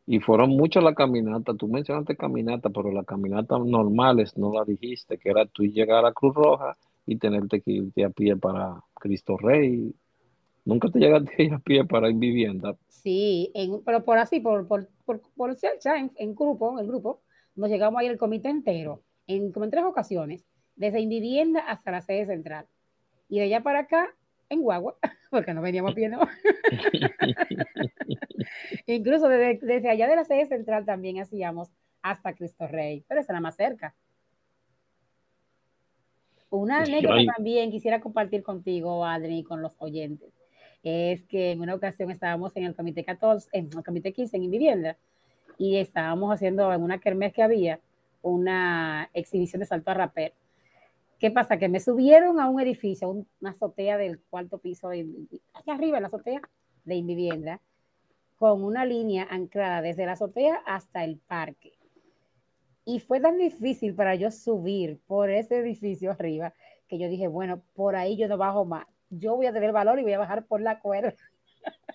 Y 0.06 0.20
fueron 0.20 0.50
muchas 0.50 0.82
las 0.82 0.94
caminatas, 0.94 1.56
tú 1.56 1.68
mencionaste 1.68 2.16
caminata, 2.16 2.70
pero 2.70 2.90
las 2.90 3.04
caminatas 3.04 3.60
normales 3.60 4.36
no 4.36 4.52
la 4.52 4.64
dijiste, 4.64 5.18
que 5.18 5.30
era 5.30 5.46
tú 5.46 5.64
llegar 5.64 6.04
a 6.04 6.12
Cruz 6.12 6.34
Roja 6.34 6.76
y 7.06 7.16
tenerte 7.16 7.60
que 7.60 7.72
irte 7.72 8.04
a 8.04 8.10
pie 8.10 8.36
para 8.36 8.82
Cristo 8.94 9.36
Rey, 9.36 9.94
Nunca 10.64 10.88
te 10.88 10.98
llegaste 10.98 11.52
a 11.52 11.58
pie 11.58 11.84
para 11.84 12.10
ir 12.10 12.16
vivienda. 12.16 12.76
Sí, 12.88 13.52
pero 13.84 14.04
por 14.04 14.18
así, 14.18 14.40
por, 14.40 14.66
por, 14.66 14.88
por, 15.04 15.20
por 15.36 15.56
ya 15.56 15.96
en, 15.96 16.12
en, 16.16 16.34
grupo, 16.34 16.72
en 16.72 16.84
el 16.84 16.86
grupo, 16.86 17.22
nos 17.54 17.70
llegamos 17.70 18.00
a 18.00 18.04
ir 18.04 18.10
el 18.10 18.18
comité 18.18 18.48
entero, 18.48 19.02
en 19.26 19.52
como 19.52 19.64
en 19.64 19.70
tres 19.70 19.84
ocasiones, 19.84 20.44
desde 20.76 21.00
Invivienda 21.00 21.60
hasta 21.60 21.90
la 21.90 22.00
sede 22.00 22.26
central. 22.26 22.66
Y 23.28 23.38
de 23.38 23.44
allá 23.44 23.62
para 23.62 23.80
acá, 23.80 24.08
en 24.48 24.62
Guagua, 24.62 24.96
porque 25.30 25.54
no 25.54 25.62
veníamos 25.62 25.92
a 25.92 25.94
pie, 25.94 26.08
¿no? 26.08 26.20
Incluso 28.86 29.28
desde, 29.28 29.64
desde, 29.64 29.90
allá 29.90 30.08
de 30.08 30.16
la 30.16 30.24
sede 30.24 30.46
central 30.46 30.84
también 30.84 31.20
hacíamos 31.20 31.70
hasta 32.02 32.34
Cristo 32.34 32.66
Rey, 32.66 33.04
pero 33.06 33.20
esa 33.20 33.32
era 33.32 33.40
más 33.40 33.56
cerca. 33.56 33.94
Una 36.48 36.82
anécdota 36.82 37.34
también 37.36 37.70
quisiera 37.70 38.00
compartir 38.00 38.42
contigo, 38.42 39.04
Adri, 39.04 39.38
y 39.38 39.44
con 39.44 39.62
los 39.62 39.76
oyentes 39.78 40.40
es 40.82 41.24
que 41.24 41.52
en 41.52 41.60
una 41.60 41.74
ocasión 41.74 42.10
estábamos 42.10 42.56
en 42.56 42.64
el 42.64 42.74
comité 42.74 43.04
14, 43.04 43.48
en 43.52 43.70
el 43.76 43.84
comité 43.84 44.12
15 44.12 44.36
en 44.36 44.50
vivienda 44.50 44.96
y 45.58 45.76
estábamos 45.76 46.32
haciendo 46.32 46.72
en 46.72 46.82
una 46.82 46.98
kermés 46.98 47.32
que 47.32 47.42
había 47.42 47.80
una 48.22 49.10
exhibición 49.12 49.60
de 49.60 49.66
salto 49.66 49.90
a 49.90 49.94
rapel. 49.94 50.32
¿Qué 51.18 51.30
pasa? 51.30 51.58
Que 51.58 51.68
me 51.68 51.80
subieron 51.80 52.40
a 52.40 52.48
un 52.48 52.60
edificio, 52.60 53.10
una 53.10 53.50
azotea 53.50 53.98
del 53.98 54.20
cuarto 54.20 54.58
piso, 54.58 54.88
de, 54.88 55.06
allá 55.52 55.74
arriba 55.74 55.98
en 55.98 56.02
la 56.02 56.08
azotea 56.08 56.40
de 56.84 56.94
Invivienda, 56.94 57.60
con 58.36 58.64
una 58.64 58.86
línea 58.86 59.26
anclada 59.30 59.82
desde 59.82 60.06
la 60.06 60.12
azotea 60.12 60.62
hasta 60.66 61.04
el 61.04 61.18
parque. 61.18 61.72
Y 62.86 63.00
fue 63.00 63.20
tan 63.20 63.36
difícil 63.36 63.94
para 63.94 64.14
yo 64.14 64.30
subir 64.30 64.98
por 65.06 65.30
ese 65.30 65.58
edificio 65.58 66.10
arriba 66.12 66.54
que 66.88 66.98
yo 66.98 67.08
dije, 67.08 67.28
bueno, 67.28 67.62
por 67.74 67.96
ahí 67.96 68.16
yo 68.16 68.26
no 68.26 68.38
bajo 68.38 68.64
más 68.64 68.86
yo 69.10 69.36
voy 69.36 69.46
a 69.46 69.52
tener 69.52 69.72
valor 69.72 69.98
y 69.98 70.02
voy 70.02 70.12
a 70.12 70.18
bajar 70.18 70.46
por 70.46 70.60
la 70.60 70.80
cuerda. 70.80 71.14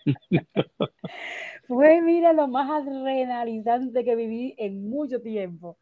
Fue, 1.67 2.01
mira, 2.01 2.33
lo 2.33 2.47
más 2.47 2.69
adrenalizante 2.69 4.03
que 4.03 4.15
viví 4.15 4.55
en 4.57 4.89
mucho 4.89 5.21
tiempo. 5.21 5.77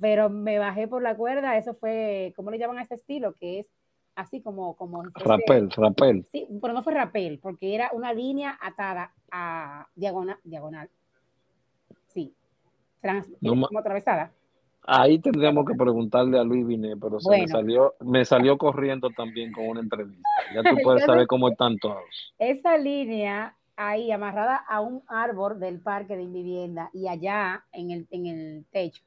Pero 0.00 0.30
me 0.30 0.58
bajé 0.58 0.88
por 0.88 1.02
la 1.02 1.16
cuerda, 1.16 1.58
eso 1.58 1.74
fue, 1.74 2.32
¿cómo 2.36 2.50
le 2.50 2.58
llaman 2.58 2.78
a 2.78 2.82
ese 2.82 2.94
estilo? 2.94 3.34
Que 3.34 3.60
es 3.60 3.66
así 4.14 4.40
como... 4.40 4.74
como 4.76 5.02
rapel, 5.02 5.70
rapel. 5.70 6.26
Sí, 6.32 6.46
pero 6.62 6.72
no 6.72 6.82
fue 6.82 6.94
rapel, 6.94 7.38
porque 7.38 7.74
era 7.74 7.90
una 7.92 8.12
línea 8.14 8.58
atada 8.62 9.12
a 9.30 9.88
diagonal. 9.94 10.38
diagonal. 10.44 10.88
Sí, 12.08 12.34
como 13.40 13.78
atravesada. 13.78 14.32
Ahí 14.86 15.18
tendríamos 15.18 15.66
que 15.66 15.74
preguntarle 15.74 16.38
a 16.38 16.44
Luis 16.44 16.66
Vine, 16.66 16.96
pero 16.96 17.20
se 17.20 17.30
me 17.30 17.48
salió, 17.48 17.94
me 18.00 18.24
salió 18.24 18.56
corriendo 18.56 19.10
también 19.10 19.52
con 19.52 19.68
una 19.68 19.80
entrevista. 19.80 20.28
Ya 20.54 20.62
tú 20.62 20.76
puedes 20.82 21.04
saber 21.04 21.26
cómo 21.26 21.48
están 21.48 21.76
todos. 21.78 22.34
Esa 22.38 22.76
línea 22.78 23.56
ahí 23.76 24.10
amarrada 24.10 24.56
a 24.56 24.80
un 24.80 25.02
árbol 25.06 25.60
del 25.60 25.80
parque 25.80 26.16
de 26.16 26.26
vivienda 26.26 26.90
y 26.92 27.08
allá 27.08 27.64
en 27.72 27.90
el, 27.90 28.08
en 28.10 28.26
el 28.26 28.66
techo. 28.70 29.02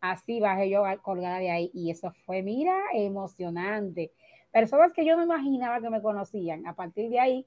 Así 0.00 0.40
bajé 0.40 0.70
yo 0.70 0.84
colgada 1.02 1.38
de 1.38 1.50
ahí 1.50 1.70
y 1.74 1.90
eso 1.90 2.12
fue, 2.24 2.42
mira, 2.42 2.76
emocionante. 2.94 4.12
Personas 4.52 4.92
que 4.92 5.04
yo 5.04 5.16
no 5.16 5.24
imaginaba 5.24 5.80
que 5.80 5.90
me 5.90 6.00
conocían, 6.00 6.66
a 6.66 6.74
partir 6.74 7.10
de 7.10 7.18
ahí 7.18 7.46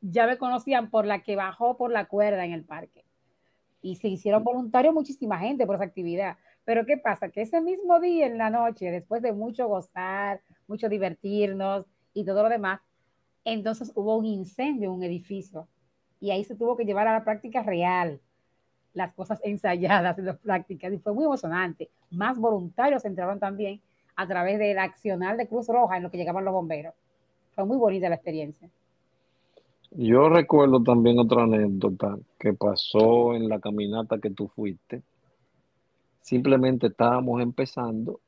ya 0.00 0.26
me 0.26 0.38
conocían 0.38 0.90
por 0.90 1.06
la 1.06 1.22
que 1.22 1.36
bajó 1.36 1.76
por 1.76 1.90
la 1.90 2.06
cuerda 2.06 2.44
en 2.44 2.52
el 2.52 2.64
parque. 2.64 3.04
Y 3.80 3.96
se 3.96 4.08
hicieron 4.08 4.42
voluntarios 4.42 4.92
muchísima 4.92 5.38
gente 5.38 5.66
por 5.66 5.76
esa 5.76 5.84
actividad 5.84 6.36
pero 6.68 6.84
¿qué 6.84 6.98
pasa? 6.98 7.30
Que 7.30 7.40
ese 7.40 7.62
mismo 7.62 7.98
día 7.98 8.26
en 8.26 8.36
la 8.36 8.50
noche, 8.50 8.90
después 8.90 9.22
de 9.22 9.32
mucho 9.32 9.66
gozar, 9.68 10.42
mucho 10.66 10.90
divertirnos 10.90 11.86
y 12.12 12.26
todo 12.26 12.42
lo 12.42 12.50
demás, 12.50 12.82
entonces 13.42 13.90
hubo 13.94 14.18
un 14.18 14.26
incendio 14.26 14.90
en 14.90 14.96
un 14.96 15.02
edificio 15.02 15.66
y 16.20 16.30
ahí 16.30 16.44
se 16.44 16.54
tuvo 16.54 16.76
que 16.76 16.84
llevar 16.84 17.08
a 17.08 17.14
la 17.14 17.24
práctica 17.24 17.62
real 17.62 18.20
las 18.92 19.14
cosas 19.14 19.40
ensayadas 19.44 20.18
en 20.18 20.26
las 20.26 20.36
prácticas 20.36 20.92
y 20.92 20.98
fue 20.98 21.14
muy 21.14 21.24
emocionante. 21.24 21.88
Más 22.10 22.38
voluntarios 22.38 23.02
entraron 23.06 23.38
también 23.38 23.80
a 24.14 24.28
través 24.28 24.58
del 24.58 24.78
accional 24.78 25.38
de 25.38 25.48
Cruz 25.48 25.68
Roja 25.68 25.96
en 25.96 26.02
lo 26.02 26.10
que 26.10 26.18
llegaban 26.18 26.44
los 26.44 26.52
bomberos. 26.52 26.92
Fue 27.54 27.64
muy 27.64 27.78
bonita 27.78 28.10
la 28.10 28.16
experiencia. 28.16 28.68
Yo 29.92 30.28
recuerdo 30.28 30.82
también 30.82 31.18
otra 31.18 31.44
anécdota 31.44 32.18
que 32.38 32.52
pasó 32.52 33.32
en 33.32 33.48
la 33.48 33.58
caminata 33.58 34.18
que 34.18 34.28
tú 34.28 34.48
fuiste 34.48 35.00
Simplemente 36.28 36.88
estábamos 36.88 37.40
empezando, 37.40 38.20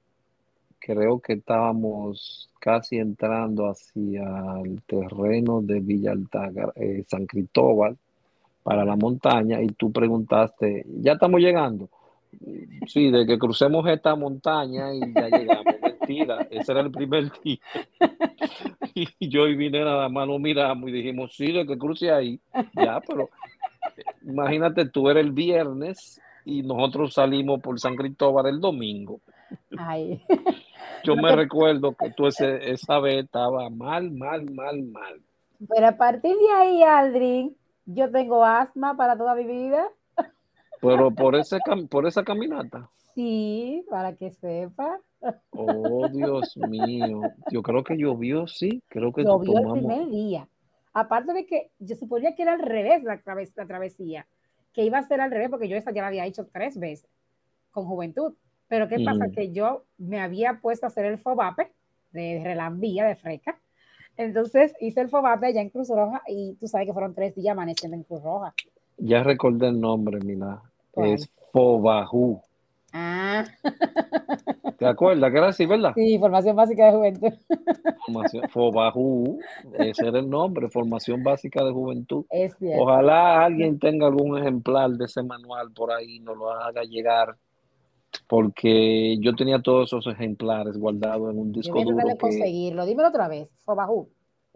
creo 0.79 1.21
que 1.21 1.35
estábamos 1.35 2.49
casi 2.59 2.97
entrando 2.97 3.69
hacia 3.69 4.25
el 4.65 4.81
terreno 4.85 5.61
de 5.61 5.81
Villa 5.81 6.13
Altagra, 6.13 6.73
eh, 6.77 7.05
San 7.07 7.27
Cristóbal, 7.27 7.99
para 8.63 8.87
la 8.87 8.97
montaña, 8.97 9.61
y 9.61 9.67
tú 9.67 9.93
preguntaste, 9.93 10.87
¿ya 11.03 11.13
estamos 11.13 11.43
llegando? 11.43 11.91
Sí, 12.87 13.11
de 13.11 13.27
que 13.27 13.39
crucemos 13.39 13.87
esta 13.87 14.15
montaña 14.17 14.95
y 14.95 15.01
ya 15.13 15.29
llegamos. 15.29 15.75
Mentira, 15.83 16.49
ese 16.51 16.73
era 16.73 16.81
el 16.81 16.91
primer 16.91 17.31
día. 17.45 17.59
Y 18.95 19.29
yo 19.29 19.47
y 19.47 19.55
vine 19.57 19.85
nada 19.85 20.09
más 20.09 20.27
lo 20.27 20.39
miramos 20.39 20.89
y 20.89 20.93
dijimos, 20.93 21.35
sí, 21.37 21.53
de 21.53 21.67
que 21.67 21.77
cruce 21.77 22.11
ahí. 22.11 22.41
Ya, 22.73 22.99
pero 23.07 23.29
imagínate, 24.23 24.87
tú 24.89 25.11
eres 25.11 25.23
el 25.23 25.33
viernes 25.33 26.19
y 26.45 26.63
nosotros 26.63 27.15
salimos 27.15 27.61
por 27.61 27.79
San 27.79 27.97
Cristóbal 27.97 28.47
el 28.47 28.61
domingo. 28.61 29.21
Ay. 29.77 30.23
Yo 31.05 31.17
me 31.17 31.35
recuerdo 31.35 31.95
que 31.95 32.11
tú 32.11 32.27
ese, 32.27 32.71
esa 32.73 32.99
vez 33.01 33.25
estaba 33.25 33.71
mal, 33.71 34.11
mal, 34.11 34.45
mal, 34.51 34.83
mal. 34.83 35.21
Pero 35.69 35.89
a 35.89 35.97
partir 35.97 36.37
de 36.37 36.53
ahí, 36.53 36.83
Aldrin, 36.83 37.57
yo 37.85 38.11
tengo 38.11 38.45
asma 38.45 38.97
para 38.97 39.17
toda 39.17 39.35
mi 39.35 39.45
vida. 39.45 39.89
Pero 40.81 41.11
por, 41.11 41.37
ese, 41.37 41.59
por 41.91 42.07
esa 42.07 42.25
caminata. 42.25 42.89
Sí, 43.15 43.85
para 43.91 44.17
que 44.17 44.31
sepa. 44.31 44.99
Oh, 45.51 46.09
Dios 46.09 46.57
mío. 46.57 47.21
Yo 47.51 47.63
creo 47.63 47.85
que 47.85 47.99
llovió, 47.99 48.47
sí. 48.47 48.83
Creo 48.89 49.13
que 49.13 49.23
llovió 49.23 49.59
el 49.59 49.81
primer 49.81 50.09
día. 50.09 50.49
Aparte 50.95 51.35
de 51.35 51.45
que 51.45 51.71
yo 51.79 51.95
suponía 51.97 52.35
que 52.35 52.43
era 52.43 52.55
al 52.55 52.63
revés 52.63 53.05
la, 53.05 53.21
la 53.25 53.67
travesía 53.67 54.27
que 54.73 54.85
iba 54.85 54.99
a 54.99 55.03
ser 55.03 55.21
al 55.21 55.31
revés, 55.31 55.51
porque 55.51 55.69
yo 55.69 55.77
esa 55.77 55.93
ya 55.93 56.03
la 56.03 56.09
había 56.09 56.27
hecho 56.27 56.47
tres 56.53 56.79
veces 56.79 57.09
con 57.71 57.87
juventud. 57.87 58.35
Pero 58.69 58.89
¿qué 58.89 59.01
pasa? 59.05 59.27
Mm. 59.27 59.33
Que 59.33 59.53
yo 59.53 59.85
me 59.99 60.21
había 60.21 60.61
puesto 60.61 60.87
a 60.87 60.89
hacer 60.89 61.05
el 61.05 61.19
FOBAPE 61.19 61.73
de 62.13 62.41
relambía, 62.45 63.05
de 63.05 63.17
freca. 63.17 63.59
Entonces 64.17 64.75
hice 64.81 65.01
el 65.01 65.09
FOBAPE 65.09 65.47
allá 65.47 65.61
en 65.61 65.71
Cruz 65.71 65.89
Roja 65.89 66.23
y 66.27 66.55
tú 66.55 66.69
sabes 66.69 66.87
que 66.87 66.93
fueron 66.93 67.15
tres 67.15 67.35
días 67.35 67.53
amaneciendo 67.53 67.97
en 67.97 68.05
Cruz 68.05 68.23
Roja. 68.23 68.55
Ya 68.99 69.23
recordé 69.23 69.69
el 69.69 69.81
nombre, 69.81 70.21
Mila. 70.21 70.63
Es 70.95 71.29
FOBAJU. 71.53 72.41
Ah. 72.93 73.45
¿Te 74.79 74.87
acuerdas 74.87 75.31
que 75.31 75.39
era 75.39 75.49
así, 75.49 75.67
verdad? 75.67 75.93
Sí, 75.95 76.19
formación 76.19 76.57
básica 76.57 76.87
de 76.87 76.93
juventud. 76.93 77.33
Formación, 78.13 78.49
FOBAJU, 78.49 79.39
ese 79.79 80.09
era 80.09 80.19
el 80.19 80.29
nombre, 80.29 80.69
formación 80.69 81.23
básica 81.23 81.65
de 81.65 81.73
juventud. 81.73 82.25
Ojalá 82.79 83.45
alguien 83.45 83.79
tenga 83.79 84.07
algún 84.07 84.39
ejemplar 84.39 84.91
de 84.91 85.05
ese 85.05 85.23
manual 85.23 85.71
por 85.73 85.93
ahí, 85.93 86.21
nos 86.21 86.37
lo 86.37 86.51
haga 86.51 86.83
llegar, 86.83 87.37
porque 88.27 89.17
yo 89.21 89.35
tenía 89.35 89.61
todos 89.61 89.89
esos 89.89 90.07
ejemplares 90.07 90.77
guardados 90.77 91.31
en 91.31 91.39
un 91.39 91.53
disco 91.53 91.83
duro. 91.83 92.07
Que... 92.07 92.17
conseguirlo, 92.17 92.85
dímelo 92.85 93.09
otra 93.09 93.29
vez, 93.29 93.49
FOBAJU. 93.65 94.09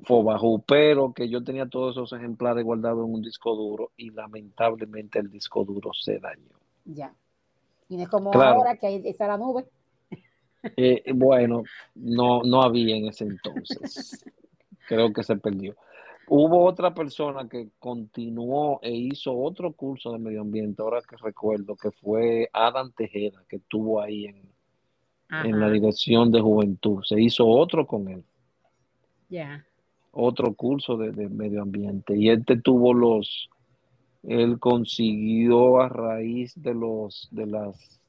Fobajú, 0.03 0.63
pero 0.67 1.13
que 1.13 1.29
yo 1.29 1.43
tenía 1.45 1.67
todos 1.67 1.97
esos 1.97 2.13
ejemplares 2.13 2.65
guardados 2.65 3.07
en 3.07 3.15
un 3.15 3.23
disco 3.23 3.55
duro 3.55 3.93
y 3.97 4.11
lamentablemente 4.11 5.19
el 5.19 5.31
disco 5.31 5.65
duro 5.65 5.93
se 5.93 6.19
dañó. 6.19 6.59
Ya. 6.85 7.15
Y 7.89 7.97
no 7.97 8.03
es 8.03 8.09
como 8.09 8.33
ahora 8.33 8.77
que 8.77 8.87
ahí 8.87 9.03
está 9.05 9.29
la 9.29 9.39
nube. 9.39 9.67
Eh, 10.77 11.13
bueno, 11.15 11.63
no, 11.95 12.43
no 12.43 12.63
había 12.63 12.97
en 12.97 13.09
ese 13.09 13.25
entonces. 13.25 14.25
Creo 14.89 15.13
que 15.13 15.23
se 15.23 15.37
perdió. 15.37 15.75
Hubo 16.27 16.65
otra 16.65 16.95
persona 16.95 17.49
que 17.49 17.69
continuó 17.79 18.81
e 18.83 18.93
hizo 18.93 19.37
otro 19.37 19.73
curso 19.73 20.13
de 20.13 20.19
medio 20.19 20.41
ambiente, 20.41 20.83
ahora 20.83 21.03
que 21.03 21.17
recuerdo, 21.17 21.77
que 21.77 21.91
fue 21.91 22.49
Adam 22.53 22.93
Tejeda, 22.93 23.45
que 23.49 23.57
estuvo 23.57 24.01
ahí 24.01 24.27
en, 24.27 24.43
en 25.31 25.61
la 25.61 25.69
dirección 25.71 26.33
de 26.33 26.41
juventud. 26.41 27.03
Se 27.05 27.21
hizo 27.21 27.47
otro 27.47 27.87
con 27.87 28.09
él. 28.09 28.25
Ya. 29.29 29.67
Otro 30.13 30.55
curso 30.55 30.97
de, 30.97 31.13
de, 31.13 31.29
medio 31.29 31.63
ambiente. 31.63 32.17
Y 32.17 32.31
este 32.31 32.57
tuvo 32.57 32.95
los, 32.95 33.51
él 34.23 34.59
consiguió 34.59 35.81
a 35.81 35.89
raíz 35.89 36.55
de 36.57 36.75
los, 36.75 37.29
de 37.31 37.47
las 37.47 38.01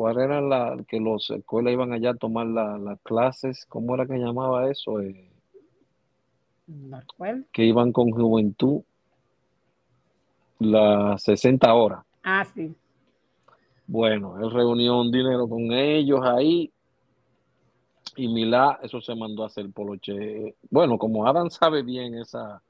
¿Cuál 0.00 0.18
era 0.18 0.40
la 0.40 0.82
que 0.88 0.98
los 0.98 1.28
escuelas 1.28 1.74
iban 1.74 1.92
allá 1.92 2.12
a 2.12 2.14
tomar 2.14 2.46
las 2.46 2.98
clases? 3.02 3.66
¿Cómo 3.66 3.94
era 3.94 4.06
que 4.06 4.16
llamaba 4.16 4.70
eso? 4.70 4.98
Eh, 4.98 5.30
que 7.52 7.64
iban 7.66 7.92
con 7.92 8.10
juventud 8.10 8.80
las 10.58 11.22
60 11.22 11.74
horas. 11.74 12.02
Ah, 12.22 12.46
sí. 12.46 12.74
Bueno, 13.86 14.42
él 14.42 14.50
reunió 14.50 14.98
un 15.02 15.12
dinero 15.12 15.46
con 15.46 15.70
ellos 15.70 16.20
ahí 16.22 16.72
y 18.16 18.26
Milá, 18.28 18.80
eso 18.82 19.02
se 19.02 19.14
mandó 19.14 19.42
a 19.42 19.48
hacer 19.48 19.70
poloche. 19.70 20.54
Bueno, 20.70 20.96
como 20.96 21.26
Adam 21.26 21.50
sabe 21.50 21.82
bien 21.82 22.14
esa, 22.14 22.62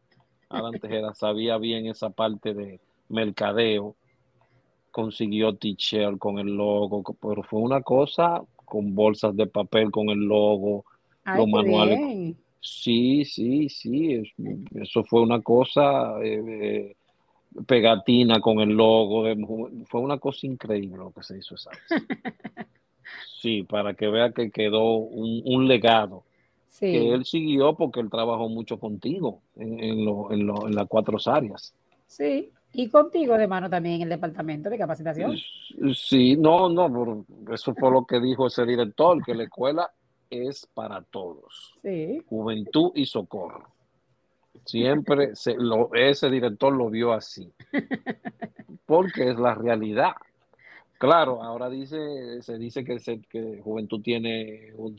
Adam 0.48 0.72
Tejera 0.80 1.14
sabía 1.14 1.58
bien 1.58 1.86
esa 1.86 2.10
parte 2.10 2.54
de 2.54 2.80
mercadeo, 3.08 3.94
consiguió 4.90 5.54
t-shirt 5.56 6.18
con 6.18 6.38
el 6.38 6.54
logo, 6.54 7.02
pero 7.20 7.42
fue 7.42 7.60
una 7.60 7.82
cosa 7.82 8.42
con 8.64 8.94
bolsas 8.94 9.36
de 9.36 9.46
papel 9.46 9.90
con 9.90 10.10
el 10.10 10.20
logo, 10.20 10.84
los 11.24 11.48
manuales. 11.48 12.36
Sí, 12.60 13.24
sí, 13.24 13.68
sí, 13.68 14.22
eso 14.74 15.02
fue 15.04 15.22
una 15.22 15.40
cosa 15.40 16.20
eh, 16.22 16.42
eh, 16.46 16.96
pegatina 17.66 18.38
con 18.40 18.60
el 18.60 18.70
logo, 18.70 19.24
fue 19.86 20.00
una 20.00 20.18
cosa 20.18 20.46
increíble 20.46 20.98
lo 20.98 21.10
que 21.10 21.22
se 21.22 21.38
hizo 21.38 21.54
esa 21.54 21.70
vez. 21.70 21.80
Sí, 23.40 23.62
para 23.62 23.94
que 23.94 24.06
vea 24.06 24.32
que 24.32 24.50
quedó 24.50 24.96
un, 24.96 25.66
legado. 25.66 26.24
Que 26.78 27.12
él 27.12 27.24
siguió 27.24 27.74
porque 27.74 28.00
él 28.00 28.10
trabajó 28.10 28.48
mucho 28.48 28.78
contigo 28.78 29.40
en, 29.56 29.80
en, 29.80 30.08
en 30.30 30.74
las 30.74 30.86
cuatro 30.86 31.16
áreas. 31.24 31.74
Sí, 32.06 32.52
y 32.72 32.88
contigo 32.88 33.36
de 33.36 33.48
mano 33.48 33.68
también 33.68 33.96
en 33.96 34.02
el 34.02 34.08
departamento 34.10 34.70
de 34.70 34.78
capacitación. 34.78 35.36
Sí, 35.94 36.36
no, 36.36 36.68
no, 36.68 37.24
eso 37.52 37.74
fue 37.74 37.90
lo 37.90 38.04
que 38.04 38.20
dijo 38.20 38.46
ese 38.46 38.64
director, 38.64 39.22
que 39.24 39.34
la 39.34 39.44
escuela 39.44 39.90
es 40.28 40.66
para 40.72 41.02
todos. 41.02 41.74
Sí. 41.82 42.22
Juventud 42.28 42.92
y 42.94 43.06
socorro. 43.06 43.68
Siempre 44.64 45.34
se, 45.34 45.54
lo, 45.54 45.92
ese 45.94 46.30
director 46.30 46.72
lo 46.72 46.90
vio 46.90 47.12
así. 47.12 47.50
Porque 48.86 49.30
es 49.30 49.38
la 49.38 49.54
realidad. 49.54 50.12
Claro, 50.98 51.42
ahora 51.42 51.70
dice, 51.70 52.42
se 52.42 52.58
dice 52.58 52.84
que, 52.84 52.98
que 53.28 53.60
Juventud 53.64 54.02
tiene 54.02 54.72
un, 54.76 54.94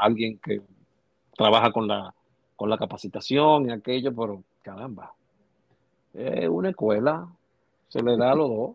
alguien 0.00 0.38
que 0.38 0.62
trabaja 1.36 1.70
con 1.70 1.86
la, 1.86 2.14
con 2.56 2.70
la 2.70 2.78
capacitación 2.78 3.68
y 3.68 3.72
aquello, 3.72 4.14
pero 4.14 4.42
caramba, 4.62 5.12
es 6.14 6.48
una 6.48 6.70
escuela, 6.70 7.28
se 7.88 8.02
le 8.02 8.16
da 8.16 8.32
a 8.32 8.34
los 8.34 8.48
dos. 8.48 8.70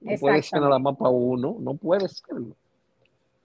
No 0.00 0.16
puede 0.18 0.42
ser 0.42 0.60
nada 0.60 0.78
más 0.78 0.96
para 0.96 1.10
uno, 1.10 1.56
no 1.58 1.74
puede 1.74 2.08
serlo. 2.08 2.54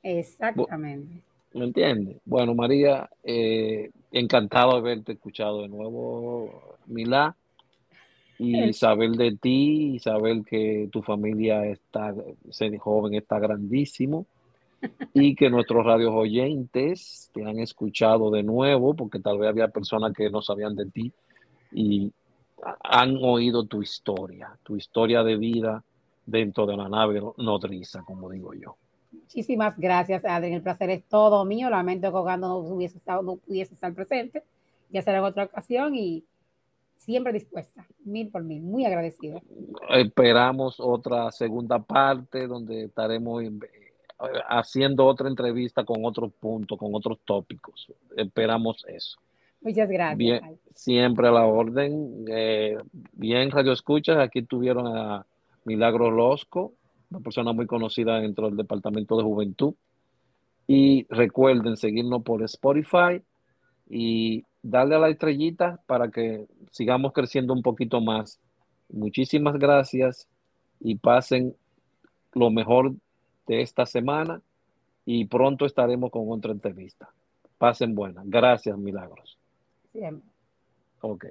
Exactamente. 0.03 1.21
¿Me 1.53 1.65
entiendes? 1.65 2.17
Bueno, 2.25 2.55
María, 2.55 3.09
eh, 3.23 3.91
encantado 4.11 4.73
de 4.73 4.77
haberte 4.77 5.13
escuchado 5.13 5.63
de 5.63 5.67
nuevo, 5.67 6.77
Milá, 6.85 7.35
y 8.37 8.73
saber 8.73 9.11
de 9.11 9.35
ti, 9.35 9.95
y 9.95 9.99
saber 9.99 10.43
que 10.43 10.87
tu 10.91 11.01
familia 11.01 11.65
está, 11.65 12.13
ser 12.49 12.77
joven 12.77 13.15
está 13.15 13.39
grandísimo, 13.39 14.25
y 15.13 15.35
que 15.35 15.49
nuestros 15.49 15.85
radios 15.85 16.13
oyentes 16.13 17.29
te 17.33 17.45
han 17.45 17.59
escuchado 17.59 18.31
de 18.31 18.43
nuevo, 18.43 18.93
porque 18.93 19.19
tal 19.19 19.37
vez 19.37 19.49
había 19.49 19.67
personas 19.67 20.13
que 20.13 20.29
no 20.29 20.41
sabían 20.41 20.75
de 20.75 20.85
ti, 20.85 21.11
y 21.73 22.11
han 22.83 23.17
oído 23.21 23.65
tu 23.65 23.81
historia, 23.81 24.57
tu 24.63 24.75
historia 24.75 25.23
de 25.23 25.37
vida 25.37 25.83
dentro 26.25 26.65
de 26.65 26.77
la 26.77 26.87
nave 26.87 27.21
nodriza, 27.37 28.03
como 28.03 28.29
digo 28.29 28.53
yo. 28.53 28.75
Muchísimas 29.11 29.77
gracias, 29.77 30.23
Adrián. 30.25 30.53
El 30.53 30.61
placer 30.61 30.89
es 30.89 31.03
todo 31.05 31.43
mío. 31.45 31.69
Lamento 31.69 32.07
que 32.07 32.19
cuando 32.19 32.47
no, 32.47 32.57
hubiese 32.57 32.97
estado, 32.97 33.21
no 33.21 33.35
pudiese 33.37 33.73
estar 33.73 33.93
presente. 33.93 34.43
Ya 34.89 35.01
será 35.01 35.19
en 35.19 35.23
otra 35.23 35.45
ocasión 35.45 35.95
y 35.95 36.23
siempre 36.97 37.33
dispuesta, 37.33 37.87
mil 38.05 38.29
por 38.29 38.43
mil, 38.43 38.61
muy 38.61 38.85
agradecido. 38.85 39.41
Esperamos 39.89 40.79
otra 40.79 41.31
segunda 41.31 41.79
parte 41.79 42.45
donde 42.47 42.85
estaremos 42.85 43.43
haciendo 44.47 45.05
otra 45.05 45.27
entrevista 45.27 45.83
con 45.83 46.05
otros 46.05 46.31
puntos, 46.39 46.77
con 46.77 46.93
otros 46.93 47.19
tópicos. 47.25 47.87
Esperamos 48.15 48.85
eso. 48.87 49.17
Muchas 49.61 49.89
gracias. 49.89 50.17
Bien, 50.17 50.59
siempre 50.75 51.27
a 51.27 51.31
la 51.31 51.45
orden. 51.45 52.25
Eh, 52.27 52.77
bien, 53.13 53.51
Radio 53.51 53.71
Escuchas, 53.73 54.17
aquí 54.17 54.41
tuvieron 54.41 54.87
a 54.87 55.25
Milagro 55.65 56.09
Losco, 56.09 56.73
una 57.11 57.19
persona 57.19 57.53
muy 57.53 57.67
conocida 57.67 58.19
dentro 58.19 58.47
del 58.47 58.57
Departamento 58.57 59.17
de 59.17 59.23
Juventud. 59.23 59.75
Y 60.67 61.05
recuerden 61.09 61.77
seguirnos 61.77 62.23
por 62.23 62.43
Spotify 62.43 63.21
y 63.89 64.45
darle 64.63 64.95
a 64.95 64.99
la 64.99 65.09
estrellita 65.09 65.79
para 65.85 66.09
que 66.09 66.47
sigamos 66.71 67.13
creciendo 67.13 67.53
un 67.53 67.61
poquito 67.61 68.01
más. 68.01 68.39
Muchísimas 68.89 69.57
gracias 69.59 70.27
y 70.79 70.95
pasen 70.95 71.55
lo 72.33 72.49
mejor 72.49 72.93
de 73.47 73.61
esta 73.61 73.85
semana 73.85 74.41
y 75.05 75.25
pronto 75.25 75.65
estaremos 75.65 76.11
con 76.11 76.31
otra 76.31 76.51
entrevista. 76.51 77.09
Pasen 77.57 77.93
buenas. 77.93 78.23
Gracias, 78.27 78.77
Milagros. 78.77 79.40
Siempre. 79.91 80.29
Ok. 81.01 81.25